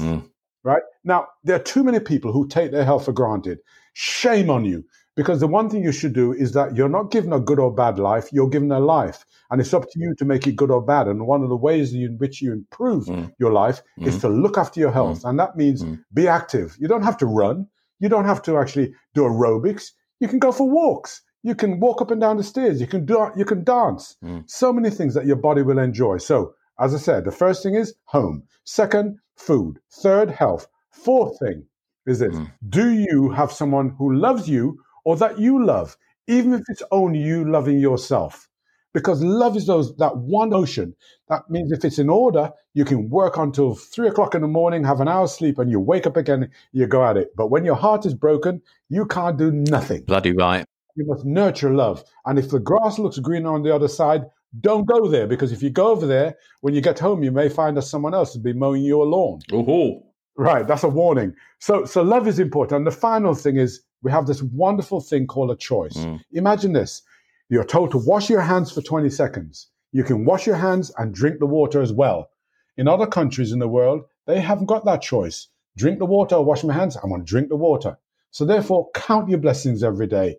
Mm. 0.67 0.73
Right? 0.73 0.83
Now, 1.05 1.27
there 1.45 1.57
are 1.57 1.63
too 1.63 1.85
many 1.85 2.01
people 2.01 2.33
who 2.33 2.49
take 2.49 2.73
their 2.73 2.85
health 2.85 3.05
for 3.05 3.13
granted. 3.13 3.59
Shame 3.95 4.51
on 4.51 4.65
you. 4.65 4.85
Because 5.17 5.41
the 5.41 5.47
one 5.47 5.71
thing 5.71 5.83
you 5.83 5.93
should 5.93 6.13
do 6.13 6.35
is 6.35 6.53
that 6.53 6.77
you're 6.77 6.91
not 6.91 7.11
given 7.11 7.33
a 7.33 7.41
good 7.41 7.59
or 7.59 7.73
bad 7.75 7.99
life, 7.99 8.29
you're 8.33 8.51
given 8.51 8.71
a 8.71 8.79
life. 8.81 9.25
And 9.51 9.63
it's 9.63 9.73
up 9.73 9.85
to 9.85 9.99
you 9.99 10.15
to 10.19 10.27
make 10.27 10.47
it 10.47 10.57
good 10.57 10.71
or 10.71 10.83
bad. 10.85 11.07
And 11.09 11.27
one 11.27 11.43
of 11.43 11.49
the 11.49 11.57
ways 11.57 11.95
in 11.95 12.19
which 12.19 12.43
you 12.43 12.53
improve 12.53 13.07
Mm. 13.07 13.33
your 13.39 13.51
life 13.53 13.83
is 13.97 14.19
to 14.21 14.29
look 14.29 14.59
after 14.59 14.79
your 14.79 14.91
health. 14.93 15.25
And 15.25 15.39
that 15.39 15.57
means 15.57 15.83
Mm. 15.83 16.01
be 16.13 16.29
active. 16.29 16.77
You 16.79 16.87
don't 16.87 17.05
have 17.05 17.17
to 17.19 17.27
run. 17.27 17.67
You 17.99 18.11
don't 18.11 18.27
have 18.27 18.43
to 18.43 18.59
actually 18.59 18.93
do 19.15 19.23
aerobics. 19.23 19.93
You 20.21 20.29
can 20.29 20.39
go 20.39 20.53
for 20.53 20.69
walks. 20.69 21.23
You 21.43 21.55
can 21.55 21.81
walk 21.81 22.03
up 22.03 22.11
and 22.11 22.21
down 22.21 22.37
the 22.37 22.43
stairs. 22.43 22.79
You 22.79 22.87
can 22.87 23.07
do, 23.07 23.31
you 23.37 23.47
can 23.47 23.65
dance. 23.65 24.17
Mm. 24.23 24.45
So 24.51 24.71
many 24.71 24.91
things 24.91 25.15
that 25.15 25.25
your 25.27 25.37
body 25.37 25.63
will 25.63 25.79
enjoy. 25.79 26.19
So, 26.19 26.53
as 26.79 26.95
I 26.95 26.99
said, 26.99 27.25
the 27.25 27.33
first 27.33 27.63
thing 27.63 27.75
is 27.75 27.95
home. 28.05 28.43
Second, 28.65 29.17
food. 29.37 29.81
Third, 29.91 30.31
health. 30.31 30.67
Fourth 30.91 31.39
thing 31.39 31.65
is 32.07 32.19
this: 32.19 32.35
Mm. 32.35 32.53
Do 32.69 32.91
you 32.91 33.31
have 33.31 33.53
someone 33.53 33.91
who 33.99 34.15
loves 34.15 34.49
you 34.49 34.81
or 35.05 35.17
that 35.17 35.39
you 35.39 35.65
love, 35.65 35.97
even 36.27 36.53
if 36.55 36.63
it's 36.69 36.83
only 36.91 37.21
you 37.21 37.51
loving 37.51 37.79
yourself? 37.79 38.49
Because 38.93 39.23
love 39.23 39.57
is 39.57 39.67
those 39.67 39.95
that 39.99 40.17
one 40.17 40.55
ocean. 40.55 40.97
That 41.29 41.51
means 41.51 41.71
if 41.71 41.85
it's 41.85 41.99
in 41.99 42.09
order, 42.09 42.51
you 42.73 42.87
can 42.87 43.11
work 43.11 43.37
until 43.37 43.75
three 43.75 44.09
o'clock 44.09 44.35
in 44.35 44.41
the 44.41 44.49
morning, 44.49 44.85
have 44.85 45.01
an 45.01 45.09
hour's 45.09 45.33
sleep, 45.33 45.59
and 45.59 45.71
you 45.71 45.79
wake 45.79 46.07
up 46.07 46.17
again. 46.17 46.51
You 46.73 46.87
go 46.87 47.05
at 47.05 47.19
it. 47.19 47.37
But 47.37 47.49
when 47.49 47.67
your 47.67 47.75
heart 47.75 48.07
is 48.07 48.15
broken, 48.15 48.63
you 48.89 49.05
can't 49.05 49.37
do 49.37 49.53
nothing. 49.53 50.05
Bloody 50.05 50.33
right. 50.33 50.65
You 50.95 51.05
must 51.07 51.27
nurture 51.27 51.75
love. 51.75 52.05
And 52.25 52.39
if 52.39 52.49
the 52.49 52.59
grass 52.59 52.99
looks 52.99 53.19
greener 53.19 53.53
on 53.53 53.63
the 53.63 53.75
other 53.75 53.89
side, 53.89 54.25
don't 54.61 54.85
go 54.85 55.09
there 55.09 55.27
because 55.27 55.53
if 55.53 55.63
you 55.63 55.71
go 55.71 55.89
over 55.89 56.07
there, 56.07 56.37
when 56.61 56.75
you 56.75 56.81
get 56.81 56.99
home, 56.99 57.23
you 57.23 57.33
may 57.33 57.49
find 57.49 57.77
that 57.77 57.83
someone 57.83 58.15
else 58.15 58.33
has 58.35 58.43
been 58.43 58.59
mowing 58.59 58.83
your 58.83 59.07
lawn. 59.07 59.41
Oh, 59.53 60.03
Right, 60.39 60.67
that's 60.67 60.83
a 60.83 60.89
warning. 60.89 61.35
So, 61.61 61.85
so 61.85 62.03
love 62.03 62.29
is 62.29 62.39
important. 62.39 62.79
And 62.79 62.87
the 62.87 62.91
final 62.91 63.35
thing 63.35 63.57
is 63.57 63.83
we 64.03 64.11
have 64.11 64.27
this 64.27 64.43
wonderful 64.43 65.01
thing 65.01 65.27
called 65.27 65.51
a 65.51 65.57
choice. 65.57 65.97
Mm. 65.97 66.21
Imagine 66.33 66.73
this: 66.73 67.03
you're 67.49 67.65
told 67.65 67.91
to 67.93 67.99
wash 67.99 68.29
your 68.29 68.43
hands 68.43 68.71
for 68.71 68.83
20 68.83 69.09
seconds. 69.09 69.69
You 69.93 70.05
can 70.05 70.25
wash 70.25 70.47
your 70.47 70.57
hands 70.57 70.93
and 70.99 71.15
drink 71.15 71.39
the 71.39 71.47
water 71.47 71.81
as 71.81 71.93
well. 71.93 72.29
In 72.77 72.87
other 72.87 73.07
countries 73.07 73.53
in 73.53 73.59
the 73.59 73.69
world, 73.69 74.03
they 74.27 74.41
haven't 74.41 74.67
got 74.67 74.85
that 74.85 75.01
choice. 75.01 75.49
Drink 75.77 75.99
the 75.99 76.07
water 76.07 76.35
or 76.35 76.45
wash 76.45 76.65
my 76.65 76.75
hands. 76.75 76.97
I'm 76.97 77.09
going 77.09 77.25
to 77.25 77.27
drink 77.27 77.49
the 77.49 77.57
water. 77.57 77.97
So 78.31 78.45
therefore, 78.45 78.91
count 78.95 79.31
your 79.31 79.39
blessings 79.39 79.83
every 79.83 80.07
day. 80.07 80.39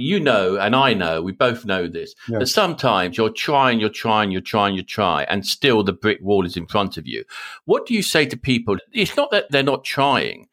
You 0.00 0.20
know, 0.20 0.56
and 0.56 0.74
I 0.74 0.94
know, 0.94 1.22
we 1.22 1.32
both 1.32 1.64
know 1.64 1.88
this, 1.88 2.14
Yeah. 2.28 2.38
that 2.40 2.46
sometimes 2.46 3.16
you're 3.16 3.30
trying, 3.30 3.80
you're 3.80 3.88
trying, 3.88 4.30
you're 4.30 4.40
trying, 4.40 4.74
you 4.74 4.82
try, 4.82 5.24
and 5.24 5.46
still 5.46 5.82
the 5.82 5.92
brick 5.92 6.18
wall 6.22 6.44
is 6.46 6.56
in 6.56 6.66
front 6.66 6.96
of 6.96 7.06
you. 7.06 7.24
What 7.64 7.86
do 7.86 7.94
you 7.94 8.02
say 8.02 8.26
to 8.26 8.36
people? 8.36 8.78
It's 8.92 9.16
not 9.16 9.30
that 9.30 9.50
they're 9.50 9.62
not 9.62 9.84
trying. 9.84 10.48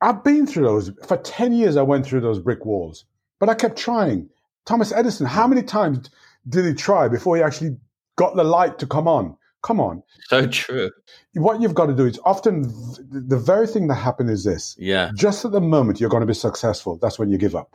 I've 0.00 0.22
been 0.22 0.46
through 0.46 0.64
those. 0.64 0.92
For 1.06 1.16
10 1.16 1.52
years, 1.52 1.76
I 1.76 1.82
went 1.82 2.06
through 2.06 2.20
those 2.20 2.38
brick 2.38 2.64
walls, 2.66 3.04
but 3.40 3.48
I 3.48 3.54
kept 3.54 3.78
trying. 3.78 4.28
Thomas 4.66 4.92
Edison, 4.92 5.26
how 5.26 5.46
many 5.46 5.62
times 5.62 6.10
did 6.48 6.64
he 6.64 6.74
try 6.74 7.08
before 7.08 7.36
he 7.36 7.42
actually 7.42 7.76
got 8.16 8.36
the 8.36 8.44
light 8.44 8.78
to 8.80 8.86
come 8.86 9.08
on? 9.08 9.36
Come 9.62 9.80
on. 9.80 10.02
So 10.28 10.46
true. 10.46 10.90
What 11.34 11.60
you've 11.60 11.74
got 11.74 11.86
to 11.86 11.94
do 11.94 12.06
is 12.06 12.20
often 12.24 12.62
the 13.10 13.38
very 13.38 13.66
thing 13.66 13.88
that 13.88 13.94
happens 13.94 14.30
is 14.30 14.44
this. 14.44 14.76
Yeah. 14.78 15.10
Just 15.16 15.44
at 15.44 15.52
the 15.52 15.60
moment 15.60 15.98
you're 15.98 16.10
going 16.10 16.20
to 16.20 16.26
be 16.26 16.34
successful, 16.34 16.98
that's 17.00 17.18
when 17.18 17.30
you 17.30 17.38
give 17.38 17.56
up. 17.56 17.74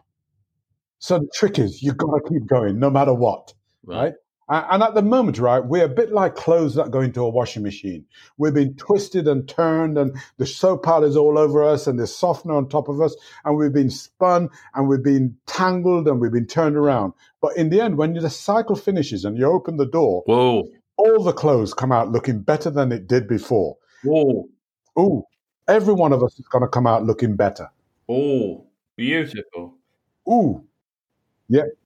So 1.02 1.18
the 1.18 1.28
trick 1.34 1.58
is 1.58 1.82
you've 1.82 1.98
got 1.98 2.12
to 2.16 2.30
keep 2.30 2.46
going 2.46 2.78
no 2.80 2.92
matter 2.92 3.14
what. 3.14 3.54
right? 3.84 4.14
A- 4.50 4.68
And 4.74 4.84
at 4.84 4.94
the 4.94 5.02
moment, 5.02 5.40
right, 5.40 5.66
we're 5.66 5.86
a 5.86 5.90
bit 5.90 6.12
like 6.12 6.36
clothes 6.36 6.76
that 6.76 6.92
go 6.92 7.02
into 7.02 7.22
a 7.22 7.30
washing 7.30 7.64
machine. 7.64 8.06
We've 8.38 8.54
been 8.54 8.76
twisted 8.76 9.28
and 9.28 9.50
turned, 9.50 9.98
and 9.98 10.16
the 10.38 10.46
soap 10.46 10.84
powder's 10.84 11.16
all 11.18 11.40
over 11.40 11.64
us, 11.64 11.88
and 11.88 11.98
there's 11.98 12.16
softener 12.16 12.54
on 12.54 12.70
top 12.70 12.88
of 12.88 13.02
us, 13.02 13.16
and 13.46 13.58
we've 13.58 13.74
been 13.74 13.90
spun, 13.90 14.50
and 14.76 14.88
we've 14.88 15.02
been 15.04 15.36
tangled, 15.48 16.08
and 16.08 16.22
we've 16.22 16.32
been 16.32 16.46
turned 16.46 16.76
around. 16.78 17.14
But 17.42 17.58
in 17.58 17.72
the 17.72 17.82
end, 17.82 17.98
when 17.98 18.14
the 18.14 18.30
cycle 18.30 18.76
finishes 18.76 19.26
and 19.26 19.36
you 19.40 19.46
open 19.48 19.78
the 19.78 19.88
door, 19.88 20.22
Whoa. 20.28 20.70
all 20.98 21.24
the 21.24 21.34
clothes 21.34 21.74
come 21.74 21.92
out 21.92 22.12
looking 22.12 22.42
better 22.42 22.70
than 22.70 22.92
it 22.92 23.08
did 23.08 23.28
before. 23.28 23.76
Whoa. 24.04 24.48
Ooh, 25.00 25.24
every 25.68 25.96
one 25.96 26.14
of 26.14 26.22
us 26.22 26.38
is 26.38 26.46
going 26.48 26.62
to 26.64 26.68
come 26.68 26.86
out 26.86 27.06
looking 27.06 27.36
better. 27.36 27.72
Oh, 28.08 28.68
beautiful. 28.98 29.78
Ooh, 30.30 30.64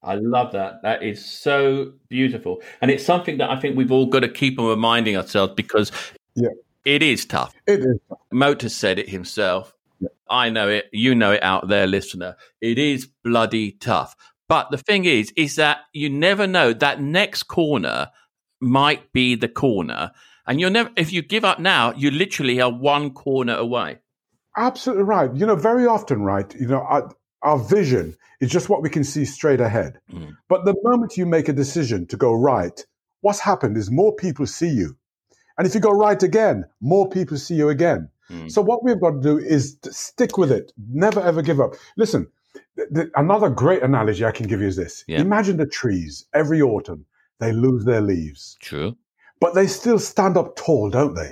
I 0.02 0.14
love 0.16 0.52
that. 0.52 0.82
That 0.82 1.02
is 1.02 1.24
so 1.24 1.92
beautiful. 2.08 2.62
And 2.80 2.90
it's 2.90 3.04
something 3.04 3.38
that 3.38 3.50
I 3.50 3.58
think 3.58 3.76
we've 3.76 3.92
all 3.92 4.06
got 4.06 4.20
to 4.20 4.28
keep 4.28 4.58
on 4.58 4.66
reminding 4.66 5.16
ourselves 5.16 5.54
because 5.56 5.90
Yeah. 6.34 6.50
it 6.84 7.02
is 7.02 7.24
tough. 7.24 7.54
it 7.66 7.80
is. 7.80 7.98
Motor 8.30 8.68
said 8.68 8.98
it 8.98 9.08
himself. 9.08 9.74
Yeah. 10.00 10.08
I 10.28 10.50
know 10.50 10.68
it. 10.68 10.86
You 10.92 11.14
know 11.14 11.32
it 11.32 11.42
out 11.42 11.68
there, 11.68 11.86
listener. 11.86 12.36
It 12.60 12.78
is 12.78 13.08
bloody 13.24 13.72
tough. 13.72 14.14
But 14.48 14.70
the 14.70 14.78
thing 14.78 15.04
is, 15.06 15.32
is 15.36 15.56
that 15.56 15.78
you 15.92 16.08
never 16.08 16.46
know 16.46 16.72
that 16.72 17.00
next 17.00 17.44
corner 17.44 18.10
might 18.60 19.12
be 19.12 19.34
the 19.34 19.48
corner. 19.48 20.12
And 20.46 20.60
you're 20.60 20.70
never, 20.70 20.90
if 20.96 21.12
you 21.12 21.22
give 21.22 21.44
up 21.44 21.58
now, 21.58 21.92
you 21.96 22.10
literally 22.12 22.60
are 22.60 22.70
one 22.72 23.10
corner 23.10 23.54
away. 23.56 23.98
Absolutely 24.56 25.02
right. 25.04 25.34
You 25.34 25.44
know, 25.46 25.56
very 25.56 25.86
often, 25.86 26.22
right, 26.22 26.54
you 26.54 26.66
know, 26.68 26.80
our, 26.80 27.10
our 27.42 27.58
vision 27.58 28.16
is 28.40 28.50
just 28.50 28.68
what 28.68 28.82
we 28.82 28.90
can 28.90 29.04
see 29.04 29.24
straight 29.24 29.60
ahead. 29.60 30.00
Mm. 30.12 30.36
But 30.48 30.64
the 30.64 30.74
moment 30.82 31.16
you 31.16 31.26
make 31.26 31.48
a 31.48 31.52
decision 31.52 32.06
to 32.06 32.16
go 32.16 32.32
right, 32.32 32.84
what's 33.20 33.40
happened 33.40 33.76
is 33.76 33.90
more 33.90 34.14
people 34.14 34.46
see 34.46 34.68
you. 34.68 34.96
And 35.58 35.66
if 35.66 35.74
you 35.74 35.80
go 35.80 35.90
right 35.90 36.22
again, 36.22 36.64
more 36.80 37.08
people 37.08 37.36
see 37.38 37.54
you 37.54 37.68
again. 37.68 38.10
Mm. 38.30 38.50
So 38.50 38.60
what 38.60 38.84
we've 38.84 39.00
got 39.00 39.10
to 39.12 39.20
do 39.20 39.38
is 39.38 39.76
to 39.76 39.92
stick 39.92 40.36
with 40.36 40.50
it. 40.50 40.72
Never 40.90 41.20
ever 41.20 41.42
give 41.42 41.60
up. 41.60 41.74
Listen, 41.96 42.26
th- 42.76 42.88
th- 42.94 43.08
another 43.14 43.48
great 43.48 43.82
analogy 43.82 44.24
I 44.24 44.32
can 44.32 44.46
give 44.46 44.60
you 44.60 44.66
is 44.66 44.76
this. 44.76 45.04
Yeah. 45.06 45.20
Imagine 45.20 45.56
the 45.56 45.66
trees 45.66 46.26
every 46.34 46.60
autumn, 46.60 47.06
they 47.38 47.52
lose 47.52 47.84
their 47.84 48.00
leaves, 48.00 48.56
True. 48.60 48.96
but 49.40 49.54
they 49.54 49.66
still 49.66 49.98
stand 49.98 50.36
up 50.36 50.56
tall, 50.56 50.90
don't 50.90 51.14
they? 51.14 51.30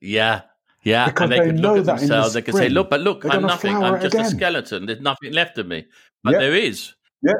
Yeah. 0.00 0.42
Yeah. 0.84 1.06
Because 1.06 1.24
and 1.24 1.32
they, 1.32 1.38
they 1.40 1.46
could 1.46 1.60
look 1.60 1.72
at 1.72 1.78
in 1.78 1.84
the 1.86 1.92
themselves. 1.94 2.34
They 2.34 2.42
could 2.42 2.54
say, 2.54 2.68
look, 2.68 2.90
but 2.90 3.00
look, 3.00 3.24
I'm 3.24 3.42
nothing. 3.42 3.76
I'm 3.76 4.00
just 4.00 4.14
a 4.14 4.24
skeleton. 4.24 4.86
There's 4.86 5.00
nothing 5.00 5.32
left 5.32 5.58
of 5.58 5.66
me. 5.66 5.86
But 6.22 6.34
Yeah. 6.34 6.38
there 6.40 6.54
is. 6.54 6.94
Yeah. 7.22 7.32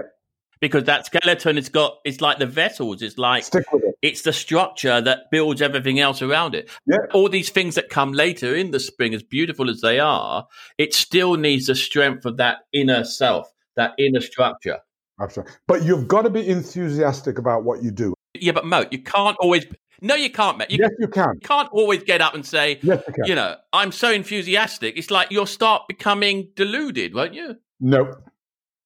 Because 0.60 0.84
that 0.84 1.04
skeleton 1.04 1.58
it's 1.58 1.68
got, 1.68 1.98
it's 2.04 2.20
like 2.22 2.38
the 2.38 2.46
vessels. 2.46 3.02
It's 3.02 3.18
like, 3.18 3.44
Stick 3.44 3.70
with 3.70 3.84
it. 3.84 3.94
it's 4.00 4.22
the 4.22 4.32
structure 4.32 4.98
that 5.00 5.30
builds 5.30 5.60
everything 5.60 6.00
else 6.00 6.22
around 6.22 6.54
it. 6.54 6.70
Yeah. 6.86 6.96
All 7.12 7.28
these 7.28 7.50
things 7.50 7.74
that 7.74 7.90
come 7.90 8.12
later 8.12 8.54
in 8.54 8.70
the 8.70 8.80
spring, 8.80 9.12
as 9.14 9.22
beautiful 9.22 9.68
as 9.68 9.80
they 9.82 9.98
are, 10.00 10.46
it 10.78 10.94
still 10.94 11.34
needs 11.34 11.66
the 11.66 11.74
strength 11.74 12.24
of 12.24 12.38
that 12.38 12.58
inner 12.72 13.04
self, 13.04 13.46
that 13.76 13.92
inner 13.98 14.20
structure. 14.20 14.78
Absolutely. 15.20 15.54
But 15.68 15.82
you've 15.84 16.08
got 16.08 16.22
to 16.22 16.30
be 16.30 16.48
enthusiastic 16.48 17.38
about 17.38 17.64
what 17.64 17.82
you 17.82 17.90
do. 17.90 18.14
Yeah, 18.34 18.52
but 18.52 18.64
Mo, 18.66 18.84
you 18.90 19.02
can't 19.02 19.36
always. 19.38 19.66
No, 20.02 20.14
you 20.14 20.30
can't, 20.30 20.58
mate. 20.58 20.70
You 20.70 20.78
yes, 20.80 20.90
you 20.98 21.08
can. 21.08 21.38
can't 21.42 21.68
always 21.72 22.02
get 22.02 22.20
up 22.20 22.34
and 22.34 22.44
say, 22.44 22.78
Yes, 22.82 23.02
you 23.06 23.14
can. 23.14 23.24
you 23.26 23.34
know, 23.34 23.56
I'm 23.72 23.92
so 23.92 24.10
enthusiastic. 24.10 24.98
It's 24.98 25.10
like 25.10 25.30
you'll 25.30 25.46
start 25.46 25.84
becoming 25.88 26.50
deluded, 26.56 27.14
won't 27.14 27.32
you? 27.34 27.56
No. 27.80 28.14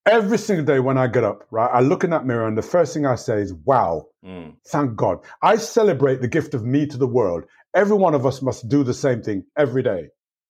Every 0.07 0.39
single 0.39 0.65
day 0.65 0.81
when 0.81 0.97
I 0.97 1.07
get 1.07 1.25
up, 1.25 1.45
right, 1.51 1.69
I 1.73 1.81
look 1.81 2.05
in 2.05 2.11
that 2.11 2.25
mirror 2.25 2.47
and 2.47 2.57
the 2.57 2.63
first 2.63 2.95
thing 2.95 3.05
I 3.05 3.17
say 3.17 3.41
is, 3.41 3.53
wow, 3.55 4.07
Mm. 4.25 4.55
thank 4.67 4.97
God. 4.97 5.19
I 5.43 5.57
celebrate 5.57 6.21
the 6.21 6.29
gift 6.29 6.53
of 6.53 6.65
me 6.65 6.87
to 6.87 6.97
the 6.99 7.07
world. 7.07 7.45
Every 7.75 7.97
one 7.97 8.15
of 8.15 8.27
us 8.27 8.43
must 8.43 8.69
do 8.69 8.83
the 8.83 8.95
same 8.95 9.23
thing 9.23 9.45
every 9.57 9.83
day. 9.83 10.09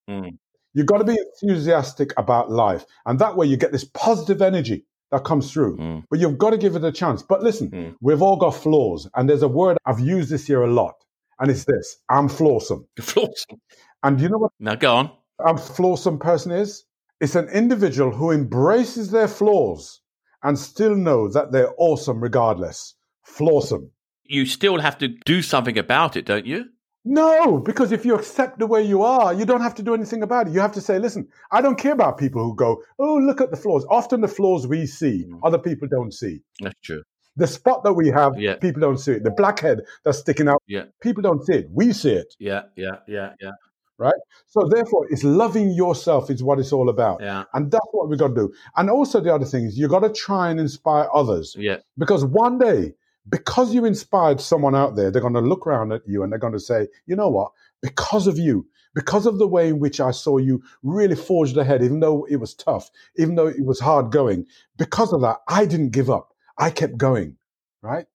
Mm. 0.08 0.38
You've 0.74 0.86
got 0.86 0.98
to 0.98 1.04
be 1.04 1.16
enthusiastic 1.42 2.12
about 2.16 2.50
life. 2.50 2.84
And 3.06 3.18
that 3.18 3.36
way 3.36 3.46
you 3.46 3.56
get 3.56 3.72
this 3.72 3.84
positive 3.84 4.40
energy 4.42 4.84
that 5.10 5.24
comes 5.24 5.50
through. 5.52 5.76
Mm. 5.78 6.04
But 6.10 6.20
you've 6.20 6.38
got 6.38 6.50
to 6.50 6.58
give 6.58 6.76
it 6.76 6.84
a 6.84 6.92
chance. 6.92 7.22
But 7.22 7.42
listen, 7.42 7.70
Mm. 7.70 7.94
we've 8.00 8.22
all 8.22 8.36
got 8.36 8.50
flaws. 8.50 9.08
And 9.14 9.28
there's 9.28 9.42
a 9.42 9.48
word 9.48 9.78
I've 9.86 10.00
used 10.00 10.30
this 10.30 10.48
year 10.48 10.62
a 10.62 10.70
lot. 10.70 10.94
And 11.40 11.50
it's 11.50 11.64
this 11.64 11.96
I'm 12.08 12.28
flawsome. 12.28 12.84
Flawsome. 13.00 13.58
And 14.02 14.20
you 14.20 14.28
know 14.28 14.38
what 14.38 14.52
Now 14.60 14.74
go 14.74 14.94
on. 14.96 15.10
a 15.40 15.54
flawsome 15.54 16.18
person 16.20 16.52
is? 16.52 16.84
It's 17.20 17.34
an 17.34 17.48
individual 17.48 18.12
who 18.12 18.30
embraces 18.30 19.10
their 19.10 19.28
flaws 19.28 20.00
and 20.42 20.58
still 20.58 20.94
knows 20.94 21.34
that 21.34 21.50
they're 21.52 21.72
awesome 21.78 22.20
regardless. 22.20 22.94
Flawsome. 23.26 23.90
You 24.24 24.46
still 24.46 24.78
have 24.80 24.98
to 24.98 25.08
do 25.08 25.42
something 25.42 25.78
about 25.78 26.16
it, 26.16 26.26
don't 26.26 26.46
you? 26.46 26.66
No, 27.10 27.56
because 27.58 27.90
if 27.90 28.04
you 28.04 28.14
accept 28.14 28.58
the 28.58 28.66
way 28.66 28.82
you 28.82 29.02
are, 29.02 29.32
you 29.32 29.46
don't 29.46 29.62
have 29.62 29.74
to 29.76 29.82
do 29.82 29.94
anything 29.94 30.22
about 30.22 30.46
it. 30.46 30.52
You 30.52 30.60
have 30.60 30.72
to 30.72 30.80
say, 30.82 30.98
listen, 30.98 31.26
I 31.50 31.62
don't 31.62 31.78
care 31.78 31.92
about 31.92 32.18
people 32.18 32.44
who 32.44 32.54
go, 32.54 32.82
oh, 32.98 33.14
look 33.16 33.40
at 33.40 33.50
the 33.50 33.56
flaws. 33.56 33.86
Often 33.88 34.20
the 34.20 34.28
flaws 34.28 34.66
we 34.66 34.84
see, 34.84 35.24
Mm. 35.26 35.40
other 35.42 35.56
people 35.58 35.88
don't 35.88 36.12
see. 36.12 36.40
That's 36.60 36.78
true. 36.84 37.02
The 37.36 37.46
spot 37.46 37.82
that 37.84 37.94
we 37.94 38.08
have, 38.10 38.32
Yeah. 38.38 38.56
people 38.56 38.80
don't 38.80 38.98
see 38.98 39.12
it. 39.12 39.24
The 39.24 39.30
blackhead 39.30 39.80
that's 40.04 40.18
sticking 40.18 40.48
out, 40.48 40.60
Yeah. 40.66 40.84
people 41.00 41.22
don't 41.22 41.42
see 41.46 41.54
it. 41.54 41.68
We 41.72 41.94
see 41.94 42.12
it. 42.12 42.34
Yeah, 42.38 42.64
yeah, 42.76 42.96
yeah, 43.06 43.32
yeah, 43.40 43.52
Right? 43.96 44.20
So 44.46 44.68
therefore, 44.68 45.06
it's 45.08 45.24
loving 45.24 45.70
yourself 45.70 46.28
is 46.30 46.42
what 46.42 46.58
it's 46.58 46.72
all 46.74 46.90
about. 46.90 47.22
yeah, 47.22 47.44
And 47.54 47.70
that's 47.70 47.86
what 47.92 48.08
we've 48.10 48.18
got 48.18 48.28
to 48.28 48.34
do. 48.34 48.52
And 48.76 48.90
also 48.90 49.18
the 49.20 49.34
other 49.34 49.46
thing 49.46 49.64
is 49.64 49.78
you've 49.78 49.90
got 49.90 50.00
to 50.00 50.10
try 50.10 50.50
and 50.50 50.60
inspire 50.60 51.08
others. 51.14 51.56
yeah. 51.58 51.78
Because 51.96 52.22
one 52.24 52.58
day, 52.58 52.94
because 53.28 53.74
you 53.74 53.84
inspired 53.84 54.40
someone 54.40 54.74
out 54.74 54.96
there, 54.96 55.10
they're 55.10 55.22
going 55.22 55.34
to 55.34 55.40
look 55.40 55.66
around 55.66 55.92
at 55.92 56.02
you 56.06 56.22
and 56.22 56.32
they're 56.32 56.38
going 56.38 56.52
to 56.52 56.60
say, 56.60 56.88
you 57.06 57.16
know 57.16 57.28
what? 57.28 57.52
Because 57.82 58.26
of 58.26 58.38
you, 58.38 58.66
because 58.94 59.26
of 59.26 59.38
the 59.38 59.46
way 59.48 59.68
in 59.68 59.78
which 59.78 60.00
I 60.00 60.10
saw 60.10 60.38
you 60.38 60.62
really 60.82 61.16
forged 61.16 61.56
ahead, 61.56 61.82
even 61.82 62.00
though 62.00 62.26
it 62.28 62.36
was 62.36 62.54
tough, 62.54 62.90
even 63.16 63.34
though 63.34 63.46
it 63.46 63.64
was 63.64 63.80
hard 63.80 64.10
going, 64.10 64.46
because 64.76 65.12
of 65.12 65.20
that, 65.22 65.38
I 65.48 65.66
didn't 65.66 65.90
give 65.90 66.10
up. 66.10 66.34
I 66.58 66.70
kept 66.70 66.96
going, 66.96 67.36
right? 67.82 68.06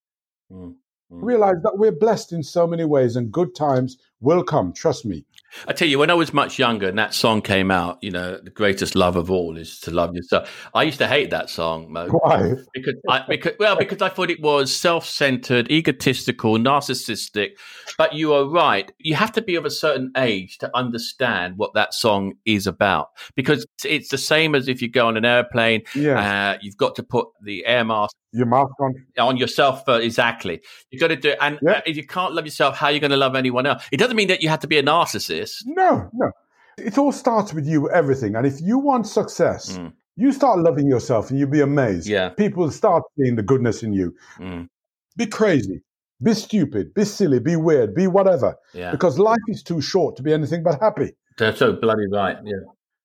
Mm, 0.51 0.75
mm. 0.75 0.75
Realize 1.09 1.61
that 1.63 1.77
we're 1.77 1.91
blessed 1.91 2.33
in 2.33 2.43
so 2.43 2.67
many 2.67 2.85
ways 2.85 3.15
and 3.15 3.31
good 3.31 3.55
times 3.55 3.97
will 4.19 4.43
come. 4.43 4.73
Trust 4.73 5.05
me. 5.05 5.25
I 5.67 5.73
tell 5.73 5.87
you, 5.87 5.99
when 5.99 6.09
I 6.09 6.13
was 6.13 6.33
much 6.33 6.59
younger 6.59 6.87
and 6.87 6.97
that 6.97 7.13
song 7.13 7.41
came 7.41 7.71
out, 7.71 7.97
you 8.01 8.11
know, 8.11 8.37
the 8.37 8.49
greatest 8.49 8.95
love 8.95 9.15
of 9.15 9.29
all 9.29 9.57
is 9.57 9.79
to 9.81 9.91
love 9.91 10.15
yourself. 10.15 10.69
I 10.73 10.83
used 10.83 10.97
to 10.99 11.07
hate 11.07 11.29
that 11.29 11.49
song, 11.49 11.91
Mo. 11.91 12.07
Why? 12.07 12.53
Because, 12.73 12.95
I, 13.09 13.23
because 13.27 13.53
well, 13.59 13.75
because 13.75 14.01
I 14.01 14.09
thought 14.09 14.29
it 14.29 14.41
was 14.41 14.75
self-centered, 14.75 15.71
egotistical, 15.71 16.57
narcissistic. 16.57 17.51
But 17.97 18.13
you 18.13 18.33
are 18.33 18.45
right. 18.45 18.91
You 18.99 19.15
have 19.15 19.31
to 19.33 19.41
be 19.41 19.55
of 19.55 19.65
a 19.65 19.71
certain 19.71 20.11
age 20.17 20.57
to 20.59 20.71
understand 20.75 21.57
what 21.57 21.73
that 21.75 21.93
song 21.93 22.33
is 22.45 22.67
about. 22.67 23.09
Because 23.35 23.65
it's 23.83 24.09
the 24.09 24.17
same 24.17 24.55
as 24.55 24.67
if 24.67 24.81
you 24.81 24.89
go 24.89 25.07
on 25.07 25.17
an 25.17 25.25
airplane. 25.25 25.83
Yeah. 25.95 26.53
Uh, 26.53 26.57
you've 26.61 26.77
got 26.77 26.95
to 26.95 27.03
put 27.03 27.27
the 27.41 27.65
air 27.65 27.85
mask 27.85 28.15
Your 28.33 28.45
mask 28.47 28.73
on. 28.79 28.93
on 29.19 29.37
yourself 29.37 29.83
uh, 29.87 29.93
exactly 29.93 30.61
you 30.91 30.99
got 30.99 31.09
to 31.09 31.15
do 31.15 31.29
it 31.29 31.37
and 31.41 31.59
Yeah. 31.61 31.71
uh, 31.71 31.81
if 31.85 31.95
you 31.97 32.05
can't 32.05 32.33
love 32.33 32.45
yourself 32.45 32.75
how 32.77 32.87
are 32.87 32.91
you 32.91 32.99
going 32.99 33.11
to 33.11 33.17
love 33.17 33.35
anyone 33.35 33.65
else 33.65 33.83
it 33.91 33.97
doesn't 33.97 34.15
mean 34.17 34.27
that 34.29 34.41
you 34.41 34.49
have 34.49 34.59
to 34.61 34.67
be 34.67 34.77
a 34.77 34.83
narcissist 34.83 35.57
No, 35.65 36.09
no. 36.13 36.31
It 36.77 36.97
all 36.97 37.11
starts 37.11 37.53
with 37.53 37.67
you, 37.67 37.87
everything. 37.91 38.35
And 38.35 38.47
if 38.47 38.59
you 38.59 38.79
want 38.79 39.05
success, 39.05 39.77
Mm. 39.77 39.93
you 40.15 40.31
start 40.31 40.57
loving 40.59 40.87
yourself 40.87 41.29
and 41.29 41.37
you'll 41.37 41.51
be 41.51 41.61
amazed. 41.61 42.07
Yeah. 42.07 42.29
People 42.29 42.71
start 42.71 43.03
seeing 43.15 43.35
the 43.35 43.43
goodness 43.43 43.83
in 43.83 43.93
you. 43.93 44.15
Mm. 44.39 44.67
Be 45.15 45.27
crazy, 45.27 45.81
be 46.23 46.33
stupid, 46.33 46.91
be 46.95 47.05
silly, 47.05 47.39
be 47.39 47.55
weird, 47.55 47.93
be 47.93 48.07
whatever. 48.07 48.55
yeah 48.73 48.89
Because 48.89 49.19
life 49.19 49.45
is 49.47 49.61
too 49.61 49.81
short 49.81 50.15
to 50.17 50.23
be 50.23 50.33
anything 50.33 50.63
but 50.63 50.79
happy, 50.81 51.11
they're 51.37 51.55
so 51.55 51.73
bloody 51.73 52.07
right 52.11 52.37
yeah 52.43 52.63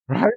right? 0.08 0.32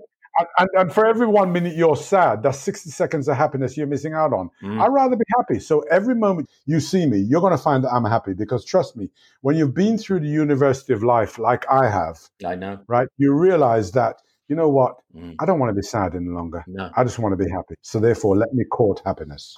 And, 0.59 0.69
and, 0.73 0.93
for 0.93 1.05
every 1.05 1.27
one 1.27 1.51
minute 1.51 1.75
you're 1.75 1.95
sad, 1.95 2.43
that's 2.43 2.59
60 2.59 2.89
seconds 2.89 3.27
of 3.27 3.37
happiness 3.37 3.75
you're 3.77 3.87
missing 3.87 4.13
out 4.13 4.33
on. 4.33 4.49
Mm. 4.63 4.81
I'd 4.81 4.87
rather 4.93 5.15
be 5.15 5.25
happy. 5.37 5.59
So 5.59 5.81
every 5.91 6.15
moment 6.15 6.49
you 6.65 6.79
see 6.79 7.05
me, 7.05 7.19
you're 7.19 7.41
going 7.41 7.55
to 7.57 7.63
find 7.63 7.83
that 7.83 7.91
I'm 7.93 8.05
happy 8.05 8.33
because 8.33 8.63
trust 8.65 8.95
me, 8.95 9.09
when 9.41 9.55
you've 9.55 9.73
been 9.73 9.97
through 9.97 10.21
the 10.21 10.27
university 10.27 10.93
of 10.93 11.03
life 11.03 11.37
like 11.39 11.65
I 11.69 11.89
have, 11.89 12.19
i 12.45 12.55
know 12.55 12.79
right, 12.87 13.07
you 13.17 13.33
realize 13.33 13.91
that, 13.93 14.17
you 14.47 14.55
know 14.55 14.69
what? 14.69 14.97
Mm. 15.15 15.35
I 15.39 15.45
don't 15.45 15.59
want 15.59 15.69
to 15.69 15.75
be 15.75 15.81
sad 15.81 16.15
any 16.15 16.29
longer. 16.29 16.63
no 16.67 16.89
I 16.95 17.03
just 17.03 17.19
want 17.19 17.33
to 17.37 17.43
be 17.43 17.49
happy. 17.49 17.75
So 17.81 17.99
therefore, 17.99 18.35
let 18.37 18.53
me 18.53 18.63
court 18.65 19.01
happiness. 19.05 19.57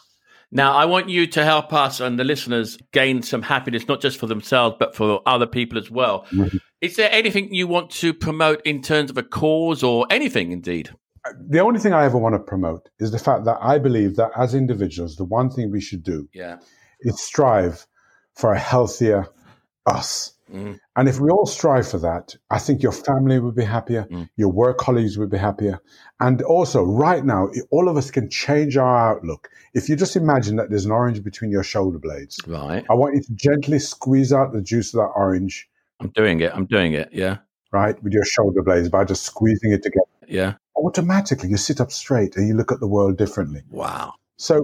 now 0.52 0.72
i 0.74 0.86
want 0.86 1.10
you 1.10 1.26
to 1.26 1.44
help 1.44 1.74
us 1.74 2.00
and 2.00 2.20
the 2.20 2.24
listeners 2.24 2.78
gain 2.92 3.24
some 3.24 3.42
happiness 3.42 3.88
not 3.88 4.00
just 4.02 4.20
for 4.20 4.28
themselves 4.28 4.76
but 4.78 4.96
for 4.96 5.20
other 5.26 5.48
people 5.48 5.80
as 5.80 5.90
well 5.90 6.28
Mhm. 6.32 6.60
Is 6.84 6.96
there 6.98 7.12
anything 7.12 7.54
you 7.54 7.66
want 7.66 7.90
to 7.90 8.14
promote 8.14 8.62
in 8.66 8.82
terms 8.82 9.10
of 9.10 9.18
a 9.18 9.24
cause 9.24 9.82
or 9.84 10.06
anything 10.10 10.52
indeed 10.52 10.90
The 11.50 11.60
only 11.60 11.80
thing 11.80 11.94
I 11.94 12.04
ever 12.04 12.18
want 12.18 12.36
to 12.36 12.40
promote 12.40 12.90
is 13.00 13.12
the 13.12 13.24
fact 13.28 13.46
that 13.46 13.58
I 13.62 13.80
believe 13.80 14.18
that 14.18 14.32
as 14.36 14.54
individuals, 14.54 15.16
the 15.16 15.24
one 15.40 15.50
thing 15.50 15.72
we 15.72 15.82
should 15.82 16.04
do 16.04 16.28
yeah 16.34 16.58
is 17.02 17.22
strive 17.22 17.86
for 18.36 18.54
a 18.54 18.60
healthier 18.60 19.28
us. 19.86 20.34
Mm. 20.52 20.80
And 20.96 21.10
if 21.10 21.20
we 21.20 21.30
all 21.30 21.46
strive 21.46 21.88
for 21.88 21.98
that, 22.00 22.36
I 22.50 22.60
think 22.60 22.84
your 22.84 22.92
family 22.92 23.40
would 23.40 23.56
be 23.56 23.64
happier, 23.66 24.06
Mm. 24.10 24.30
your 24.36 24.52
work 24.52 24.78
colleagues 24.78 25.18
would 25.18 25.30
be 25.30 25.38
happier. 25.38 25.80
And 26.20 26.42
also, 26.42 26.84
right 26.84 27.24
now, 27.26 27.50
all 27.72 27.90
of 27.90 27.98
us 27.98 28.12
can 28.12 28.30
change 28.30 28.78
our 28.78 28.96
outlook. 29.10 29.50
If 29.74 29.90
you 29.90 29.96
just 29.96 30.16
imagine 30.16 30.56
that 30.58 30.70
there's 30.70 30.86
an 30.86 30.92
orange 30.92 31.24
between 31.24 31.52
your 31.52 31.64
shoulder 31.64 32.00
blades, 32.00 32.40
right 32.48 32.86
I 32.90 32.94
want 32.94 33.16
you 33.16 33.22
to 33.22 33.34
gently 33.34 33.80
squeeze 33.80 34.32
out 34.32 34.54
the 34.54 34.62
juice 34.62 34.94
of 34.94 35.00
that 35.00 35.12
orange, 35.16 35.68
i'm 36.04 36.12
doing 36.12 36.40
it 36.42 36.52
i'm 36.54 36.66
doing 36.66 36.94
it 36.94 37.10
yeah 37.12 37.38
right, 37.72 38.02
with 38.04 38.14
your 38.14 38.24
shoulder 38.26 38.62
blades 38.62 38.88
by 38.90 39.04
just 39.04 39.24
squeezing 39.24 39.72
it 39.72 39.82
together. 39.82 40.06
yeah 40.28 40.54
Automatically, 40.76 41.50
you 41.50 41.58
sit 41.58 41.80
up 41.82 41.92
straight 41.92 42.36
and 42.36 42.48
you 42.48 42.56
look 42.56 42.72
at 42.72 42.80
the 42.80 42.88
world 42.88 43.18
differently. 43.18 43.62
wow 43.72 44.14
So, 44.38 44.56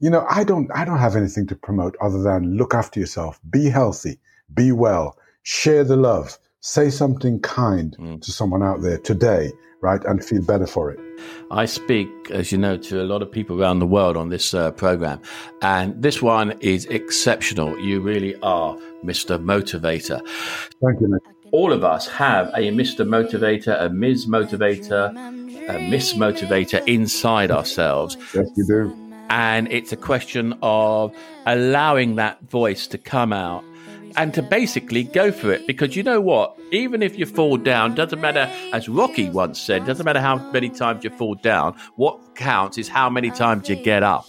you 0.00 0.08
know, 0.10 0.24
I 0.38 0.42
don't 0.44 0.68
I 0.74 0.84
don't 0.84 0.98
have 1.06 1.14
anything 1.16 1.46
to 1.48 1.56
promote 1.56 1.94
other 2.00 2.20
than 2.22 2.56
look 2.56 2.72
after 2.74 2.98
yourself, 3.00 3.38
be 3.50 3.64
healthy, 3.68 4.18
be 4.54 4.72
well, 4.72 5.16
share 5.42 5.84
the 5.84 5.96
love, 5.96 6.38
say 6.60 6.90
something 6.90 7.40
kind 7.40 7.96
Mm. 7.98 8.20
to 8.22 8.30
someone 8.32 8.62
out 8.62 8.80
there 8.82 8.98
today, 8.98 9.52
right, 9.80 10.02
and 10.04 10.24
feel 10.24 10.42
better 10.42 10.66
for 10.66 10.90
it. 10.90 10.98
I 11.50 11.64
speak, 11.66 12.08
as 12.30 12.52
you 12.52 12.58
know, 12.58 12.76
to 12.76 13.00
a 13.02 13.04
lot 13.04 13.22
of 13.22 13.30
people 13.30 13.60
around 13.60 13.78
the 13.78 13.86
world 13.86 14.16
on 14.16 14.28
this 14.28 14.54
uh, 14.54 14.70
program, 14.72 15.20
and 15.62 16.00
this 16.02 16.20
one 16.22 16.52
is 16.60 16.84
exceptional. 16.86 17.78
You 17.78 18.00
really 18.00 18.34
are 18.42 18.76
Mr. 19.04 19.38
Motivator. 19.42 20.20
Thank 20.84 21.00
you, 21.00 21.08
Nick. 21.08 21.22
All 21.50 21.72
of 21.72 21.82
us 21.82 22.06
have 22.08 22.48
a 22.48 22.70
Mr. 22.70 23.06
Motivator, 23.08 23.80
a 23.80 23.88
Ms. 23.88 24.26
Motivator, 24.26 25.10
a 25.68 25.88
Miss 25.88 26.12
Motivator 26.12 26.86
inside 26.86 27.50
ourselves, 27.50 28.16
Yes, 28.34 28.48
you 28.56 28.66
do. 28.66 28.94
and 29.30 29.66
it's 29.72 29.90
a 29.92 29.96
question 29.96 30.54
of 30.62 31.14
allowing 31.46 32.16
that 32.16 32.42
voice 32.50 32.86
to 32.88 32.98
come 32.98 33.32
out 33.32 33.64
and 34.18 34.34
to 34.34 34.42
basically 34.42 35.04
go 35.04 35.30
for 35.32 35.52
it 35.52 35.66
because 35.66 35.96
you 35.96 36.02
know 36.02 36.20
what 36.20 36.54
even 36.72 37.02
if 37.02 37.16
you 37.18 37.24
fall 37.24 37.56
down 37.56 37.94
doesn't 37.94 38.20
matter 38.20 38.50
as 38.72 38.88
rocky 38.88 39.30
once 39.30 39.60
said 39.60 39.86
doesn't 39.86 40.04
matter 40.04 40.20
how 40.20 40.36
many 40.50 40.68
times 40.68 41.04
you 41.04 41.10
fall 41.10 41.34
down 41.36 41.74
what 41.96 42.18
counts 42.34 42.76
is 42.76 42.88
how 42.88 43.08
many 43.08 43.30
times 43.30 43.68
you 43.68 43.76
get 43.76 44.02
up 44.02 44.26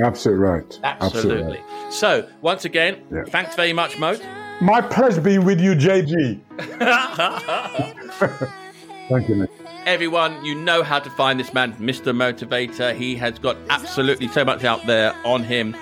Absolutely 0.00 0.44
right. 0.44 0.80
absolutely, 0.84 1.60
so 1.90 2.28
once 2.40 2.64
again 2.64 3.02
Yeah. 3.12 3.24
thanks 3.28 3.54
very 3.56 3.72
much 3.72 3.98
moat 3.98 4.20
My 4.60 4.80
pleasure 4.80 5.20
being 5.20 5.44
with 5.44 5.60
you, 5.60 5.74
JG. 5.74 6.40
Thank 9.08 9.28
you, 9.28 9.36
Nick. 9.36 9.50
Everyone, 9.86 10.44
you 10.44 10.54
know 10.56 10.82
how 10.82 10.98
to 10.98 11.08
find 11.10 11.38
this 11.38 11.54
man, 11.54 11.74
Mr. 11.74 12.12
Motivator. 12.12 12.92
He 12.94 13.14
has 13.16 13.38
got 13.38 13.56
absolutely 13.70 14.26
so 14.28 14.44
much 14.44 14.64
out 14.64 14.84
there 14.86 15.14
on 15.24 15.44
him. 15.44 15.76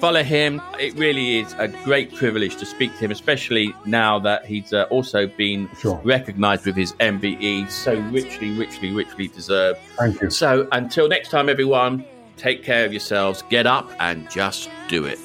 Follow 0.00 0.22
him. 0.22 0.62
It 0.78 0.94
really 0.94 1.40
is 1.40 1.54
a 1.58 1.68
great 1.68 2.14
privilege 2.14 2.56
to 2.56 2.64
speak 2.64 2.90
to 2.94 3.04
him, 3.04 3.10
especially 3.10 3.74
now 3.84 4.18
that 4.20 4.46
he's 4.46 4.72
uh, 4.72 4.84
also 4.84 5.26
been 5.26 5.68
Sure. 5.78 6.00
recognized 6.04 6.64
with 6.64 6.74
his 6.76 6.92
MBE. 6.94 7.70
So 7.70 7.94
richly, 8.10 8.50
richly, 8.56 8.92
richly 8.92 9.28
deserved. 9.28 9.78
Thank 9.98 10.22
you. 10.22 10.30
So 10.30 10.66
until 10.72 11.06
next 11.06 11.28
time, 11.28 11.50
everyone, 11.50 12.04
take 12.38 12.64
care 12.64 12.86
of 12.86 12.92
yourselves. 12.94 13.42
Get 13.50 13.66
up 13.66 13.90
and 14.00 14.28
just 14.30 14.70
do 14.88 15.04
it. 15.04 15.18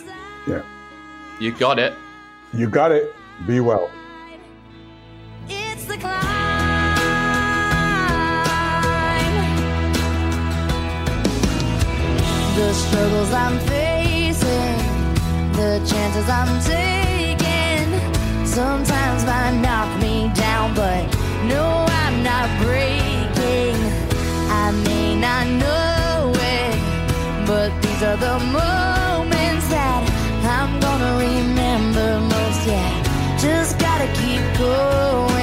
Yeah. 0.46 0.62
You 1.40 1.54
got 1.54 1.80
it. 1.80 1.94
You 2.54 2.68
got 2.70 2.92
it. 2.92 3.14
Be 3.48 3.62
well. 3.62 3.90
It's 5.48 5.86
the 5.86 5.96
climb. 5.98 6.24
The 12.56 12.74
struggles 12.74 13.32
I'm 13.34 13.60
facing, 13.60 13.95
the 15.56 15.80
chances 15.88 16.28
I'm 16.28 16.62
taking, 16.64 17.88
sometimes 18.46 19.24
might 19.26 19.58
knock 19.62 19.90
me 20.02 20.30
down, 20.34 20.74
but 20.76 21.04
no, 21.48 21.86
I'm 21.88 22.24
not 22.24 22.48
breaking. 22.62 23.78
I 24.52 24.72
may 24.84 25.16
not 25.16 25.48
know 25.48 26.34
it, 26.36 26.76
but 27.48 27.70
these 27.82 28.04
are 28.04 28.18
the 28.18 28.38
moments 28.52 29.68
that 29.70 30.02
I'm 30.44 30.80
gonna 30.82 31.14
remember 31.20 32.20
most. 32.20 32.68
Yeah, 32.68 33.38
just 33.38 33.80
gotta 33.80 34.08
keep 34.20 34.44
going, 34.60 35.35